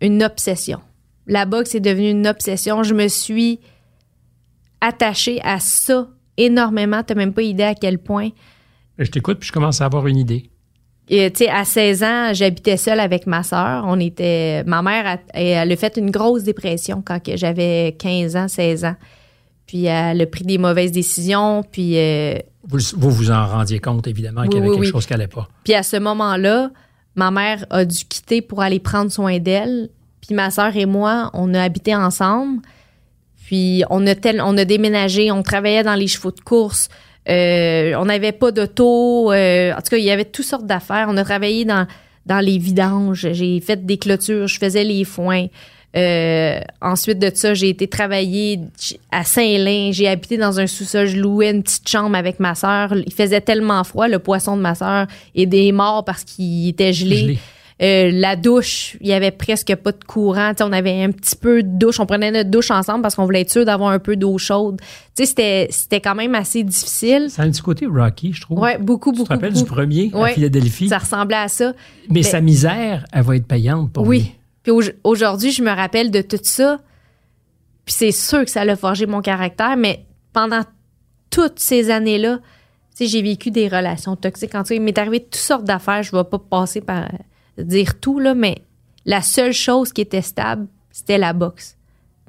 une 0.03 0.23
obsession. 0.23 0.83
La 1.27 1.47
boxe 1.47 1.75
est 1.75 1.81
devenue 1.81 2.11
une 2.11 2.27
obsession. 2.27 2.83
Je 2.83 2.92
me 2.92 3.09
suis 3.09 3.61
attachée 4.83 5.40
à 5.42 5.59
ça 5.59 6.07
énormément. 6.38 7.03
T'as 7.03 7.14
même 7.14 7.35
pas 7.35 7.42
idée 7.42 7.64
à 7.64 7.74
quel 7.74 7.98
point. 7.98 8.31
Je 8.98 9.11
t'écoute 9.11 9.38
puis 9.40 9.48
je 9.48 9.53
commence 9.53 9.81
à 9.81 9.85
avoir 9.85 10.07
une 10.07 10.16
idée. 10.16 10.48
Et, 11.11 11.31
tu 11.31 11.44
sais, 11.44 11.48
à 11.51 11.64
16 11.64 12.03
ans, 12.03 12.31
j'habitais 12.35 12.77
seule 12.77 13.01
avec 13.01 13.27
ma 13.27 13.42
sœur. 13.42 13.85
On 13.87 13.98
était, 13.98 14.62
ma 14.64 14.83
mère, 14.83 15.07
a- 15.07 15.18
elle 15.33 15.72
a 15.72 15.77
fait 15.77 15.96
une 15.96 16.11
grosse 16.11 16.42
dépression 16.42 17.03
quand 17.05 17.18
j'avais 17.35 17.96
15 17.98 18.37
ans, 18.37 18.46
16 18.48 18.85
ans. 18.85 18.96
Puis 19.66 19.85
elle 19.87 20.20
a 20.20 20.27
pris 20.27 20.44
des 20.44 20.59
mauvaises 20.59 20.92
décisions. 20.92 21.62
Puis, 21.70 21.96
euh, 21.98 22.35
Vous 22.66 22.79
vous, 22.96 23.11
vous 23.11 23.31
en 23.31 23.46
rendiez 23.46 23.79
compte, 23.79 24.07
évidemment, 24.07 24.42
qu'il 24.44 24.55
y 24.55 24.57
avait 24.59 24.68
oui, 24.68 24.74
quelque 24.77 24.87
oui. 24.87 24.92
chose 24.92 25.07
qui 25.07 25.12
n'allait 25.14 25.29
pas. 25.29 25.48
puis 25.64 25.72
à 25.74 25.83
ce 25.83 25.96
moment-là, 25.96 26.70
ma 27.14 27.31
mère 27.31 27.64
a 27.70 27.85
dû 27.87 28.05
quitter 28.05 28.42
pour 28.42 28.61
aller 28.61 28.79
prendre 28.81 29.11
soin 29.11 29.38
d'elle. 29.38 29.88
Puis 30.20 30.35
ma 30.35 30.51
sœur 30.51 30.77
et 30.77 30.85
moi, 30.87 31.31
on 31.33 31.55
a 31.55 31.62
habité 31.62 31.94
ensemble. 31.96 32.61
Puis 33.48 33.82
on 33.88 34.06
a, 34.06 34.64
déménagé, 34.66 35.32
on 35.32 35.42
travaillait 35.42 35.82
dans 35.82 35.94
les 35.94 36.06
chevaux 36.06 36.32
de 36.32 36.40
course. 36.40 36.90
Euh, 37.30 37.94
on 37.96 38.04
n'avait 38.04 38.32
pas 38.32 38.52
d'auto. 38.52 39.32
euh, 39.32 39.72
en 39.72 39.76
tout 39.76 39.88
cas, 39.88 39.96
il 39.96 40.04
y 40.04 40.11
avait 40.11 40.26
toutes 40.26 40.44
sortes 40.44 40.66
d'affaires. 40.66 41.06
On 41.08 41.16
a 41.16 41.24
travaillé 41.24 41.64
dans, 41.64 41.87
les 42.42 42.58
vidanges. 42.58 43.26
J'ai 43.32 43.58
fait 43.61 43.87
des 43.87 43.96
clôtures. 43.96 44.48
Je 44.48 44.58
faisais 44.58 44.84
les 44.84 45.02
foins. 45.04 45.46
Euh, 45.96 46.61
ensuite 46.82 47.18
de 47.18 47.30
ça, 47.34 47.54
j'ai 47.54 47.70
été 47.70 47.88
travailler 47.88 48.61
à 49.11 49.24
Saint-Lin. 49.24 49.92
J'ai 49.92 50.08
habité 50.08 50.37
dans 50.37 50.61
un 50.61 50.66
sous-sol. 50.66 51.06
Je 51.06 51.16
louais 51.16 51.50
une 51.50 51.62
petite 51.62 51.88
chambre 51.88 52.18
avec 52.18 52.40
ma 52.40 52.54
sœur. 52.54 52.94
Il 53.06 53.14
faisait 53.14 53.40
tellement 53.40 53.82
froid. 53.82 54.08
Le 54.08 54.18
poisson 54.18 54.58
de 54.58 54.61
ma 54.61 54.74
sœur 54.74 55.06
est 55.34 55.72
mort 55.72 56.04
parce 56.04 56.22
qu'il 56.22 56.68
était. 56.68 56.92
Gelé. 56.92 57.38
Euh, 57.80 58.10
la 58.12 58.34
douche, 58.34 58.96
il 59.00 59.06
y 59.06 59.12
avait 59.12 59.30
presque 59.30 59.72
pas 59.76 59.92
de 59.92 60.02
courant. 60.04 60.50
On 60.60 60.72
avait 60.72 61.02
un 61.04 61.12
petit 61.12 61.36
peu 61.36 61.62
de 61.62 61.68
douche. 61.78 62.00
On 62.00 62.06
prenait 62.06 62.32
notre 62.32 62.50
douche 62.50 62.72
ensemble 62.72 63.02
parce 63.02 63.14
qu'on 63.14 63.24
voulait 63.24 63.42
être 63.42 63.50
sûr 63.52 63.64
d'avoir 63.64 63.90
un 63.90 64.00
peu 64.00 64.16
d'eau 64.16 64.36
chaude. 64.36 64.80
C'était, 65.14 65.68
c'était 65.70 66.00
quand 66.00 66.16
même 66.16 66.34
assez 66.34 66.64
difficile. 66.64 67.30
Ça 67.30 67.42
a 67.42 67.44
un 67.44 67.50
petit 67.50 67.62
côté 67.62 67.86
Rocky, 67.86 68.32
je 68.32 68.40
trouve. 68.40 68.58
Ouais, 68.58 68.78
beaucoup, 68.78 69.10
Tu 69.12 69.18
te 69.18 69.18
beaucoup. 69.22 69.32
rappelles 69.32 69.52
beaucoup. 69.52 69.64
du 69.64 69.70
premier 69.70 70.10
à. 70.12 70.34
Philadelphie? 70.34 70.88
Ça 70.88 70.98
ressemblait 70.98 71.36
à 71.36 71.46
ça. 71.48 71.72
mais, 72.10 72.24
sa 72.24 72.40
misère, 72.40 73.04
elle 73.12 73.22
va 73.22 73.36
être 73.36 73.46
payante 73.46 73.92
pour 73.92 74.06
oui. 74.06 74.18
lui. 74.18 74.34
Puis 74.64 74.72
au- 74.72 74.82
aujourd'hui, 75.10 75.52
je 75.52 75.62
me 75.62 75.70
rappelle 75.70 76.10
de 76.10 76.20
tout 76.20 76.40
ça. 76.42 76.78
Puis 77.84 77.94
c'est 77.96 78.12
sûr 78.12 78.44
que 78.44 78.50
ça 78.50 78.62
a 78.62 78.76
forgé 78.76 79.06
mon 79.06 79.22
caractère, 79.22 79.76
mais 79.76 80.04
pendant 80.32 80.62
toutes 81.30 81.58
ces 81.60 81.90
années-là, 81.90 82.40
j'ai 82.98 83.22
vécu 83.22 83.52
des 83.52 83.68
relations 83.68 84.16
toxiques. 84.16 84.54
En 84.56 84.62
tout 84.62 84.70
cas, 84.70 84.74
il 84.74 84.82
m'est 84.82 84.98
arrivé 84.98 85.20
toutes 85.20 85.36
sortes 85.36 85.64
d'affaires. 85.64 86.02
Je 86.02 86.14
ne 86.14 86.20
vais 86.20 86.28
pas 86.28 86.38
passer 86.40 86.80
par 86.80 87.08
dire 87.59 87.99
tout, 88.01 88.18
là, 88.18 88.35
mais 88.35 88.62
la 89.05 89.23
seule 89.23 89.53
chose 89.53 89.92
qui 89.92 90.01
était 90.01 90.23
stable, 90.23 90.66
c'était 90.90 91.18
la 91.18 91.33
boxe 91.33 91.77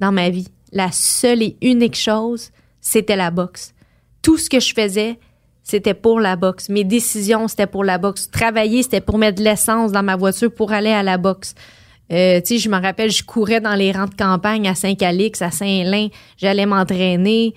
dans 0.00 0.12
ma 0.12 0.30
vie. 0.30 0.48
La 0.72 0.92
seule 0.92 1.42
et 1.42 1.56
unique 1.62 1.96
chose, 1.96 2.50
c'était 2.80 3.16
la 3.16 3.30
boxe. 3.30 3.74
Tout 4.22 4.38
ce 4.38 4.48
que 4.48 4.60
je 4.60 4.72
faisais, 4.74 5.18
c'était 5.62 5.94
pour 5.94 6.20
la 6.20 6.36
boxe. 6.36 6.68
Mes 6.68 6.84
décisions, 6.84 7.48
c'était 7.48 7.66
pour 7.66 7.84
la 7.84 7.98
boxe. 7.98 8.30
Travailler, 8.30 8.82
c'était 8.82 9.00
pour 9.00 9.18
mettre 9.18 9.38
de 9.38 9.44
l'essence 9.44 9.92
dans 9.92 10.02
ma 10.02 10.16
voiture 10.16 10.52
pour 10.52 10.72
aller 10.72 10.90
à 10.90 11.02
la 11.02 11.18
boxe. 11.18 11.54
Euh, 12.12 12.40
tu 12.40 12.58
je 12.58 12.68
me 12.68 12.80
rappelle, 12.80 13.10
je 13.10 13.22
courais 13.22 13.60
dans 13.60 13.74
les 13.74 13.92
rangs 13.92 14.06
de 14.06 14.14
campagne 14.14 14.68
à 14.68 14.74
Saint-Calix, 14.74 15.42
à 15.42 15.50
Saint-Lin. 15.50 16.08
J'allais 16.36 16.66
m'entraîner. 16.66 17.54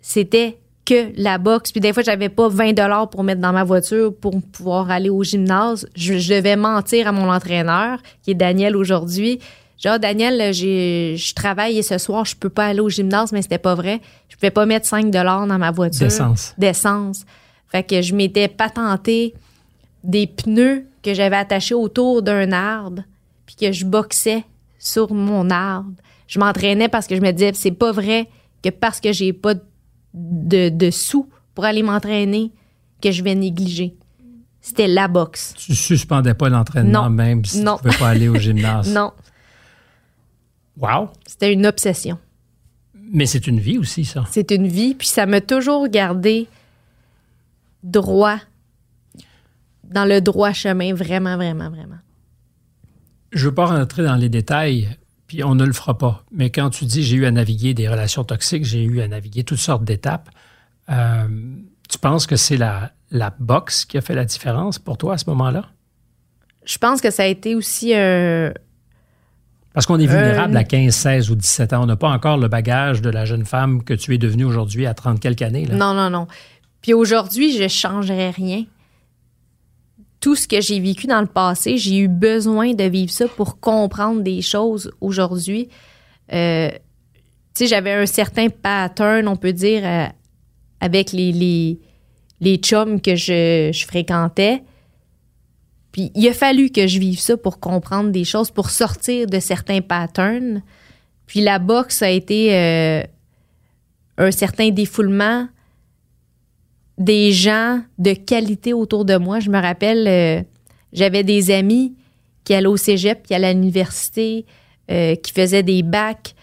C'était 0.00 0.58
que 0.84 1.12
la 1.16 1.38
boxe. 1.38 1.72
Puis 1.72 1.80
des 1.80 1.92
fois, 1.92 2.02
j'avais 2.02 2.28
pas 2.28 2.48
20 2.48 2.72
dollars 2.72 3.08
pour 3.08 3.24
mettre 3.24 3.40
dans 3.40 3.52
ma 3.52 3.64
voiture 3.64 4.14
pour 4.14 4.40
pouvoir 4.52 4.90
aller 4.90 5.10
au 5.10 5.22
gymnase. 5.22 5.86
Je, 5.96 6.18
je 6.18 6.34
devais 6.34 6.56
mentir 6.56 7.08
à 7.08 7.12
mon 7.12 7.30
entraîneur, 7.30 7.98
qui 8.22 8.32
est 8.32 8.34
Daniel 8.34 8.76
aujourd'hui. 8.76 9.40
Genre, 9.78 9.98
Daniel, 9.98 10.54
j'ai, 10.54 11.16
je 11.16 11.34
travaille 11.34 11.78
et 11.78 11.82
ce 11.82 11.98
soir, 11.98 12.24
je 12.24 12.36
peux 12.36 12.48
pas 12.48 12.66
aller 12.66 12.80
au 12.80 12.88
gymnase, 12.88 13.32
mais 13.32 13.42
c'était 13.42 13.58
pas 13.58 13.74
vrai. 13.74 14.00
Je 14.28 14.36
pouvais 14.36 14.50
pas 14.50 14.66
mettre 14.66 14.86
5 14.86 15.10
dollars 15.10 15.46
dans 15.46 15.58
ma 15.58 15.70
voiture. 15.70 16.06
D'essence. 16.06 16.54
D'essence. 16.56 17.24
Fait 17.68 17.82
que 17.82 18.00
je 18.00 18.14
m'étais 18.14 18.48
patenté 18.48 19.34
des 20.02 20.26
pneus 20.26 20.86
que 21.02 21.12
j'avais 21.12 21.36
attachés 21.36 21.74
autour 21.74 22.22
d'un 22.22 22.52
arbre, 22.52 23.02
puis 23.46 23.56
que 23.56 23.72
je 23.72 23.84
boxais 23.84 24.44
sur 24.78 25.12
mon 25.12 25.50
arbre. 25.50 25.90
Je 26.28 26.38
m'entraînais 26.38 26.88
parce 26.88 27.06
que 27.06 27.16
je 27.16 27.20
me 27.20 27.32
disais, 27.32 27.52
c'est 27.54 27.72
pas 27.72 27.92
vrai 27.92 28.28
que 28.62 28.70
parce 28.70 29.00
que 29.00 29.12
j'ai 29.12 29.32
pas 29.32 29.54
de, 29.54 29.60
de 30.14 30.90
sous 30.90 31.28
pour 31.54 31.64
aller 31.64 31.82
m'entraîner, 31.82 32.50
que 33.02 33.10
je 33.10 33.22
vais 33.22 33.34
négliger. 33.34 33.94
C'était 34.60 34.86
la 34.88 35.08
boxe. 35.08 35.52
Tu 35.58 35.74
suspendais 35.74 36.32
pas 36.34 36.48
l'entraînement 36.48 37.10
même 37.10 37.44
si 37.44 37.60
Non. 37.60 37.76
tu 37.76 37.82
pouvais 37.82 37.98
pas 37.98 38.08
aller 38.08 38.28
au 38.28 38.36
gymnase? 38.36 38.88
Non, 38.94 39.12
Wow! 40.78 41.10
c'était 41.26 41.52
une 41.52 41.66
obsession. 41.66 42.18
Mais 43.12 43.26
c'est 43.26 43.46
une 43.46 43.60
vie 43.60 43.78
aussi, 43.78 44.04
ça. 44.04 44.24
C'est 44.30 44.50
une 44.50 44.66
vie, 44.66 44.94
puis 44.94 45.06
ça 45.06 45.26
m'a 45.26 45.40
toujours 45.40 45.86
gardé 45.88 46.48
droit, 47.82 48.38
dans 49.84 50.04
le 50.06 50.20
droit 50.20 50.52
chemin, 50.52 50.94
vraiment, 50.94 51.36
vraiment, 51.36 51.68
vraiment. 51.70 51.98
Je 53.32 53.46
veux 53.48 53.54
pas 53.54 53.66
rentrer 53.66 54.02
dans 54.04 54.16
les 54.16 54.28
détails 54.30 54.88
puis 55.26 55.44
on 55.44 55.54
ne 55.54 55.64
le 55.64 55.72
fera 55.72 55.96
pas. 55.96 56.24
Mais 56.32 56.50
quand 56.50 56.70
tu 56.70 56.84
dis 56.84 57.02
j'ai 57.02 57.16
eu 57.16 57.26
à 57.26 57.30
naviguer 57.30 57.74
des 57.74 57.88
relations 57.88 58.24
toxiques, 58.24 58.64
j'ai 58.64 58.84
eu 58.84 59.00
à 59.00 59.08
naviguer 59.08 59.44
toutes 59.44 59.58
sortes 59.58 59.84
d'étapes, 59.84 60.28
euh, 60.90 61.26
tu 61.88 61.98
penses 61.98 62.26
que 62.26 62.36
c'est 62.36 62.56
la, 62.56 62.92
la 63.10 63.34
boxe 63.38 63.84
qui 63.84 63.96
a 63.96 64.00
fait 64.00 64.14
la 64.14 64.24
différence 64.24 64.78
pour 64.78 64.98
toi 64.98 65.14
à 65.14 65.18
ce 65.18 65.28
moment-là? 65.30 65.66
Je 66.64 66.78
pense 66.78 67.00
que 67.00 67.10
ça 67.10 67.22
a 67.22 67.26
été 67.26 67.54
aussi 67.54 67.94
un. 67.94 68.52
Parce 69.72 69.86
qu'on 69.86 69.98
est 69.98 70.06
vulnérable 70.06 70.56
à 70.56 70.62
15, 70.62 70.94
16 70.94 71.30
ou 71.30 71.34
17 71.34 71.72
ans. 71.72 71.82
On 71.82 71.86
n'a 71.86 71.96
pas 71.96 72.08
encore 72.08 72.36
le 72.36 72.46
bagage 72.46 73.02
de 73.02 73.10
la 73.10 73.24
jeune 73.24 73.44
femme 73.44 73.82
que 73.82 73.92
tu 73.92 74.14
es 74.14 74.18
devenue 74.18 74.44
aujourd'hui 74.44 74.86
à 74.86 74.94
30 74.94 75.18
quelques 75.18 75.42
années. 75.42 75.66
Là. 75.66 75.74
Non, 75.74 75.94
non, 75.94 76.10
non. 76.10 76.28
Puis 76.80 76.94
aujourd'hui, 76.94 77.56
je 77.56 77.62
ne 77.64 77.68
changerais 77.68 78.30
rien. 78.30 78.64
Tout 80.24 80.36
ce 80.36 80.48
que 80.48 80.62
j'ai 80.62 80.80
vécu 80.80 81.06
dans 81.06 81.20
le 81.20 81.26
passé, 81.26 81.76
j'ai 81.76 81.98
eu 81.98 82.08
besoin 82.08 82.72
de 82.72 82.84
vivre 82.84 83.12
ça 83.12 83.28
pour 83.28 83.60
comprendre 83.60 84.22
des 84.22 84.40
choses 84.40 84.90
aujourd'hui. 85.02 85.68
Euh, 86.32 86.70
j'avais 87.60 87.92
un 87.92 88.06
certain 88.06 88.48
pattern, 88.48 89.28
on 89.28 89.36
peut 89.36 89.52
dire, 89.52 89.82
euh, 89.84 90.06
avec 90.80 91.12
les, 91.12 91.30
les, 91.30 91.78
les 92.40 92.56
chums 92.56 93.02
que 93.02 93.16
je, 93.16 93.68
je 93.70 93.84
fréquentais. 93.84 94.62
Puis 95.92 96.10
il 96.14 96.26
a 96.26 96.32
fallu 96.32 96.70
que 96.70 96.86
je 96.86 96.98
vive 96.98 97.20
ça 97.20 97.36
pour 97.36 97.60
comprendre 97.60 98.08
des 98.10 98.24
choses, 98.24 98.50
pour 98.50 98.70
sortir 98.70 99.26
de 99.26 99.40
certains 99.40 99.82
patterns. 99.82 100.62
Puis 101.26 101.42
la 101.42 101.58
boxe 101.58 102.00
a 102.00 102.08
été 102.08 102.54
euh, 102.54 103.02
un 104.16 104.30
certain 104.30 104.70
défoulement 104.70 105.48
des 106.98 107.32
gens 107.32 107.80
de 107.98 108.12
qualité 108.12 108.72
autour 108.72 109.04
de 109.04 109.16
moi. 109.16 109.40
Je 109.40 109.50
me 109.50 109.60
rappelle, 109.60 110.06
euh, 110.06 110.42
j'avais 110.92 111.24
des 111.24 111.50
amis 111.50 111.94
qui 112.44 112.54
allaient 112.54 112.66
au 112.66 112.76
cégep, 112.76 113.26
qui 113.26 113.34
allaient 113.34 113.48
à 113.48 113.52
l'université, 113.52 114.46
euh, 114.90 115.14
qui 115.16 115.32
faisaient 115.32 115.62
des 115.62 115.82
bacs. 115.82 116.34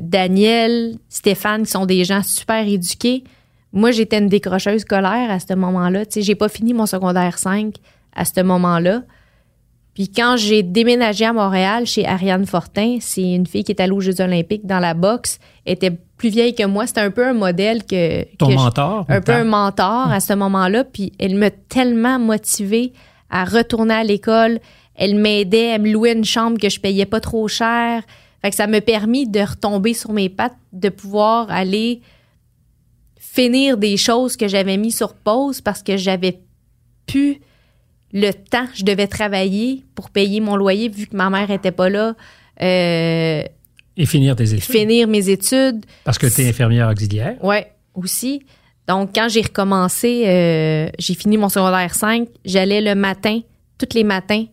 Daniel, 0.00 0.96
Stéphane, 1.10 1.64
qui 1.64 1.72
sont 1.72 1.84
des 1.84 2.04
gens 2.04 2.22
super 2.22 2.66
éduqués. 2.66 3.24
Moi, 3.72 3.90
j'étais 3.90 4.18
une 4.18 4.28
décrocheuse 4.28 4.82
scolaire 4.82 5.30
à 5.30 5.40
ce 5.40 5.52
moment-là. 5.54 6.06
Tu 6.06 6.12
sais, 6.14 6.22
j'ai 6.22 6.36
pas 6.36 6.48
fini 6.48 6.72
mon 6.72 6.86
secondaire 6.86 7.38
5 7.38 7.74
à 8.14 8.24
ce 8.24 8.40
moment-là. 8.40 9.02
Puis 9.98 10.08
quand 10.08 10.36
j'ai 10.36 10.62
déménagé 10.62 11.24
à 11.24 11.32
Montréal 11.32 11.84
chez 11.84 12.06
Ariane 12.06 12.46
Fortin, 12.46 12.98
c'est 13.00 13.32
une 13.32 13.48
fille 13.48 13.64
qui 13.64 13.72
est 13.72 13.80
allée 13.80 13.90
aux 13.90 14.00
Jeux 14.00 14.20
olympiques 14.20 14.64
dans 14.64 14.78
la 14.78 14.94
boxe, 14.94 15.40
était 15.66 15.90
plus 15.90 16.28
vieille 16.28 16.54
que 16.54 16.64
moi. 16.64 16.86
C'était 16.86 17.00
un 17.00 17.10
peu 17.10 17.26
un 17.26 17.32
modèle 17.32 17.84
que... 17.84 18.22
Ton 18.36 18.52
mentor? 18.52 19.06
un 19.08 19.20
peu 19.20 19.32
un 19.32 19.42
mentor 19.42 20.12
à 20.12 20.20
ce 20.20 20.34
moment-là. 20.34 20.84
Puis 20.84 21.12
elle 21.18 21.34
m'a 21.34 21.50
tellement 21.50 22.20
motivée 22.20 22.92
à 23.28 23.44
retourner 23.44 23.94
à 23.94 24.04
l'école. 24.04 24.60
Elle 24.94 25.16
m'aidait, 25.16 25.70
elle 25.70 25.82
me 25.82 25.90
louait 25.90 26.12
une 26.12 26.24
chambre 26.24 26.60
que 26.60 26.68
je 26.68 26.78
payais 26.78 27.04
pas 27.04 27.18
trop 27.18 27.48
cher. 27.48 28.04
Fait 28.40 28.50
que 28.50 28.54
ça 28.54 28.68
m'a 28.68 28.80
permis 28.80 29.26
de 29.26 29.40
retomber 29.40 29.94
sur 29.94 30.12
mes 30.12 30.28
pattes, 30.28 30.54
de 30.72 30.90
pouvoir 30.90 31.50
aller 31.50 32.02
finir 33.18 33.76
des 33.76 33.96
choses 33.96 34.36
que 34.36 34.46
j'avais 34.46 34.76
mis 34.76 34.92
sur 34.92 35.14
pause 35.14 35.60
parce 35.60 35.82
que 35.82 35.96
j'avais 35.96 36.38
pu 37.06 37.40
le 38.12 38.32
temps, 38.32 38.66
je 38.74 38.84
devais 38.84 39.06
travailler 39.06 39.84
pour 39.94 40.10
payer 40.10 40.40
mon 40.40 40.56
loyer 40.56 40.88
vu 40.88 41.06
que 41.06 41.16
ma 41.16 41.30
mère 41.30 41.50
était 41.50 41.72
pas 41.72 41.88
là. 41.88 42.14
Euh, 42.62 43.42
et 43.96 44.06
finir 44.06 44.36
tes 44.36 44.54
études. 44.54 44.62
Finir 44.62 45.08
mes 45.08 45.28
études. 45.28 45.84
Parce 46.04 46.18
que 46.18 46.26
tu 46.26 46.42
es 46.42 46.48
infirmière 46.48 46.88
auxiliaire. 46.88 47.36
Oui, 47.42 47.56
aussi. 47.94 48.46
Donc, 48.86 49.10
quand 49.14 49.28
j'ai 49.28 49.42
recommencé, 49.42 50.24
euh, 50.26 50.88
j'ai 50.98 51.14
fini 51.14 51.36
mon 51.36 51.48
secondaire 51.48 51.94
5, 51.94 52.28
j'allais 52.44 52.80
le 52.80 52.94
matin, 52.94 53.40
tous 53.76 53.94
les 53.94 54.04
matins, 54.04 54.44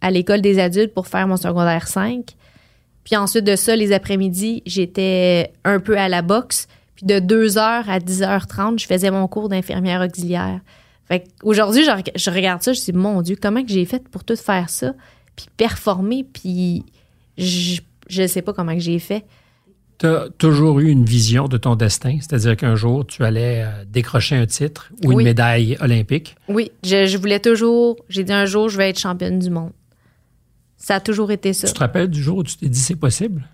à 0.00 0.10
l'école 0.10 0.40
des 0.40 0.58
adultes 0.58 0.94
pour 0.94 1.08
faire 1.08 1.26
mon 1.26 1.36
secondaire 1.36 1.88
5. 1.88 2.24
Puis 3.04 3.16
ensuite 3.16 3.44
de 3.44 3.56
ça, 3.56 3.76
les 3.76 3.92
après-midi, 3.92 4.62
j'étais 4.64 5.52
un 5.64 5.80
peu 5.80 5.98
à 5.98 6.08
la 6.08 6.22
boxe. 6.22 6.68
Puis 6.94 7.04
de 7.04 7.16
2h 7.16 7.58
à 7.58 7.98
10h30, 7.98 8.78
je 8.78 8.86
faisais 8.86 9.10
mon 9.10 9.26
cours 9.26 9.48
d'infirmière 9.48 10.00
auxiliaire. 10.00 10.60
Fait 11.08 11.24
aujourd'hui, 11.42 11.84
je, 11.84 12.30
regarde 12.30 12.62
ça, 12.62 12.72
je 12.72 12.80
me 12.80 12.84
dis, 12.84 12.92
mon 12.92 13.22
Dieu, 13.22 13.36
comment 13.40 13.62
que 13.62 13.70
j'ai 13.70 13.84
fait 13.84 14.08
pour 14.08 14.24
tout 14.24 14.36
faire 14.36 14.70
ça, 14.70 14.94
puis 15.36 15.46
performer, 15.56 16.24
puis 16.24 16.84
je 17.36 17.80
ne 18.22 18.26
sais 18.26 18.42
pas 18.42 18.52
comment 18.52 18.74
que 18.74 18.80
j'ai 18.80 18.98
fait. 18.98 19.24
Tu 19.98 20.06
as 20.06 20.28
toujours 20.38 20.80
eu 20.80 20.88
une 20.88 21.04
vision 21.04 21.48
de 21.48 21.56
ton 21.56 21.76
destin, 21.76 22.18
c'est-à-dire 22.20 22.56
qu'un 22.56 22.74
jour, 22.74 23.06
tu 23.06 23.24
allais 23.24 23.62
euh, 23.64 23.84
décrocher 23.86 24.36
un 24.36 24.46
titre 24.46 24.90
ou 25.04 25.12
une 25.12 25.22
médaille 25.22 25.76
olympique? 25.80 26.34
Oui, 26.48 26.72
je, 26.82 27.16
voulais 27.16 27.38
toujours, 27.38 27.96
j'ai 28.08 28.24
dit 28.24 28.32
un 28.32 28.46
jour, 28.46 28.68
je 28.68 28.78
vais 28.78 28.90
être 28.90 28.98
championne 28.98 29.38
du 29.38 29.50
monde. 29.50 29.72
Ça 30.76 30.96
a 30.96 31.00
toujours 31.00 31.30
été 31.30 31.52
ça. 31.52 31.68
Tu 31.68 31.74
te 31.74 31.78
rappelles 31.78 32.10
du 32.10 32.20
jour 32.20 32.38
où 32.38 32.42
tu 32.42 32.56
t'es 32.56 32.68
dit 32.68 32.80
c'est 32.80 32.96
possible? 32.96 33.46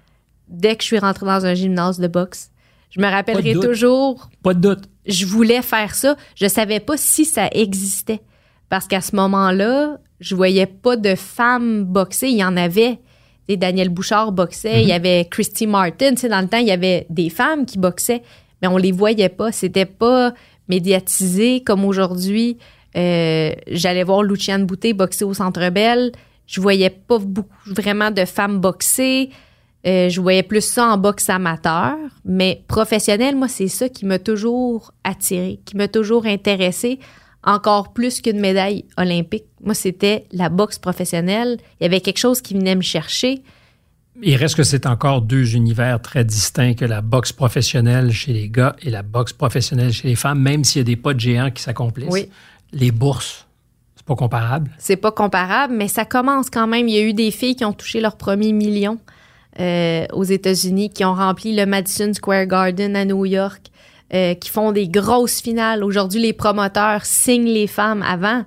Dès 0.48 0.76
que 0.76 0.82
je 0.82 0.86
suis 0.86 0.98
rentrée 0.98 1.26
dans 1.26 1.44
un 1.44 1.52
gymnase 1.52 1.98
de 1.98 2.08
boxe, 2.08 2.50
je 2.90 3.00
me 3.00 3.06
rappellerai 3.06 3.54
toujours. 3.54 4.30
Pas 4.42 4.54
de 4.54 4.60
doute. 4.60 4.88
Je 5.08 5.26
voulais 5.26 5.62
faire 5.62 5.94
ça. 5.94 6.16
Je 6.36 6.46
savais 6.46 6.80
pas 6.80 6.96
si 6.96 7.24
ça 7.24 7.48
existait. 7.52 8.20
Parce 8.68 8.86
qu'à 8.86 9.00
ce 9.00 9.16
moment-là, 9.16 9.98
je 10.20 10.34
voyais 10.34 10.66
pas 10.66 10.96
de 10.96 11.14
femmes 11.14 11.84
boxer. 11.84 12.28
Il 12.28 12.36
y 12.36 12.44
en 12.44 12.56
avait. 12.56 12.98
Et 13.48 13.56
Daniel 13.56 13.88
Bouchard 13.88 14.32
boxait. 14.32 14.82
Il 14.82 14.88
y 14.88 14.92
mhm. 14.92 14.96
avait 14.96 15.28
Christy 15.30 15.66
Martin. 15.66 16.14
Tu 16.14 16.28
dans 16.28 16.40
le 16.40 16.48
temps, 16.48 16.58
il 16.58 16.66
y 16.66 16.72
avait 16.72 17.06
des 17.08 17.30
femmes 17.30 17.64
qui 17.64 17.78
boxaient, 17.78 18.22
mais 18.60 18.68
on 18.68 18.76
les 18.76 18.92
voyait 18.92 19.30
pas. 19.30 19.52
C'était 19.52 19.86
pas 19.86 20.34
médiatisé 20.68 21.62
comme 21.62 21.84
aujourd'hui. 21.86 22.58
Euh, 22.96 23.52
j'allais 23.68 24.04
voir 24.04 24.22
Luciane 24.22 24.66
Boutet 24.66 24.92
boxer 24.92 25.24
au 25.24 25.32
Centre 25.32 25.70
Bell. 25.70 26.12
Je 26.46 26.60
voyais 26.60 26.90
pas 26.90 27.18
beaucoup, 27.18 27.48
vraiment 27.66 28.10
de 28.10 28.24
femmes 28.24 28.58
boxer. 28.58 29.30
Euh, 29.86 30.08
je 30.08 30.20
voyais 30.20 30.42
plus 30.42 30.64
ça 30.64 30.88
en 30.88 30.98
boxe 30.98 31.30
amateur, 31.30 31.96
mais 32.24 32.64
professionnel, 32.66 33.36
moi, 33.36 33.48
c'est 33.48 33.68
ça 33.68 33.88
qui 33.88 34.06
m'a 34.06 34.18
toujours 34.18 34.92
attiré, 35.04 35.60
qui 35.64 35.76
m'a 35.76 35.86
toujours 35.86 36.26
intéressé, 36.26 36.98
encore 37.44 37.92
plus 37.92 38.20
qu'une 38.20 38.40
médaille 38.40 38.84
olympique. 38.96 39.44
Moi, 39.62 39.74
c'était 39.74 40.26
la 40.32 40.48
boxe 40.48 40.78
professionnelle. 40.78 41.58
Il 41.80 41.84
y 41.84 41.86
avait 41.86 42.00
quelque 42.00 42.18
chose 42.18 42.40
qui 42.40 42.54
venait 42.54 42.74
me 42.74 42.82
chercher. 42.82 43.42
Il 44.20 44.34
reste 44.34 44.56
que 44.56 44.64
c'est 44.64 44.86
encore 44.86 45.22
deux 45.22 45.54
univers 45.54 46.02
très 46.02 46.24
distincts 46.24 46.74
que 46.74 46.84
la 46.84 47.00
boxe 47.00 47.32
professionnelle 47.32 48.10
chez 48.10 48.32
les 48.32 48.48
gars 48.48 48.74
et 48.82 48.90
la 48.90 49.02
boxe 49.02 49.32
professionnelle 49.32 49.92
chez 49.92 50.08
les 50.08 50.16
femmes, 50.16 50.40
même 50.40 50.64
s'il 50.64 50.80
y 50.80 50.82
a 50.82 50.84
des 50.84 50.96
pas 50.96 51.14
de 51.14 51.20
géants 51.20 51.52
qui 51.52 51.62
s'accomplissent. 51.62 52.08
Oui. 52.10 52.28
Les 52.72 52.90
bourses, 52.90 53.46
c'est 53.94 54.04
pas 54.04 54.16
comparable. 54.16 54.72
C'est 54.78 54.96
pas 54.96 55.12
comparable, 55.12 55.74
mais 55.76 55.86
ça 55.86 56.04
commence 56.04 56.50
quand 56.50 56.66
même. 56.66 56.88
Il 56.88 56.94
y 56.96 56.98
a 56.98 57.02
eu 57.02 57.14
des 57.14 57.30
filles 57.30 57.54
qui 57.54 57.64
ont 57.64 57.72
touché 57.72 58.00
leur 58.00 58.16
premier 58.16 58.52
million. 58.52 58.98
Euh, 59.60 60.06
aux 60.12 60.22
États-Unis, 60.22 60.90
qui 60.90 61.04
ont 61.04 61.14
rempli 61.14 61.52
le 61.52 61.66
Madison 61.66 62.14
Square 62.14 62.46
Garden 62.46 62.94
à 62.94 63.04
New 63.04 63.26
York, 63.26 63.72
euh, 64.14 64.34
qui 64.34 64.50
font 64.50 64.70
des 64.70 64.86
grosses 64.86 65.40
finales. 65.40 65.82
Aujourd'hui, 65.82 66.20
les 66.20 66.32
promoteurs 66.32 67.04
signent 67.04 67.48
les 67.48 67.66
femmes. 67.66 68.02
Avant, 68.02 68.44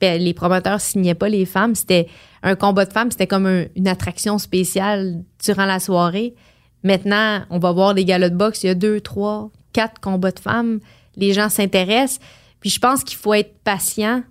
ben, 0.00 0.18
les 0.18 0.32
promoteurs 0.32 0.80
signaient 0.80 1.14
pas 1.14 1.28
les 1.28 1.44
femmes. 1.44 1.74
C'était 1.74 2.08
un 2.42 2.54
combat 2.54 2.86
de 2.86 2.92
femmes, 2.94 3.10
c'était 3.10 3.26
comme 3.26 3.66
une 3.76 3.86
attraction 3.86 4.38
spéciale 4.38 5.22
durant 5.44 5.66
la 5.66 5.78
soirée. 5.78 6.34
Maintenant, 6.82 7.42
on 7.50 7.58
va 7.58 7.72
voir 7.72 7.92
des 7.92 8.06
galas 8.06 8.30
de 8.30 8.36
boxe. 8.36 8.62
Il 8.62 8.68
y 8.68 8.70
a 8.70 8.74
deux, 8.74 9.02
trois, 9.02 9.50
quatre 9.74 10.00
combats 10.00 10.30
de 10.30 10.40
femmes. 10.40 10.80
Les 11.16 11.34
gens 11.34 11.50
s'intéressent. 11.50 12.20
Puis 12.60 12.70
je 12.70 12.80
pense 12.80 13.04
qu'il 13.04 13.18
faut 13.18 13.34
être 13.34 13.58
patient. 13.62 14.22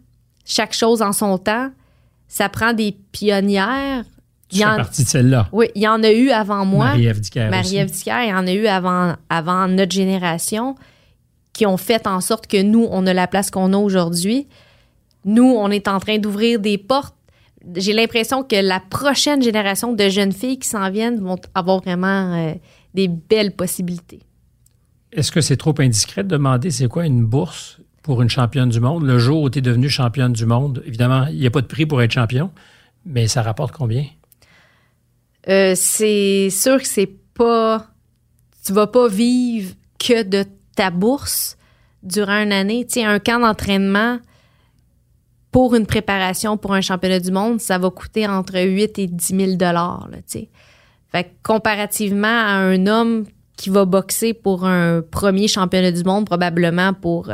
Chaque 0.43 0.73
chose 0.73 1.03
en 1.03 1.13
son 1.13 1.37
temps. 1.37 1.69
Ça 2.27 2.49
prend 2.49 2.73
des 2.73 2.97
pionnières 3.11 4.05
fais 4.57 4.75
partie 4.75 5.03
de 5.03 5.09
celle-là. 5.09 5.49
Oui, 5.51 5.67
il 5.75 5.81
y 5.81 5.87
en 5.87 6.03
a 6.03 6.11
eu 6.11 6.29
avant 6.29 6.65
moi. 6.65 6.85
Marie-Ève 6.85 7.19
Dicker 7.19 7.49
Marie-Ève 7.49 7.91
Dicker, 7.91 8.23
il 8.23 8.29
y 8.29 8.33
en 8.33 8.47
a 8.47 8.53
eu 8.53 8.67
avant, 8.67 9.15
avant 9.29 9.67
notre 9.67 9.91
génération 9.91 10.75
qui 11.53 11.65
ont 11.65 11.77
fait 11.77 12.05
en 12.05 12.19
sorte 12.19 12.47
que 12.47 12.61
nous, 12.61 12.85
on 12.91 13.07
a 13.07 13.13
la 13.13 13.27
place 13.27 13.49
qu'on 13.49 13.71
a 13.73 13.77
aujourd'hui. 13.77 14.47
Nous, 15.23 15.43
on 15.43 15.71
est 15.71 15.87
en 15.87 15.99
train 15.99 16.17
d'ouvrir 16.17 16.59
des 16.59 16.77
portes. 16.77 17.15
J'ai 17.75 17.93
l'impression 17.93 18.43
que 18.43 18.55
la 18.55 18.79
prochaine 18.79 19.41
génération 19.41 19.93
de 19.93 20.09
jeunes 20.09 20.33
filles 20.33 20.59
qui 20.59 20.67
s'en 20.67 20.91
viennent 20.91 21.19
vont 21.19 21.39
avoir 21.55 21.81
vraiment 21.81 22.33
euh, 22.33 22.53
des 22.93 23.07
belles 23.07 23.55
possibilités. 23.55 24.19
Est-ce 25.11 25.31
que 25.31 25.41
c'est 25.41 25.55
trop 25.55 25.73
indiscret 25.79 26.23
de 26.23 26.29
demander 26.29 26.71
c'est 26.71 26.87
quoi 26.87 27.05
une 27.05 27.25
bourse 27.25 27.79
pour 28.03 28.21
une 28.21 28.29
championne 28.29 28.69
du 28.69 28.81
monde? 28.81 29.03
Le 29.03 29.17
jour 29.17 29.41
où 29.41 29.49
tu 29.49 29.59
es 29.59 29.61
devenue 29.61 29.89
championne 29.89 30.33
du 30.33 30.45
monde, 30.45 30.83
évidemment, 30.85 31.25
il 31.27 31.39
n'y 31.39 31.47
a 31.47 31.51
pas 31.51 31.61
de 31.61 31.67
prix 31.67 31.85
pour 31.85 32.01
être 32.01 32.11
champion, 32.11 32.51
mais 33.05 33.27
ça 33.27 33.41
rapporte 33.41 33.73
combien? 33.73 34.03
Euh, 35.47 35.73
c'est 35.75 36.49
sûr 36.49 36.79
que 36.79 36.87
c'est 36.87 37.11
pas. 37.33 37.87
Tu 38.65 38.73
vas 38.73 38.87
pas 38.87 39.07
vivre 39.07 39.73
que 39.99 40.23
de 40.23 40.45
ta 40.75 40.89
bourse 40.89 41.57
durant 42.01 42.41
une 42.41 42.51
année. 42.51 42.85
Tu 42.85 42.99
sais, 42.99 43.05
un 43.05 43.19
camp 43.19 43.39
d'entraînement 43.39 44.19
pour 45.51 45.75
une 45.75 45.85
préparation 45.85 46.57
pour 46.57 46.73
un 46.73 46.81
championnat 46.81 47.19
du 47.19 47.31
monde, 47.31 47.61
ça 47.61 47.77
va 47.77 47.89
coûter 47.89 48.27
entre 48.27 48.59
8 48.59 48.99
et 48.99 49.07
10 49.07 49.25
000 49.37 49.55
dollars. 49.55 50.09
Fait 51.11 51.33
comparativement 51.43 52.27
à 52.27 52.55
un 52.55 52.87
homme 52.87 53.25
qui 53.55 53.69
va 53.69 53.85
boxer 53.85 54.33
pour 54.33 54.65
un 54.65 55.01
premier 55.01 55.47
championnat 55.47 55.91
du 55.91 56.03
monde, 56.03 56.25
probablement 56.25 56.93
pour 56.93 57.31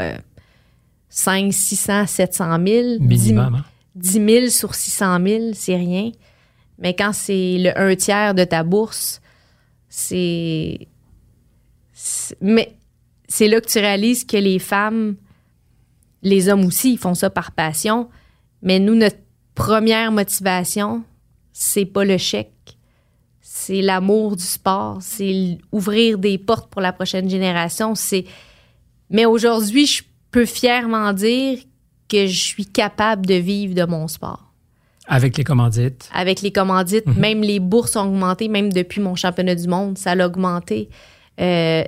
5, 1.09 1.51
600, 1.51 2.07
700 2.07 2.45
000. 2.65 2.87
Minimum. 2.99 3.63
10 3.95 4.11
000 4.11 4.27
hein? 4.29 4.49
sur 4.49 4.75
600 4.75 5.19
000, 5.25 5.43
c'est 5.53 5.75
rien. 5.75 6.11
Mais 6.81 6.95
quand 6.95 7.13
c'est 7.13 7.57
le 7.59 7.79
un 7.79 7.95
tiers 7.95 8.33
de 8.33 8.43
ta 8.43 8.63
bourse, 8.63 9.21
c'est. 9.87 10.87
Mais 12.41 12.75
c'est 13.27 13.47
là 13.47 13.61
que 13.61 13.67
tu 13.67 13.77
réalises 13.77 14.25
que 14.25 14.37
les 14.37 14.57
femmes, 14.57 15.15
les 16.23 16.49
hommes 16.49 16.65
aussi, 16.65 16.93
ils 16.93 16.97
font 16.97 17.13
ça 17.13 17.29
par 17.29 17.51
passion. 17.51 18.09
Mais 18.63 18.79
nous, 18.79 18.95
notre 18.95 19.19
première 19.53 20.11
motivation, 20.11 21.03
c'est 21.53 21.85
pas 21.85 22.03
le 22.03 22.17
chèque. 22.17 22.77
C'est 23.41 23.81
l'amour 23.81 24.35
du 24.35 24.43
sport. 24.43 24.97
C'est 25.01 25.59
ouvrir 25.71 26.17
des 26.17 26.39
portes 26.39 26.71
pour 26.71 26.81
la 26.81 26.93
prochaine 26.93 27.29
génération. 27.29 27.93
C'est. 27.93 28.25
Mais 29.11 29.25
aujourd'hui, 29.25 29.85
je 29.85 30.03
peux 30.31 30.45
fièrement 30.45 31.13
dire 31.13 31.59
que 32.09 32.25
je 32.25 32.39
suis 32.39 32.65
capable 32.65 33.27
de 33.27 33.35
vivre 33.35 33.75
de 33.75 33.83
mon 33.83 34.07
sport 34.07 34.50
Avec 35.13 35.37
les 35.37 35.43
commandites. 35.43 36.09
avec 36.13 36.41
les 36.41 36.51
commandites, 36.51 37.05
même 37.17 37.41
les 37.41 37.59
bourses 37.59 37.95
ont 37.95 38.07
augmenté, 38.07 38.47
même 38.47 38.71
depuis 38.71 39.01
mon 39.01 39.15
championnat 39.15 39.55
du 39.55 39.67
monde, 39.67 39.97
ça 39.97 40.11
a 40.11 40.25
augmenté. 40.25 40.89
Euh, 41.39 41.83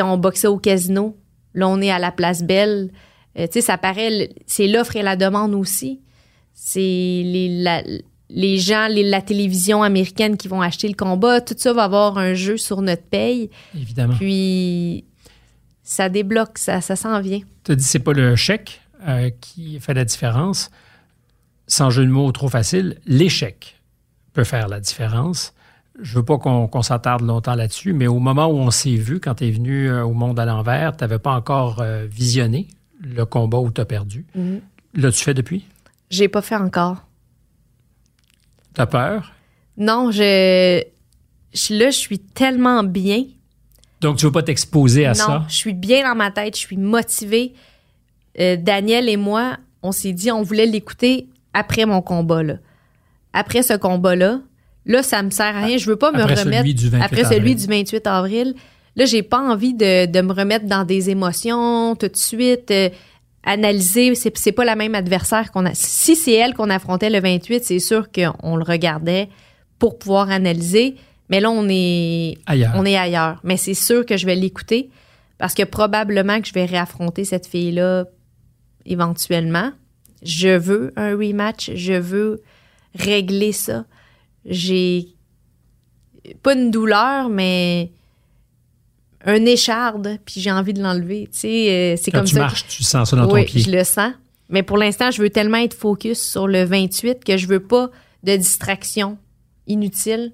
on 0.00 0.16
boxait 0.16 0.46
au 0.46 0.58
casino, 0.58 1.16
là 1.54 1.68
on 1.68 1.80
est 1.80 1.90
à 1.90 1.98
la 1.98 2.12
place 2.12 2.42
Belle. 2.42 2.90
Euh, 3.38 3.46
ça 3.60 3.78
paraît, 3.78 4.30
c'est 4.46 4.66
l'offre 4.68 4.96
et 4.96 5.02
la 5.02 5.16
demande 5.16 5.54
aussi. 5.54 6.00
C'est 6.54 6.78
les, 6.80 7.48
la- 7.62 7.82
les 8.30 8.58
gens, 8.58 8.86
les- 8.88 9.02
la 9.04 9.20
télévision 9.22 9.82
américaine 9.82 10.36
qui 10.36 10.48
vont 10.48 10.60
acheter 10.62 10.88
le 10.88 10.94
combat, 10.94 11.40
tout 11.40 11.54
ça 11.58 11.72
va 11.72 11.84
avoir 11.84 12.16
un 12.18 12.34
jeu 12.34 12.56
sur 12.56 12.80
notre 12.82 13.02
paye. 13.04 13.50
Évidemment. 13.74 14.14
Puis 14.14 15.04
ça 15.82 16.08
débloque, 16.08 16.58
ça, 16.58 16.80
ça 16.80 16.94
s'en 16.96 17.20
vient. 17.20 17.40
Tu 17.64 17.72
as 17.72 17.74
dit 17.74 17.84
c'est 17.84 17.98
pas 17.98 18.12
le 18.12 18.36
chèque 18.36 18.80
euh, 19.08 19.30
qui 19.40 19.78
fait 19.80 19.94
la 19.94 20.04
différence. 20.04 20.70
Sans 21.66 21.90
jeu 21.90 22.04
de 22.04 22.10
mots 22.10 22.30
trop 22.32 22.48
facile, 22.48 22.98
l'échec 23.06 23.80
peut 24.32 24.44
faire 24.44 24.68
la 24.68 24.80
différence. 24.80 25.54
Je 26.00 26.16
veux 26.16 26.24
pas 26.24 26.38
qu'on 26.38 26.82
s'attarde 26.82 27.22
longtemps 27.22 27.54
là-dessus, 27.54 27.92
mais 27.92 28.06
au 28.06 28.18
moment 28.18 28.46
où 28.46 28.56
on 28.56 28.70
s'est 28.70 28.94
vu, 28.96 29.20
quand 29.20 29.36
tu 29.36 29.46
es 29.46 29.50
venu 29.50 29.88
euh, 29.90 30.04
au 30.04 30.12
monde 30.14 30.38
à 30.40 30.44
l'envers, 30.46 30.96
tu 30.96 31.04
n'avais 31.04 31.18
pas 31.18 31.32
encore 31.32 31.80
euh, 31.80 32.06
visionné 32.10 32.66
le 33.00 33.24
combat 33.24 33.58
où 33.58 33.70
tu 33.70 33.80
as 33.80 33.84
perdu. 33.84 34.24
L'as-tu 34.94 35.22
fait 35.22 35.34
depuis? 35.34 35.66
J'ai 36.10 36.28
pas 36.28 36.42
fait 36.42 36.56
encore. 36.56 37.04
Tu 38.74 38.80
as 38.80 38.86
peur? 38.86 39.32
Non, 39.76 40.10
je, 40.10 40.82
je- 41.52 41.74
là, 41.74 41.90
je 41.90 41.98
suis 41.98 42.18
tellement 42.18 42.82
bien. 42.84 43.24
Donc, 44.00 44.16
tu 44.16 44.24
veux 44.26 44.32
pas 44.32 44.42
t'exposer 44.42 45.04
à 45.06 45.10
non, 45.10 45.14
ça? 45.14 45.44
je 45.48 45.54
suis 45.56 45.74
bien 45.74 46.08
dans 46.08 46.14
ma 46.16 46.30
tête, 46.30 46.56
je 46.56 46.60
suis 46.60 46.76
motivée. 46.76 47.54
Euh, 48.40 48.56
Daniel 48.56 49.08
et 49.08 49.16
moi, 49.16 49.58
on 49.82 49.92
s'est 49.92 50.12
dit, 50.12 50.30
on 50.30 50.42
voulait 50.42 50.66
l'écouter 50.66 51.28
après 51.54 51.86
mon 51.86 52.02
combat, 52.02 52.42
là. 52.42 52.54
Après 53.32 53.62
ce 53.62 53.74
combat-là, 53.74 54.40
là, 54.86 55.02
ça 55.02 55.22
me 55.22 55.30
sert 55.30 55.56
à 55.56 55.62
rien. 55.64 55.76
Je 55.78 55.86
veux 55.86 55.96
pas 55.96 56.12
me 56.12 56.20
Après 56.20 56.36
celui 56.36 56.56
remettre. 56.58 56.76
du 56.78 56.88
28 56.88 57.04
après 57.04 57.24
celui 57.24 57.54
du 57.54 57.66
28 57.66 58.06
avril. 58.06 58.54
Là, 58.96 59.06
j'ai 59.06 59.22
pas 59.22 59.40
envie 59.40 59.72
de, 59.74 60.04
de 60.06 60.20
me 60.20 60.32
remettre 60.32 60.66
dans 60.66 60.84
des 60.84 61.08
émotions 61.10 61.96
tout 61.96 62.08
de 62.08 62.16
suite. 62.16 62.70
euh, 62.70 62.90
analyser, 63.44 64.14
c'est, 64.14 64.36
c'est 64.38 64.52
pas 64.52 64.64
la 64.64 64.76
même 64.76 64.94
adversaire 64.94 65.50
qu'on 65.50 65.64
a. 65.66 65.74
Si 65.74 66.14
c'est 66.14 66.34
elle 66.34 66.54
qu'on 66.54 66.70
affrontait 66.70 67.10
le 67.10 67.18
28, 67.20 67.64
c'est 67.64 67.78
sûr 67.80 68.08
qu'on 68.12 68.54
le 68.56 68.62
regardait 68.62 69.28
pour 69.78 69.98
pouvoir 69.98 70.30
analyser. 70.30 70.94
Mais 71.30 71.40
là, 71.40 71.50
on 71.50 71.66
est 71.70 72.36
Ailleurs. 72.46 72.72
on 72.76 72.84
est 72.84 72.96
ailleurs. 72.96 73.40
Mais 73.44 73.56
c'est 73.56 73.74
sûr 73.74 74.04
que 74.06 74.16
je 74.18 74.26
vais 74.26 74.36
l'écouter 74.36 74.90
parce 75.38 75.54
que 75.54 75.62
probablement 75.64 76.40
que 76.40 76.46
je 76.46 76.52
vais 76.52 76.66
réaffronter 76.66 77.24
cette 77.24 77.46
fille-là 77.46 78.04
éventuellement. 78.84 79.70
Je 80.22 80.56
veux 80.56 80.92
un 80.96 81.16
rematch. 81.16 81.70
Je 81.74 81.94
veux 81.94 82.42
régler 82.94 83.52
ça. 83.52 83.84
J'ai 84.44 85.08
pas 86.42 86.54
une 86.54 86.70
douleur, 86.70 87.28
mais 87.28 87.90
un 89.24 89.44
écharde, 89.46 90.18
puis 90.24 90.40
j'ai 90.40 90.50
envie 90.50 90.72
de 90.72 90.82
l'enlever. 90.82 91.28
Tu 91.32 91.38
sais, 91.38 91.70
euh, 91.70 91.96
c'est 92.00 92.10
comme 92.10 92.24
tu 92.24 92.34
ça. 92.34 92.38
que- 92.40 92.44
marches, 92.44 92.66
tu 92.66 92.82
sens 92.82 93.10
ça 93.10 93.16
dans 93.16 93.30
oui, 93.32 93.40
ton 93.44 93.46
pied. 93.52 93.60
je 93.62 93.70
le 93.70 93.84
sens. 93.84 94.12
Mais 94.48 94.62
pour 94.62 94.76
l'instant, 94.76 95.10
je 95.10 95.22
veux 95.22 95.30
tellement 95.30 95.58
être 95.58 95.74
focus 95.74 96.20
sur 96.20 96.46
le 96.46 96.64
28 96.64 97.24
que 97.24 97.36
je 97.36 97.46
veux 97.46 97.60
pas 97.62 97.90
de 98.22 98.36
distraction 98.36 99.16
inutile. 99.66 100.32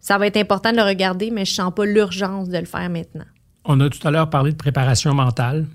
Ça 0.00 0.16
va 0.18 0.26
être 0.26 0.38
important 0.38 0.72
de 0.72 0.76
le 0.76 0.82
regarder, 0.82 1.30
mais 1.30 1.44
je 1.44 1.52
sens 1.54 1.72
pas 1.74 1.84
l'urgence 1.84 2.48
de 2.48 2.58
le 2.58 2.64
faire 2.64 2.88
maintenant. 2.90 3.26
On 3.66 3.78
a 3.80 3.88
tout 3.90 4.06
à 4.08 4.10
l'heure 4.10 4.30
parlé 4.30 4.50
de 4.52 4.56
préparation 4.56 5.12
mentale. 5.14 5.66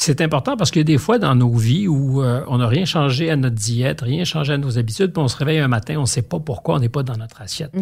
C'est 0.00 0.20
important 0.20 0.56
parce 0.56 0.70
que 0.70 0.78
des 0.78 0.96
fois 0.96 1.18
dans 1.18 1.34
nos 1.34 1.52
vies 1.52 1.88
où 1.88 2.22
euh, 2.22 2.44
on 2.46 2.58
n'a 2.58 2.68
rien 2.68 2.84
changé 2.84 3.30
à 3.30 3.36
notre 3.36 3.56
diète, 3.56 4.00
rien 4.02 4.22
changé 4.22 4.52
à 4.52 4.56
nos 4.56 4.78
habitudes, 4.78 5.12
puis 5.12 5.20
on 5.20 5.26
se 5.26 5.36
réveille 5.36 5.58
un 5.58 5.66
matin, 5.66 5.96
on 5.96 6.02
ne 6.02 6.06
sait 6.06 6.22
pas 6.22 6.38
pourquoi 6.38 6.76
on 6.76 6.78
n'est 6.78 6.88
pas 6.88 7.02
dans 7.02 7.16
notre 7.16 7.42
assiette. 7.42 7.72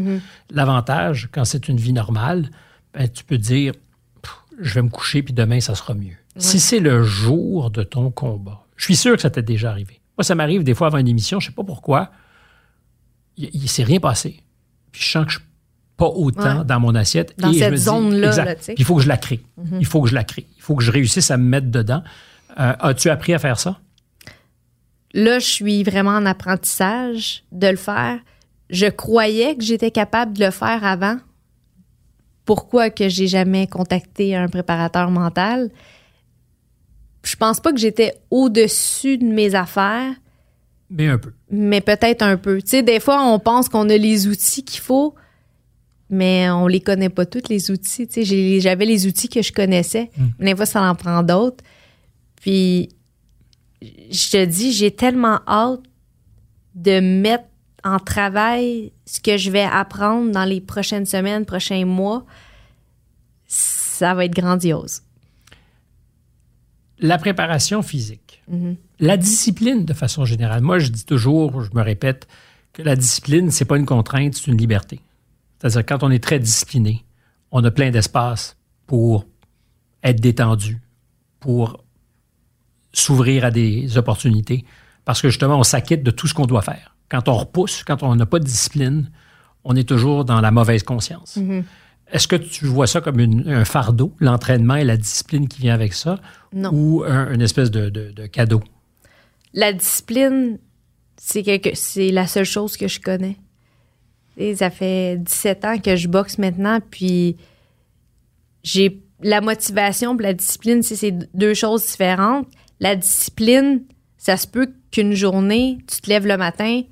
L'avantage, 0.51 1.29
quand 1.31 1.45
c'est 1.45 1.69
une 1.69 1.77
vie 1.77 1.93
normale, 1.93 2.51
ben, 2.95 3.07
tu 3.07 3.23
peux 3.23 3.37
dire 3.37 3.75
je 4.59 4.73
vais 4.73 4.81
me 4.83 4.89
coucher 4.89 5.23
puis 5.23 5.35
demain 5.35 5.61
ça 5.61 5.75
sera 5.75 5.93
mieux. 5.93 6.17
Si 6.37 6.59
c'est 6.59 6.81
le 6.81 7.03
jour 7.03 7.71
de 7.71 7.83
ton 7.83 8.11
combat, 8.11 8.65
je 8.77 8.85
suis 8.85 8.97
sûr 8.97 9.15
que 9.15 9.21
ça 9.21 9.29
t'est 9.29 9.43
déjà 9.43 9.71
arrivé. 9.71 10.01
Moi, 10.17 10.25
ça 10.25 10.35
m'arrive 10.35 10.65
des 10.65 10.73
fois 10.73 10.87
avant 10.87 10.99
une 10.99 11.09
émission, 11.09 11.39
je 11.39 11.49
ne 11.49 11.51
sais 11.51 11.55
pas 11.55 11.65
pourquoi, 11.65 12.13
il 13.37 13.61
ne 13.61 13.67
s'est 13.67 13.85
rien 13.85 14.01
passé. 14.01 14.43
Puis 14.91 15.03
je 15.03 15.11
sens 15.11 15.27
que 15.27 15.33
je 15.33 15.39
suis 15.39 15.47
pas 15.97 16.07
autant 16.09 16.59
Ouais. 16.59 16.65
dans 16.65 16.81
mon 16.81 16.95
assiette. 16.95 17.35
Dans 17.39 17.51
et 17.53 17.59
cette 17.59 17.77
zone-là. 17.77 18.55
Il 18.77 18.85
faut 18.85 18.97
que 18.97 19.03
je 19.03 19.09
la 19.09 19.17
crée. 19.17 19.41
Il 19.81 19.87
faut 19.87 20.03
que 20.03 20.09
je 20.09 20.15
la 20.15 20.25
crée. 20.25 20.47
Il 20.57 20.63
faut 20.63 20.75
que 20.75 20.83
je 20.83 20.91
réussisse 20.93 21.31
à 21.31 21.37
me 21.37 21.45
mettre 21.45 21.69
dedans. 21.71 22.03
Euh, 22.59 22.73
As-tu 22.81 23.09
appris 23.11 23.33
à 23.35 23.39
faire 23.39 23.59
ça? 23.59 23.79
Là, 25.15 25.39
je 25.39 25.47
suis 25.47 25.83
vraiment 25.85 26.11
en 26.11 26.27
apprentissage 26.27 27.45
de 27.53 27.69
le 27.69 27.77
faire. 27.77 28.19
Je 28.69 28.87
croyais 28.87 29.57
que 29.57 29.63
j'étais 29.65 29.91
capable 29.91 30.35
de 30.37 30.45
le 30.45 30.51
faire 30.51 30.85
avant. 30.85 31.17
Pourquoi 32.45 32.91
que 32.91 33.09
j'ai 33.09 33.27
jamais 33.27 33.67
contacté 33.67 34.37
un 34.37 34.49
préparateur 34.49 35.11
mental? 35.11 35.71
Je 37.25 37.35
pense 37.37 37.59
pas 37.61 37.73
que 37.73 37.79
j'étais 37.79 38.15
au-dessus 38.31 39.19
de 39.19 39.25
mes 39.25 39.55
affaires. 39.55 40.13
Mais 40.91 41.09
un 41.09 41.19
peu. 41.19 41.33
mais 41.51 41.81
peut-être 41.81 42.23
un 42.23 42.37
peu. 42.37 42.63
Tu 42.63 42.69
sais, 42.69 42.83
des 42.83 43.01
fois, 43.01 43.25
on 43.25 43.41
pense 43.41 43.69
qu'on 43.69 43.89
a 43.89 43.97
les 43.97 44.29
outils 44.29 44.65
qu'il 44.65 44.81
faut, 44.81 45.17
mais 46.11 46.49
on 46.51 46.67
les 46.67 46.81
connaît 46.81 47.09
pas 47.09 47.27
tous, 47.27 47.49
les 47.49 47.71
outils. 47.71 48.09
J'avais 48.61 48.85
les 48.85 49.07
outils 49.07 49.29
que 49.29 49.43
je 49.43 49.53
connaissais, 49.53 50.11
mais 50.39 50.53
des 50.53 50.57
fois, 50.57 50.67
ça 50.67 50.83
en 50.83 50.95
prend 50.95 51.23
d'autres. 51.23 51.65
Puis, 52.41 52.91
je 53.83 54.31
te 54.31 54.45
dis, 54.45 54.73
j'ai 54.73 54.91
tellement 54.91 55.41
hâte 55.47 55.81
de 56.75 57.01
mettre 57.01 57.45
en 57.85 57.99
travail 57.99 58.93
ce 59.05 59.21
que 59.21 59.37
je 59.37 59.51
vais 59.51 59.63
apprendre 59.63 60.31
dans 60.31 60.45
les 60.45 60.61
prochaines 60.61 61.07
semaines, 61.07 61.45
prochains 61.45 61.85
mois. 61.85 62.25
Ça 63.47 64.15
va 64.15 64.25
être 64.25 64.35
grandiose. 64.35 65.03
La 66.99 67.19
préparation 67.19 67.83
physique. 67.83 68.43
La 69.01 69.17
discipline, 69.17 69.85
de 69.85 69.93
façon 69.93 70.25
générale. 70.25 70.63
Moi, 70.63 70.79
je 70.79 70.89
dis 70.89 71.05
toujours, 71.05 71.63
je 71.63 71.71
me 71.75 71.83
répète, 71.83 72.27
que 72.73 72.83
la 72.83 72.97
discipline, 72.97 73.51
c'est 73.51 73.65
pas 73.65 73.77
une 73.77 73.87
contrainte, 73.87 74.35
c'est 74.35 74.47
une 74.51 74.59
liberté. 74.59 75.01
C'est-à-dire, 75.61 75.87
quand 75.87 76.03
on 76.03 76.11
est 76.11 76.23
très 76.23 76.39
discipliné, 76.39 77.05
on 77.51 77.65
a 77.65 77.71
plein 77.71 77.91
d'espace 77.91 78.57
pour 78.87 79.27
être 80.03 80.21
détendu, 80.21 80.79
pour 81.41 81.83
s'ouvrir 82.93 83.45
à 83.45 83.51
des 83.51 83.97
opportunités, 83.99 84.65
parce 85.05 85.21
que 85.23 85.29
justement, 85.29 85.59
on 85.59 85.63
s'acquitte 85.63 86.03
de 86.03 86.11
tout 86.11 86.27
ce 86.27 86.35
qu'on 86.35 86.47
doit 86.47 86.63
faire. 86.63 86.95
Quand 87.09 87.29
on 87.29 87.35
repousse, 87.37 87.85
quand 87.85 88.03
on 88.03 88.15
n'a 88.17 88.27
pas 88.27 88.39
de 88.39 88.45
discipline, 88.45 89.11
on 89.65 89.77
est 89.77 89.89
toujours 89.89 90.25
dans 90.25 90.41
la 90.41 90.51
mauvaise 90.51 90.83
conscience. 90.83 91.39
Est-ce 92.13 92.29
que 92.29 92.37
tu 92.37 92.67
vois 92.67 92.87
ça 92.87 93.01
comme 93.01 93.19
une- 93.21 93.49
un 93.49 93.65
fardeau, 93.65 94.13
l'entraînement 94.21 94.77
et 94.77 94.85
la 94.85 94.97
discipline 94.97 95.49
qui 95.49 95.61
vient 95.61 95.75
avec 95.75 95.93
ça, 95.93 96.21
Non. 96.53 96.71
ou 96.73 97.05
un- 97.05 97.33
une 97.33 97.43
espèce 97.43 97.71
de, 97.71 97.89
de- 97.91 98.11
de 98.13 98.27
cadeau? 98.27 98.63
la 99.55 99.73
discipline, 99.73 100.59
c'est 101.17 101.43
quelque, 101.43 101.71
c'est 101.75 102.11
la 102.11 102.27
seule 102.27 102.45
chose 102.45 102.77
que 102.77 102.89
je 102.89 103.01
connais. 103.01 103.39
Et 104.37 104.57
ça 104.57 104.71
fait 104.71 105.17
17 105.19 105.65
ans 105.65 105.79
que 105.79 105.97
je 105.97 106.09
boxe 106.09 106.39
maintenant, 106.39 106.79
puis 106.91 107.37
j'ai 108.63 109.03
la 109.23 109.41
motivation 109.41 110.19
et 110.19 110.23
la 110.23 110.35
discipline, 110.35 110.83
c'est 110.83 111.13
deux 111.35 111.55
choses 111.55 111.87
différentes. 111.87 112.47
La 112.81 112.97
discipline, 112.97 113.85
ça 114.19 114.37
se 114.37 114.47
peut 114.47 114.75
qu'une 114.91 115.15
journée, 115.15 115.79
tu 115.87 116.01
te 116.01 116.11
lèves 116.11 116.27
le 116.27 116.37
matin, 116.37 116.83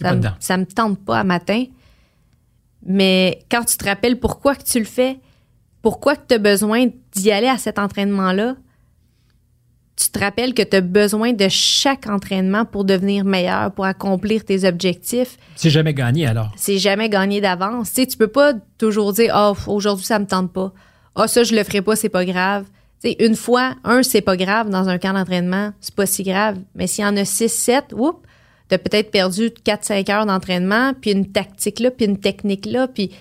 ça, 0.00 0.14
me, 0.14 0.22
ça 0.38 0.56
me 0.56 0.66
tente 0.66 1.04
pas 1.04 1.20
à 1.20 1.24
matin. 1.24 1.64
Mais 2.84 3.44
quand 3.50 3.64
tu 3.64 3.76
te 3.76 3.84
rappelles 3.84 4.20
pourquoi 4.20 4.54
que 4.54 4.62
tu 4.62 4.78
le 4.78 4.84
fais, 4.84 5.18
pourquoi 5.82 6.16
que 6.16 6.26
tu 6.28 6.34
as 6.34 6.38
besoin 6.38 6.86
d'y 7.12 7.32
aller 7.32 7.48
à 7.48 7.58
cet 7.58 7.78
entraînement-là, 7.78 8.56
tu 9.96 10.10
te 10.10 10.18
rappelles 10.18 10.54
que 10.54 10.62
tu 10.62 10.76
as 10.76 10.80
besoin 10.80 11.32
de 11.32 11.46
chaque 11.48 12.08
entraînement 12.08 12.64
pour 12.64 12.84
devenir 12.84 13.24
meilleur, 13.24 13.70
pour 13.72 13.84
accomplir 13.84 14.44
tes 14.44 14.66
objectifs? 14.66 15.38
C'est 15.54 15.70
jamais 15.70 15.94
gagné 15.94 16.26
alors. 16.26 16.50
C'est 16.56 16.78
jamais 16.78 17.08
gagné 17.08 17.40
d'avance. 17.40 17.92
Tu 17.92 18.02
sais, 18.02 18.06
tu 18.06 18.16
peux 18.16 18.28
pas 18.28 18.54
toujours 18.78 19.12
dire 19.12 19.32
oh, 19.36 19.54
aujourd'hui 19.70 20.04
ça 20.04 20.18
me 20.18 20.26
tente 20.26 20.52
pas. 20.52 20.72
Ah 21.14 21.28
ça 21.28 21.44
je 21.44 21.54
le 21.54 21.62
ferai 21.62 21.80
pas, 21.80 21.94
c'est 21.94 22.08
pas 22.08 22.24
grave. 22.24 22.64
Tu 23.02 23.10
sais, 23.10 23.16
une 23.20 23.36
fois, 23.36 23.76
un 23.84 24.02
c'est 24.02 24.20
pas 24.20 24.36
grave 24.36 24.68
dans 24.68 24.88
un 24.88 24.98
camp 24.98 25.12
d'entraînement, 25.12 25.72
c'est 25.80 25.94
pas 25.94 26.06
si 26.06 26.24
grave, 26.24 26.58
mais 26.74 26.86
s'il 26.86 27.04
y 27.04 27.06
en 27.06 27.16
a 27.16 27.24
six, 27.24 27.48
sept, 27.48 27.92
oups, 27.92 28.18
tu 28.68 28.74
as 28.74 28.78
peut-être 28.78 29.10
perdu 29.10 29.50
4-5 29.64 30.10
heures 30.10 30.26
d'entraînement, 30.26 30.92
puis 31.00 31.12
une 31.12 31.30
tactique 31.30 31.80
là, 31.80 31.90
puis 31.90 32.06
une 32.06 32.18
technique 32.18 32.66
là, 32.66 32.88
puis 32.88 33.12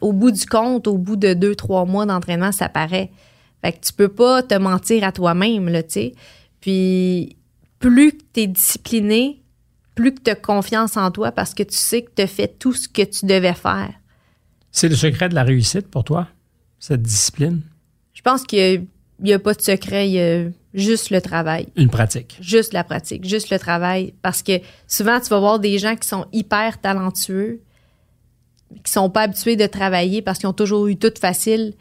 au 0.00 0.12
bout 0.12 0.30
du 0.30 0.46
compte, 0.46 0.86
au 0.86 0.98
bout 0.98 1.16
de 1.16 1.28
2-3 1.28 1.88
mois 1.88 2.06
d'entraînement, 2.06 2.52
ça 2.52 2.68
paraît. 2.68 3.10
Fait 3.62 3.72
que 3.72 3.84
tu 3.84 3.92
peux 3.92 4.08
pas 4.08 4.42
te 4.42 4.54
mentir 4.54 5.04
à 5.04 5.12
toi-même, 5.12 5.68
là, 5.68 5.82
tu 5.82 5.90
sais. 5.90 6.14
Puis 6.60 7.36
plus 7.78 8.12
que 8.12 8.22
tu 8.32 8.40
es 8.40 8.46
discipliné, 8.46 9.42
plus 9.94 10.14
que 10.14 10.20
tu 10.20 10.30
as 10.30 10.36
confiance 10.36 10.96
en 10.96 11.10
toi 11.10 11.32
parce 11.32 11.54
que 11.54 11.62
tu 11.62 11.76
sais 11.76 12.02
que 12.02 12.10
tu 12.14 12.22
as 12.22 12.26
fait 12.26 12.58
tout 12.58 12.72
ce 12.72 12.88
que 12.88 13.02
tu 13.02 13.26
devais 13.26 13.54
faire. 13.54 13.92
C'est 14.70 14.88
le 14.88 14.96
secret 14.96 15.28
de 15.28 15.34
la 15.34 15.42
réussite 15.42 15.88
pour 15.88 16.04
toi, 16.04 16.28
cette 16.78 17.02
discipline? 17.02 17.62
Je 18.14 18.22
pense 18.22 18.44
qu'il 18.44 18.86
n'y 19.20 19.32
a, 19.32 19.38
pas 19.38 19.54
de 19.54 19.60
secret, 19.60 20.08
il 20.08 20.12
y 20.12 20.20
a 20.20 20.44
juste 20.74 21.10
le 21.10 21.20
travail. 21.20 21.68
Une 21.76 21.88
pratique. 21.88 22.36
Juste 22.40 22.72
la 22.72 22.84
pratique, 22.84 23.26
juste 23.26 23.50
le 23.50 23.58
travail. 23.58 24.14
Parce 24.22 24.42
que 24.42 24.60
souvent, 24.86 25.18
tu 25.20 25.28
vas 25.30 25.40
voir 25.40 25.58
des 25.58 25.78
gens 25.78 25.96
qui 25.96 26.06
sont 26.06 26.26
hyper 26.32 26.80
talentueux, 26.80 27.60
qui 28.84 28.92
sont 28.92 29.10
pas 29.10 29.22
habitués 29.22 29.56
de 29.56 29.66
travailler 29.66 30.22
parce 30.22 30.38
qu'ils 30.38 30.48
ont 30.48 30.52
toujours 30.52 30.86
eu 30.88 30.96
tout 30.96 31.12
facile. 31.18 31.74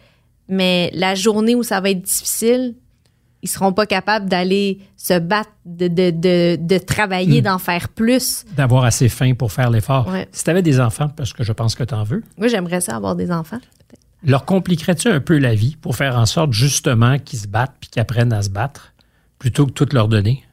Mais 0.49 0.91
la 0.93 1.15
journée 1.15 1.55
où 1.55 1.63
ça 1.63 1.79
va 1.81 1.89
être 1.89 2.01
difficile, 2.01 2.75
ils 3.43 3.49
seront 3.49 3.71
pas 3.73 3.85
capables 3.85 4.27
d'aller 4.29 4.79
se 4.97 5.17
battre, 5.19 5.51
de, 5.65 5.87
de, 5.87 6.09
de, 6.11 6.57
de 6.59 6.77
travailler, 6.79 7.41
Hmm. 7.41 7.45
d'en 7.45 7.57
faire 7.59 7.89
plus. 7.89 8.45
D'avoir 8.55 8.83
assez 8.83 9.09
faim 9.09 9.33
pour 9.37 9.51
faire 9.51 9.69
l'effort. 9.69 10.07
Ouais. 10.07 10.27
Si 10.31 10.43
tu 10.43 10.49
avais 10.49 10.61
des 10.63 10.79
enfants, 10.79 11.07
parce 11.09 11.33
que 11.33 11.43
je 11.43 11.51
pense 11.53 11.75
que 11.75 11.83
tu 11.83 11.93
en 11.93 12.03
veux, 12.03 12.23
Moi, 12.37 12.47
j'aimerais 12.47 12.81
ça 12.81 12.95
avoir 12.95 13.15
des 13.15 13.31
enfants. 13.31 13.59
leur 14.23 14.45
compliquerais-tu 14.45 15.07
un 15.09 15.19
peu 15.19 15.37
la 15.37 15.53
vie 15.53 15.75
pour 15.79 15.95
faire 15.95 16.17
en 16.17 16.25
sorte 16.25 16.51
justement 16.53 17.19
qu'ils 17.19 17.39
se 17.39 17.47
battent 17.47 17.75
puis 17.79 17.89
qu'ils 17.89 18.01
apprennent 18.01 18.33
à 18.33 18.41
se 18.41 18.49
battre 18.49 18.93
plutôt 19.37 19.65
que 19.67 19.71
tout 19.71 19.87
leur 19.93 20.07
donner? 20.07 20.43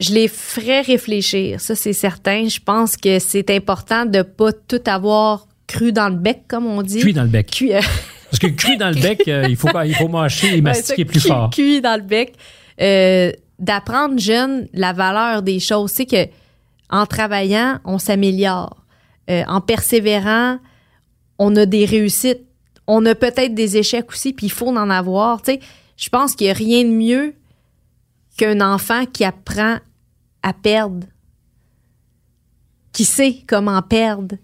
Je 0.00 0.12
les 0.12 0.26
ferais 0.28 0.80
réfléchir, 0.80 1.60
ça 1.60 1.74
c'est 1.76 1.92
certain. 1.92 2.48
Je 2.48 2.58
pense 2.58 2.96
que 2.96 3.18
c'est 3.18 3.50
important 3.50 4.06
de 4.06 4.22
pas 4.22 4.52
tout 4.52 4.80
avoir 4.86 5.46
cru 5.68 5.92
dans 5.92 6.08
le 6.08 6.16
bec, 6.16 6.42
comme 6.48 6.66
on 6.66 6.82
dit. 6.82 6.98
Cuit 7.00 7.12
dans 7.12 7.22
le 7.22 7.28
bec. 7.28 7.50
Cuit, 7.50 7.74
euh, 7.74 7.80
Parce 8.34 8.52
que 8.52 8.56
cuit 8.56 8.76
dans 8.76 8.88
le 8.88 9.00
bec, 9.00 9.28
euh, 9.28 9.46
il 9.48 9.54
faut, 9.54 9.68
il 9.84 9.94
faut 9.94 10.08
mâcher 10.08 10.58
et 10.58 10.60
mastiquer 10.60 11.02
Ouais, 11.02 11.06
ça, 11.06 11.12
plus 11.12 11.20
fort. 11.20 11.50
Cuit 11.50 11.80
dans 11.80 11.94
le 11.94 12.02
bec. 12.02 12.34
Euh, 12.80 13.30
D'apprendre 13.60 14.18
jeune 14.18 14.66
la 14.72 14.92
valeur 14.92 15.42
des 15.42 15.60
choses. 15.60 15.92
C'est 15.92 16.06
que 16.06 16.26
en 16.90 17.06
travaillant, 17.06 17.78
on 17.84 17.98
s'améliore. 17.98 18.84
Euh, 19.30 19.44
en 19.46 19.60
persévérant, 19.60 20.58
on 21.38 21.54
a 21.54 21.64
des 21.64 21.84
réussites. 21.84 22.40
On 22.88 23.06
a 23.06 23.14
peut-être 23.14 23.54
des 23.54 23.76
échecs 23.76 24.10
aussi, 24.10 24.32
puis 24.32 24.46
il 24.46 24.52
faut 24.52 24.66
en 24.66 24.90
avoir. 24.90 25.40
Tu 25.40 25.52
sais, 25.52 25.60
je 25.96 26.08
pense 26.08 26.34
qu'il 26.34 26.48
n'y 26.48 26.50
a 26.50 26.54
rien 26.54 26.82
de 26.82 26.90
mieux 26.90 27.34
qu'un 28.36 28.60
enfant 28.60 29.06
qui 29.06 29.24
apprend 29.24 29.76
à 30.42 30.52
perdre, 30.52 31.06
qui 32.92 33.04
sait 33.04 33.44
comment 33.46 33.80
perdre. 33.80 34.34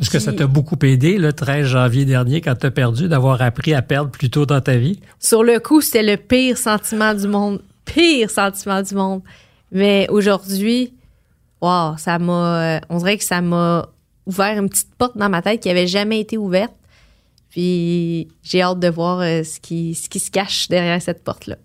Est-ce 0.00 0.10
que 0.10 0.18
ça 0.18 0.32
t'a 0.32 0.46
beaucoup 0.46 0.78
aidé 0.82 1.18
le 1.18 1.32
13 1.32 1.66
janvier 1.66 2.04
dernier 2.04 2.40
quand 2.40 2.54
tu 2.54 2.66
as 2.66 2.70
perdu 2.70 3.08
d'avoir 3.08 3.42
appris 3.42 3.74
à 3.74 3.82
perdre 3.82 4.10
plus 4.10 4.30
tôt 4.30 4.46
dans 4.46 4.60
ta 4.60 4.76
vie? 4.76 5.00
Sur 5.18 5.42
le 5.42 5.60
coup, 5.60 5.80
c'était 5.80 6.02
le 6.02 6.16
pire 6.16 6.56
sentiment 6.56 7.14
du 7.14 7.28
monde. 7.28 7.60
Pire 7.84 8.30
sentiment 8.30 8.80
du 8.82 8.94
monde. 8.94 9.22
Mais 9.70 10.06
aujourd'hui, 10.10 10.94
wow, 11.60 11.96
ça 11.98 12.18
m'a. 12.18 12.76
euh, 12.76 12.80
on 12.88 12.98
dirait 12.98 13.18
que 13.18 13.24
ça 13.24 13.40
m'a 13.40 13.88
ouvert 14.26 14.58
une 14.58 14.68
petite 14.68 14.94
porte 14.96 15.16
dans 15.16 15.28
ma 15.28 15.42
tête 15.42 15.60
qui 15.60 15.68
avait 15.68 15.86
jamais 15.86 16.20
été 16.20 16.38
ouverte. 16.38 16.72
Puis 17.50 18.28
j'ai 18.42 18.62
hâte 18.62 18.80
de 18.80 18.88
voir 18.88 19.20
euh, 19.20 19.42
ce, 19.42 19.60
qui, 19.60 19.94
ce 19.94 20.08
qui 20.08 20.20
se 20.20 20.30
cache 20.30 20.68
derrière 20.68 21.00
cette 21.02 21.22
porte-là. 21.22 21.56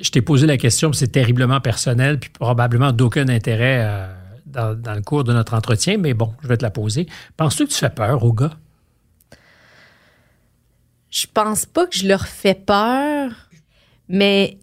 Je 0.00 0.10
t'ai 0.10 0.22
posé 0.22 0.46
la 0.46 0.56
question, 0.56 0.92
c'est 0.92 1.08
terriblement 1.08 1.60
personnel, 1.60 2.18
puis 2.18 2.30
probablement 2.30 2.92
d'aucun 2.92 3.28
intérêt 3.28 3.80
euh, 3.82 4.06
dans, 4.52 4.74
dans 4.74 4.94
le 4.94 5.02
cours 5.02 5.24
de 5.24 5.32
notre 5.32 5.54
entretien, 5.54 5.96
mais 5.98 6.14
bon, 6.14 6.32
je 6.42 6.48
vais 6.48 6.56
te 6.56 6.62
la 6.62 6.70
poser. 6.70 7.06
Penses-tu 7.36 7.66
que 7.66 7.72
tu 7.72 7.78
fais 7.78 7.90
peur 7.90 8.22
aux 8.22 8.32
gars? 8.32 8.52
Je 11.10 11.26
pense 11.32 11.66
pas 11.66 11.86
que 11.86 11.94
je 11.94 12.08
leur 12.08 12.26
fais 12.26 12.54
peur, 12.54 13.30
mais 14.08 14.58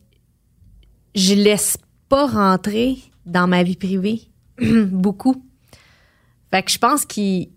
je 1.15 1.35
laisse 1.35 1.77
pas 2.07 2.27
rentrer 2.27 2.97
dans 3.25 3.47
ma 3.47 3.63
vie 3.63 3.75
privée 3.75 4.21
beaucoup. 4.61 5.43
Fait 6.51 6.63
que 6.63 6.71
je 6.71 6.79
pense 6.79 7.05
qu'ils 7.05 7.49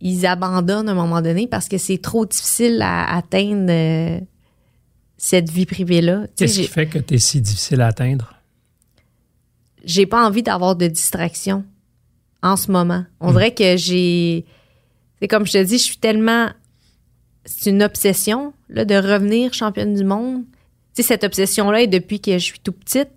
ils 0.00 0.26
abandonnent 0.26 0.88
à 0.88 0.92
un 0.92 0.94
moment 0.94 1.20
donné 1.20 1.46
parce 1.46 1.68
que 1.68 1.78
c'est 1.78 1.98
trop 1.98 2.24
difficile 2.24 2.80
à 2.82 3.14
atteindre 3.14 3.70
euh, 3.70 4.20
cette 5.18 5.50
vie 5.50 5.66
privée-là. 5.66 6.26
Qu'est-ce 6.36 6.60
qui 6.60 6.66
fait 6.66 6.86
que 6.86 6.98
tu 6.98 7.14
es 7.14 7.18
si 7.18 7.40
difficile 7.40 7.82
à 7.82 7.88
atteindre? 7.88 8.33
J'ai 9.84 10.06
pas 10.06 10.26
envie 10.26 10.42
d'avoir 10.42 10.76
de 10.76 10.86
distraction 10.86 11.64
en 12.42 12.56
ce 12.56 12.70
moment. 12.70 13.04
On 13.20 13.32
dirait 13.32 13.54
que 13.54 13.76
j'ai. 13.76 14.44
C'est 15.20 15.28
comme 15.28 15.46
je 15.46 15.52
te 15.52 15.62
dis, 15.62 15.78
je 15.78 15.82
suis 15.84 15.96
tellement. 15.98 16.48
C'est 17.44 17.70
une 17.70 17.82
obsession 17.82 18.52
là, 18.68 18.84
de 18.84 18.94
revenir 18.94 19.52
championne 19.52 19.94
du 19.94 20.04
monde. 20.04 20.44
Tu 20.94 21.02
sais, 21.02 21.08
cette 21.08 21.24
obsession-là 21.24 21.82
est 21.82 21.86
depuis 21.86 22.20
que 22.20 22.32
je 22.32 22.44
suis 22.44 22.60
tout 22.60 22.72
petite. 22.72 23.10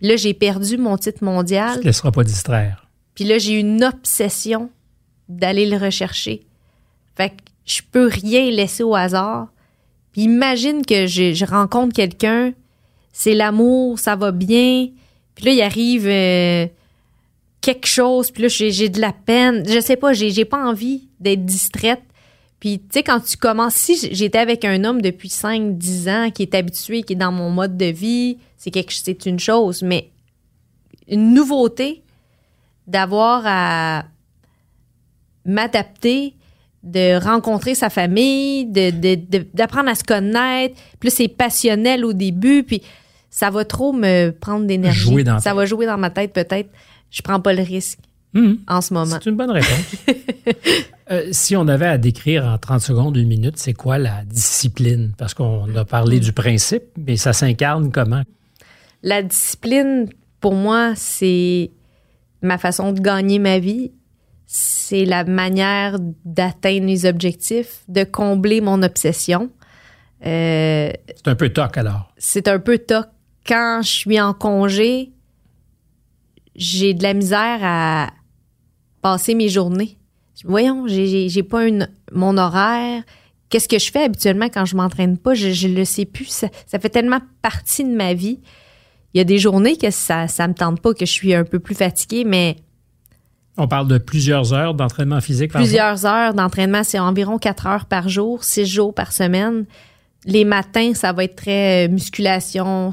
Là, 0.00 0.16
j'ai 0.16 0.34
perdu 0.34 0.76
mon 0.78 0.96
titre 0.96 1.18
Tu 1.18 1.24
mondial. 1.24 1.78
te 1.80 1.84
laisseras 1.84 2.10
pas 2.10 2.24
distraire. 2.24 2.88
Puis 3.14 3.24
là, 3.24 3.38
j'ai 3.38 3.58
une 3.60 3.84
obsession 3.84 4.70
d'aller 5.28 5.66
le 5.66 5.76
rechercher. 5.76 6.42
Fait 7.16 7.30
que 7.30 7.34
je 7.66 7.82
peux 7.90 8.06
rien 8.08 8.50
laisser 8.50 8.82
au 8.82 8.94
hasard. 8.94 9.48
Puis 10.12 10.22
imagine 10.22 10.84
que 10.84 11.06
je, 11.06 11.34
je 11.34 11.44
rencontre 11.44 11.94
quelqu'un, 11.94 12.52
c'est 13.12 13.34
l'amour, 13.34 13.98
ça 13.98 14.16
va 14.16 14.32
bien. 14.32 14.88
Puis 15.40 15.48
là, 15.48 15.52
il 15.54 15.62
arrive 15.62 16.06
euh, 16.06 16.66
quelque 17.62 17.86
chose, 17.86 18.30
puis 18.30 18.42
là, 18.42 18.48
j'ai 18.48 18.88
de 18.90 19.00
la 19.00 19.12
peine. 19.12 19.64
Je 19.66 19.80
sais 19.80 19.96
pas, 19.96 20.12
j'ai 20.12 20.44
pas 20.44 20.62
envie 20.64 21.08
d'être 21.18 21.44
distraite. 21.46 22.02
Puis, 22.58 22.78
tu 22.78 22.86
sais, 22.92 23.02
quand 23.02 23.20
tu 23.20 23.38
commences, 23.38 23.74
si 23.74 23.96
j'étais 24.12 24.36
avec 24.38 24.66
un 24.66 24.84
homme 24.84 25.00
depuis 25.00 25.28
5-10 25.30 26.10
ans 26.10 26.30
qui 26.30 26.42
est 26.42 26.54
habitué, 26.54 27.02
qui 27.02 27.14
est 27.14 27.16
dans 27.16 27.32
mon 27.32 27.48
mode 27.48 27.78
de 27.78 27.86
vie, 27.86 28.36
c'est 28.58 28.70
quelque 28.70 28.92
c'est 28.92 29.24
une 29.24 29.38
chose, 29.38 29.82
mais 29.82 30.10
une 31.08 31.32
nouveauté 31.32 32.02
d'avoir 32.86 33.42
à 33.46 34.04
m'adapter, 35.46 36.34
de 36.82 37.22
rencontrer 37.22 37.74
sa 37.74 37.90
famille, 37.90 38.66
de, 38.66 38.90
de- 38.90 39.14
de- 39.14 39.46
d'apprendre 39.54 39.88
à 39.88 39.94
se 39.94 40.04
connaître. 40.04 40.74
Puis 40.98 41.10
c'est 41.10 41.28
passionnel 41.28 42.04
au 42.04 42.12
début, 42.12 42.62
puis 42.62 42.82
ça 43.30 43.50
va 43.50 43.64
trop 43.64 43.92
me 43.92 44.30
prendre 44.30 44.66
d'énergie. 44.66 45.24
Ça 45.40 45.54
va 45.54 45.64
jouer 45.66 45.86
dans 45.86 45.98
ma 45.98 46.10
tête 46.10 46.32
peut-être. 46.32 46.68
Je 47.10 47.22
prends 47.22 47.40
pas 47.40 47.52
le 47.52 47.62
risque 47.62 47.98
Hum, 48.32 48.58
en 48.68 48.80
ce 48.80 48.94
moment. 48.94 49.16
C'est 49.20 49.28
une 49.30 49.36
bonne 49.36 49.50
réponse. 49.50 49.96
Euh, 51.12 51.26
si 51.32 51.56
on 51.56 51.66
avait 51.66 51.88
à 51.88 51.98
décrire 51.98 52.44
en 52.44 52.56
30 52.56 52.80
secondes, 52.80 53.16
une 53.16 53.26
minute, 53.26 53.56
c'est 53.58 53.72
quoi 53.72 53.98
la 53.98 54.22
discipline? 54.24 55.12
Parce 55.18 55.34
qu'on 55.34 55.66
a 55.74 55.84
parlé 55.84 56.20
du 56.20 56.32
principe, 56.32 56.84
mais 56.96 57.16
ça 57.16 57.32
s'incarne 57.32 57.90
comment? 57.90 58.22
La 59.02 59.20
discipline, 59.20 60.08
pour 60.38 60.54
moi, 60.54 60.92
c'est 60.94 61.72
ma 62.42 62.58
façon 62.58 62.92
de 62.92 63.00
gagner 63.00 63.40
ma 63.40 63.58
vie. 63.58 63.90
C'est 64.46 65.04
la 65.04 65.24
manière 65.24 65.96
d'atteindre 66.24 66.86
les 66.86 67.06
objectifs, 67.06 67.80
de 67.88 68.04
combler 68.04 68.60
mon 68.60 68.80
obsession. 68.84 69.50
Euh, 70.24 70.92
C'est 71.16 71.26
un 71.26 71.34
peu 71.34 71.48
toc 71.48 71.76
alors. 71.76 72.12
c'est 72.18 72.46
un 72.46 72.60
peu 72.60 72.78
toc. 72.78 73.06
Quand 73.46 73.80
je 73.82 73.88
suis 73.88 74.20
en 74.20 74.32
congé, 74.34 75.12
j'ai 76.54 76.94
de 76.94 77.02
la 77.02 77.14
misère 77.14 77.58
à 77.62 78.10
passer 79.02 79.34
mes 79.34 79.48
journées. 79.48 79.96
Voyons, 80.44 80.86
j'ai- 80.86 81.42
pas 81.42 81.66
une, 81.66 81.88
mon 82.12 82.36
horaire. 82.38 83.02
Qu'est-ce 83.48 83.68
que 83.68 83.78
je 83.78 83.90
fais 83.90 84.04
habituellement 84.04 84.46
quand 84.48 84.64
je 84.64 84.76
m'entraîne 84.76 85.18
pas? 85.18 85.34
Je, 85.34 85.50
je 85.50 85.68
le 85.68 85.84
sais 85.84 86.04
plus. 86.04 86.26
Ça, 86.26 86.48
ça 86.66 86.78
fait 86.78 86.88
tellement 86.88 87.18
partie 87.42 87.84
de 87.84 87.94
ma 87.94 88.14
vie. 88.14 88.40
Il 89.12 89.18
y 89.18 89.20
a 89.20 89.24
des 89.24 89.38
journées 89.38 89.76
que 89.76 89.90
ça, 89.90 90.28
ça 90.28 90.46
me 90.46 90.54
tente 90.54 90.80
pas, 90.80 90.94
que 90.94 91.04
je 91.04 91.10
suis 91.10 91.34
un 91.34 91.44
peu 91.44 91.58
plus 91.58 91.74
fatiguée, 91.74 92.24
mais 92.24 92.56
On 93.56 93.66
parle 93.66 93.88
de 93.88 93.98
plusieurs 93.98 94.52
heures 94.54 94.74
d'entraînement 94.74 95.20
physique 95.20 95.50
par 95.52 95.60
jour. 95.60 95.66
plusieurs 95.66 96.06
heures 96.06 96.32
d'entraînement, 96.32 96.84
c'est 96.84 97.00
environ 97.00 97.38
quatre 97.38 97.66
heures 97.66 97.86
par 97.86 98.08
jour, 98.08 98.44
six 98.44 98.66
jours 98.66 98.94
par 98.94 99.10
semaine. 99.12 99.66
Les 100.24 100.44
matins, 100.44 100.94
ça 100.94 101.12
va 101.12 101.24
être 101.24 101.34
très 101.36 101.86
euh, 101.88 101.90
musculation, 101.90 102.92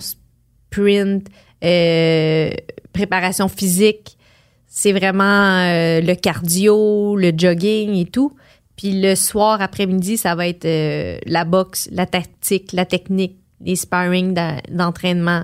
sprint, 0.72 1.28
euh, 1.64 2.50
préparation 2.94 3.48
physique. 3.48 4.18
C'est 4.68 4.92
vraiment 4.92 5.24
euh, 5.24 6.02
le 6.02 6.14
cardio, 6.16 7.16
le 7.16 7.32
jogging 7.36 7.96
et 7.96 8.06
tout. 8.06 8.34
Puis 8.76 9.02
le 9.02 9.16
soir, 9.16 9.62
après-midi, 9.62 10.18
ça 10.18 10.36
va 10.36 10.48
être 10.48 10.66
euh, 10.66 11.18
la 11.26 11.46
boxe, 11.46 11.90
la 11.92 12.06
tactique, 12.06 12.74
la 12.74 12.86
technique, 12.86 13.38
les 13.62 13.76
sparring 13.76 14.34
d'en- 14.34 14.58
d'entraînement, 14.70 15.44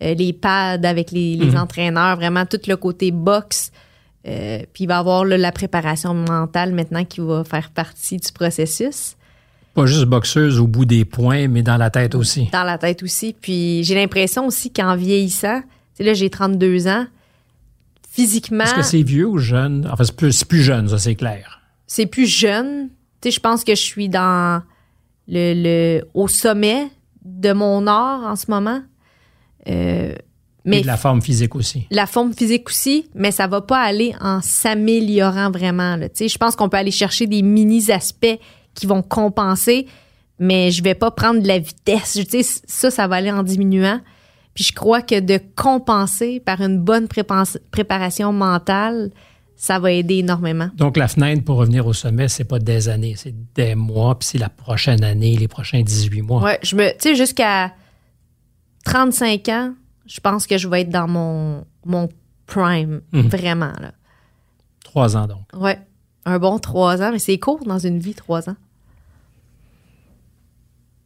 les 0.00 0.32
pads 0.32 0.78
avec 0.84 1.10
les, 1.10 1.36
les 1.36 1.50
Mhm. 1.50 1.58
entraîneurs, 1.58 2.16
vraiment 2.16 2.46
tout 2.46 2.60
le 2.66 2.76
côté 2.76 3.10
boxe. 3.10 3.70
Puis 4.24 4.84
il 4.84 4.86
va 4.86 4.94
y 4.94 4.98
avoir 4.98 5.26
là, 5.26 5.36
la 5.36 5.52
préparation 5.52 6.14
mentale 6.14 6.72
maintenant 6.72 7.04
qui 7.04 7.20
va 7.20 7.44
faire 7.44 7.70
partie 7.70 8.16
du 8.16 8.32
processus. 8.32 9.16
Pas 9.74 9.86
juste 9.86 10.04
boxeuse 10.04 10.58
au 10.58 10.66
bout 10.66 10.84
des 10.84 11.04
points, 11.04 11.46
mais 11.48 11.62
dans 11.62 11.76
la 11.76 11.90
tête 11.90 12.14
aussi. 12.14 12.48
Dans 12.52 12.64
la 12.64 12.76
tête 12.78 13.02
aussi. 13.02 13.34
Puis 13.40 13.84
j'ai 13.84 13.94
l'impression 13.94 14.46
aussi 14.46 14.72
qu'en 14.72 14.96
vieillissant, 14.96 15.60
tu 15.60 15.66
sais, 15.94 16.04
là 16.04 16.14
j'ai 16.14 16.28
32 16.30 16.88
ans, 16.88 17.06
physiquement. 18.10 18.64
Est-ce 18.64 18.74
que 18.74 18.82
c'est 18.82 19.02
vieux 19.02 19.26
ou 19.26 19.38
jeune? 19.38 19.88
Enfin, 19.92 20.04
c'est 20.04 20.16
plus, 20.16 20.32
c'est 20.32 20.48
plus 20.48 20.62
jeune, 20.62 20.88
ça, 20.88 20.98
c'est 20.98 21.14
clair. 21.14 21.60
c'est 21.86 22.06
plus 22.06 22.26
jeune. 22.26 22.88
Tu 23.20 23.28
sais, 23.28 23.34
je 23.36 23.40
pense 23.40 23.64
que 23.64 23.74
je 23.74 23.80
suis 23.80 24.08
dans 24.08 24.62
le, 25.28 25.52
le 25.54 26.04
au 26.14 26.26
sommet 26.26 26.88
de 27.24 27.52
mon 27.52 27.86
art 27.86 28.24
en 28.24 28.36
ce 28.36 28.46
moment. 28.50 28.80
Euh, 29.68 30.14
mais 30.64 30.78
Et 30.78 30.82
de 30.82 30.86
la 30.86 30.96
forme 30.96 31.22
physique 31.22 31.54
aussi. 31.54 31.86
la 31.90 32.06
forme 32.06 32.34
physique 32.34 32.68
aussi, 32.68 33.08
mais 33.14 33.30
ça 33.30 33.46
va 33.46 33.60
pas 33.62 33.78
aller 33.80 34.14
en 34.20 34.40
s'améliorant 34.42 35.50
vraiment. 35.50 35.96
Là. 35.96 36.08
Tu 36.08 36.16
sais, 36.16 36.28
Je 36.28 36.38
pense 36.38 36.56
qu'on 36.56 36.68
peut 36.68 36.76
aller 36.76 36.90
chercher 36.90 37.26
des 37.26 37.42
mini 37.42 37.90
aspects 37.90 38.38
qui 38.74 38.86
vont 38.86 39.02
compenser, 39.02 39.86
mais 40.38 40.70
je 40.70 40.82
vais 40.82 40.94
pas 40.94 41.10
prendre 41.10 41.40
de 41.42 41.48
la 41.48 41.58
vitesse. 41.58 42.12
Tu 42.30 42.42
sais, 42.42 42.60
Ça, 42.66 42.90
ça 42.90 43.06
va 43.08 43.16
aller 43.16 43.30
en 43.32 43.42
diminuant. 43.42 44.00
Puis 44.54 44.64
je 44.64 44.72
crois 44.72 45.00
que 45.02 45.20
de 45.20 45.40
compenser 45.56 46.40
par 46.40 46.60
une 46.60 46.78
bonne 46.80 47.06
prépa- 47.06 47.58
préparation 47.70 48.32
mentale, 48.32 49.10
ça 49.54 49.78
va 49.78 49.92
aider 49.92 50.16
énormément. 50.16 50.70
Donc, 50.74 50.96
la 50.96 51.06
fenêtre 51.06 51.44
pour 51.44 51.56
revenir 51.58 51.86
au 51.86 51.92
sommet, 51.92 52.28
c'est 52.28 52.44
pas 52.44 52.58
des 52.58 52.88
années, 52.88 53.14
c'est 53.16 53.34
des 53.54 53.74
mois, 53.74 54.18
puis 54.18 54.26
c'est 54.26 54.38
la 54.38 54.48
prochaine 54.48 55.04
année, 55.04 55.36
les 55.36 55.48
prochains 55.48 55.82
18 55.82 56.22
mois. 56.22 56.42
Ouais, 56.42 56.58
je 56.62 56.74
me, 56.76 56.90
tu 56.92 56.96
sais, 57.00 57.14
jusqu'à 57.14 57.72
35 58.84 59.48
ans, 59.50 59.74
je 60.06 60.20
pense 60.20 60.46
que 60.46 60.58
je 60.58 60.66
vais 60.68 60.82
être 60.82 60.90
dans 60.90 61.06
mon, 61.08 61.64
mon 61.84 62.08
prime, 62.46 63.02
Mhm. 63.12 63.28
vraiment, 63.28 63.72
là. 63.80 63.92
Trois 64.82 65.16
ans, 65.16 65.26
donc. 65.26 65.42
Ouais. 65.54 65.78
Un 66.24 66.38
bon 66.38 66.58
trois 66.58 67.02
ans, 67.02 67.12
mais 67.12 67.18
c'est 67.18 67.38
court 67.38 67.64
dans 67.64 67.78
une 67.78 67.98
vie, 67.98 68.14
trois 68.14 68.48
ans. 68.48 68.56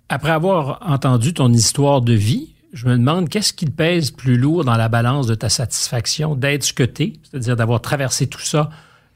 Après 0.09 0.31
avoir 0.31 0.79
entendu 0.83 1.33
ton 1.33 1.53
histoire 1.53 2.01
de 2.01 2.13
vie, 2.13 2.55
je 2.73 2.87
me 2.87 2.97
demande 2.97 3.29
qu'est-ce 3.29 3.53
qui 3.53 3.67
te 3.67 3.71
pèse 3.71 4.11
plus 4.11 4.37
lourd 4.37 4.65
dans 4.65 4.77
la 4.77 4.89
balance 4.89 5.27
de 5.27 5.35
ta 5.35 5.49
satisfaction 5.49 6.35
d'être 6.35 6.65
ce 6.65 6.73
que 6.73 6.83
tu 6.83 7.03
es, 7.05 7.13
c'est-à-dire 7.23 7.57
d'avoir 7.57 7.81
traversé 7.81 8.27
tout 8.27 8.41
ça 8.41 8.69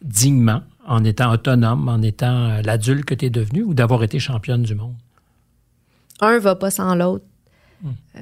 dignement, 0.02 0.62
en 0.86 1.04
étant 1.04 1.32
autonome, 1.32 1.88
en 1.88 2.00
étant 2.02 2.50
euh, 2.50 2.62
l'adulte 2.62 3.04
que 3.04 3.14
tu 3.14 3.26
es 3.26 3.30
devenu, 3.30 3.64
ou 3.64 3.74
d'avoir 3.74 4.02
été 4.04 4.20
championne 4.20 4.62
du 4.62 4.76
monde? 4.76 4.94
Un 6.20 6.38
va 6.38 6.54
pas 6.54 6.70
sans 6.70 6.94
l'autre. 6.94 7.24
Euh, 7.84 8.20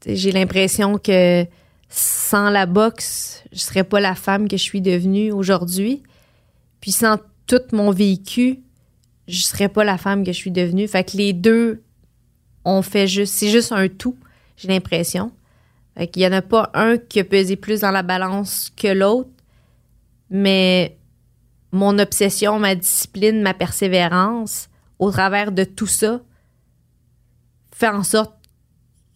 tu 0.00 0.10
sais, 0.10 0.16
J'ai 0.16 0.32
l'impression 0.32 0.98
que 0.98 1.46
sans 1.88 2.50
la 2.50 2.66
boxe, 2.66 3.44
je 3.52 3.58
serais 3.58 3.84
pas 3.84 4.00
la 4.00 4.14
femme 4.14 4.48
que 4.48 4.56
je 4.56 4.62
suis 4.62 4.80
devenue 4.80 5.32
aujourd'hui. 5.32 6.02
Puis 6.84 6.92
sans 6.92 7.16
tout 7.46 7.62
mon 7.72 7.92
vécu, 7.92 8.60
je 9.26 9.40
serais 9.40 9.70
pas 9.70 9.84
la 9.84 9.96
femme 9.96 10.22
que 10.22 10.32
je 10.32 10.36
suis 10.36 10.50
devenue. 10.50 10.86
Fait 10.86 11.02
que 11.02 11.16
les 11.16 11.32
deux, 11.32 11.82
on 12.66 12.82
fait 12.82 13.06
juste, 13.06 13.32
c'est 13.32 13.48
juste 13.48 13.72
un 13.72 13.88
tout, 13.88 14.18
j'ai 14.58 14.68
l'impression. 14.68 15.32
Fait 15.96 16.08
qu'il 16.08 16.20
y 16.20 16.26
en 16.26 16.32
a 16.32 16.42
pas 16.42 16.70
un 16.74 16.98
qui 16.98 17.20
a 17.20 17.24
pesé 17.24 17.56
plus 17.56 17.80
dans 17.80 17.90
la 17.90 18.02
balance 18.02 18.70
que 18.76 18.88
l'autre, 18.88 19.30
mais 20.28 20.98
mon 21.72 21.98
obsession, 21.98 22.58
ma 22.58 22.74
discipline, 22.74 23.40
ma 23.40 23.54
persévérance, 23.54 24.68
au 24.98 25.10
travers 25.10 25.52
de 25.52 25.64
tout 25.64 25.86
ça, 25.86 26.20
fait 27.72 27.88
en 27.88 28.02
sorte 28.02 28.34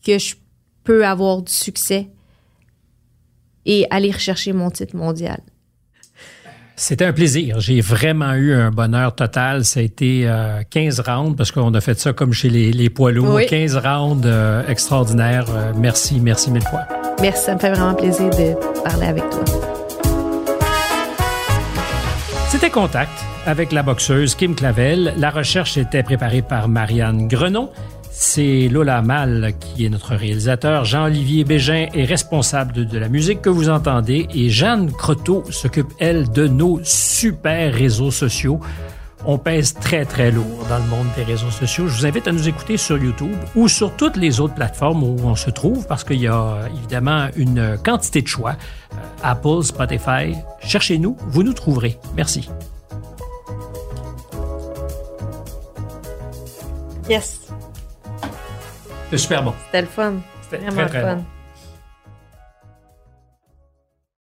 que 0.03 0.19
je 0.19 0.37
peux 0.85 1.05
avoir 1.05 1.43
du 1.43 1.53
succès 1.53 2.09
et 3.67 3.87
aller 3.91 4.11
rechercher 4.11 4.55
mon 4.55 4.71
titre 4.71 4.97
mondial. 4.97 5.43
C'était 6.81 7.07
un 7.07 7.13
plaisir. 7.13 7.59
J'ai 7.59 7.81
vraiment 7.81 8.35
eu 8.35 8.55
un 8.55 8.71
bonheur 8.71 9.13
total. 9.13 9.65
Ça 9.65 9.81
a 9.81 9.83
été 9.83 10.23
euh, 10.29 10.63
15 10.71 11.01
rounds, 11.01 11.37
parce 11.37 11.51
qu'on 11.51 11.75
a 11.75 11.81
fait 11.81 11.99
ça 11.99 12.13
comme 12.13 12.33
chez 12.33 12.49
les, 12.49 12.71
les 12.71 12.89
poids 12.89 13.11
lourds. 13.11 13.35
Oui. 13.35 13.47
15 13.47 13.77
rounds 13.79 14.23
euh, 14.25 14.63
extraordinaires. 14.69 15.47
Euh, 15.51 15.73
merci, 15.77 16.21
merci 16.21 16.53
mille 16.53 16.63
fois. 16.63 16.83
Merci, 17.21 17.47
ça 17.47 17.55
me 17.57 17.59
fait 17.59 17.73
vraiment 17.73 17.95
plaisir 17.95 18.31
de 18.31 18.55
parler 18.85 19.09
avec 19.09 19.29
toi. 19.29 19.45
C'était 22.49 22.71
Contact 22.71 23.11
avec 23.45 23.73
la 23.73 23.83
boxeuse 23.83 24.37
Kim 24.37 24.55
Clavel. 24.55 25.15
La 25.17 25.31
recherche 25.31 25.77
était 25.77 26.05
préparée 26.05 26.43
par 26.43 26.69
Marianne 26.69 27.27
Grenon. 27.27 27.71
C'est 28.21 28.69
Lola 28.69 29.01
Mal 29.01 29.53
qui 29.61 29.87
est 29.87 29.89
notre 29.89 30.17
réalisateur. 30.17 30.85
Jean-Olivier 30.85 31.45
Bégin 31.45 31.87
est 31.95 32.05
responsable 32.05 32.85
de, 32.85 32.99
la 32.99 33.09
musique 33.09 33.43
que 33.43 33.49
vous 33.49 33.69
entendez 33.69 34.27
et 34.35 34.51
Jeanne 34.51 34.91
Croteau 34.91 35.45
s'occupe, 35.51 35.93
elle, 36.01 36.29
de 36.29 36.49
nos 36.49 36.81
super 36.83 37.73
réseaux 37.73 38.11
sociaux. 38.11 38.59
On 39.25 39.39
pèse 39.39 39.73
très, 39.73 40.05
très 40.05 40.33
lourd 40.33 40.67
dans 40.69 40.79
le 40.79 40.87
monde 40.87 41.07
des 41.17 41.23
réseaux 41.23 41.53
sociaux. 41.53 41.87
Je 41.87 41.97
vous 41.97 42.07
invite 42.07 42.27
à 42.27 42.33
nous 42.33 42.49
écouter 42.49 42.77
sur 42.77 42.99
YouTube 42.99 43.37
ou 43.55 43.69
sur 43.69 43.95
toutes 43.95 44.17
les 44.17 44.41
autres 44.41 44.55
plateformes 44.57 45.05
où 45.05 45.17
on 45.23 45.37
se 45.37 45.51
trouve 45.51 45.87
parce 45.87 46.03
qu'il 46.03 46.21
y 46.21 46.27
a 46.27 46.69
évidemment 46.77 47.29
une 47.37 47.79
quantité 47.85 48.21
de 48.21 48.27
choix. 48.27 48.57
Euh, 48.95 48.97
Apple, 49.23 49.63
Spotify, 49.63 50.35
cherchez-nous, 50.61 51.17
vous 51.29 51.45
nous 51.45 51.53
trouverez. 51.53 51.97
Merci. 52.17 52.51
Yes, 57.09 57.48
C'est 59.11 59.19
super 59.19 59.43
bon. 59.43 59.55
c'était 59.67 59.81
le 59.83 59.87
fun. 59.89 60.15
C'était 60.43 60.59
Vraiment 60.59 60.77
très, 60.77 60.89
très 60.89 61.01
fun. 61.03 61.15
bon. 61.17 61.25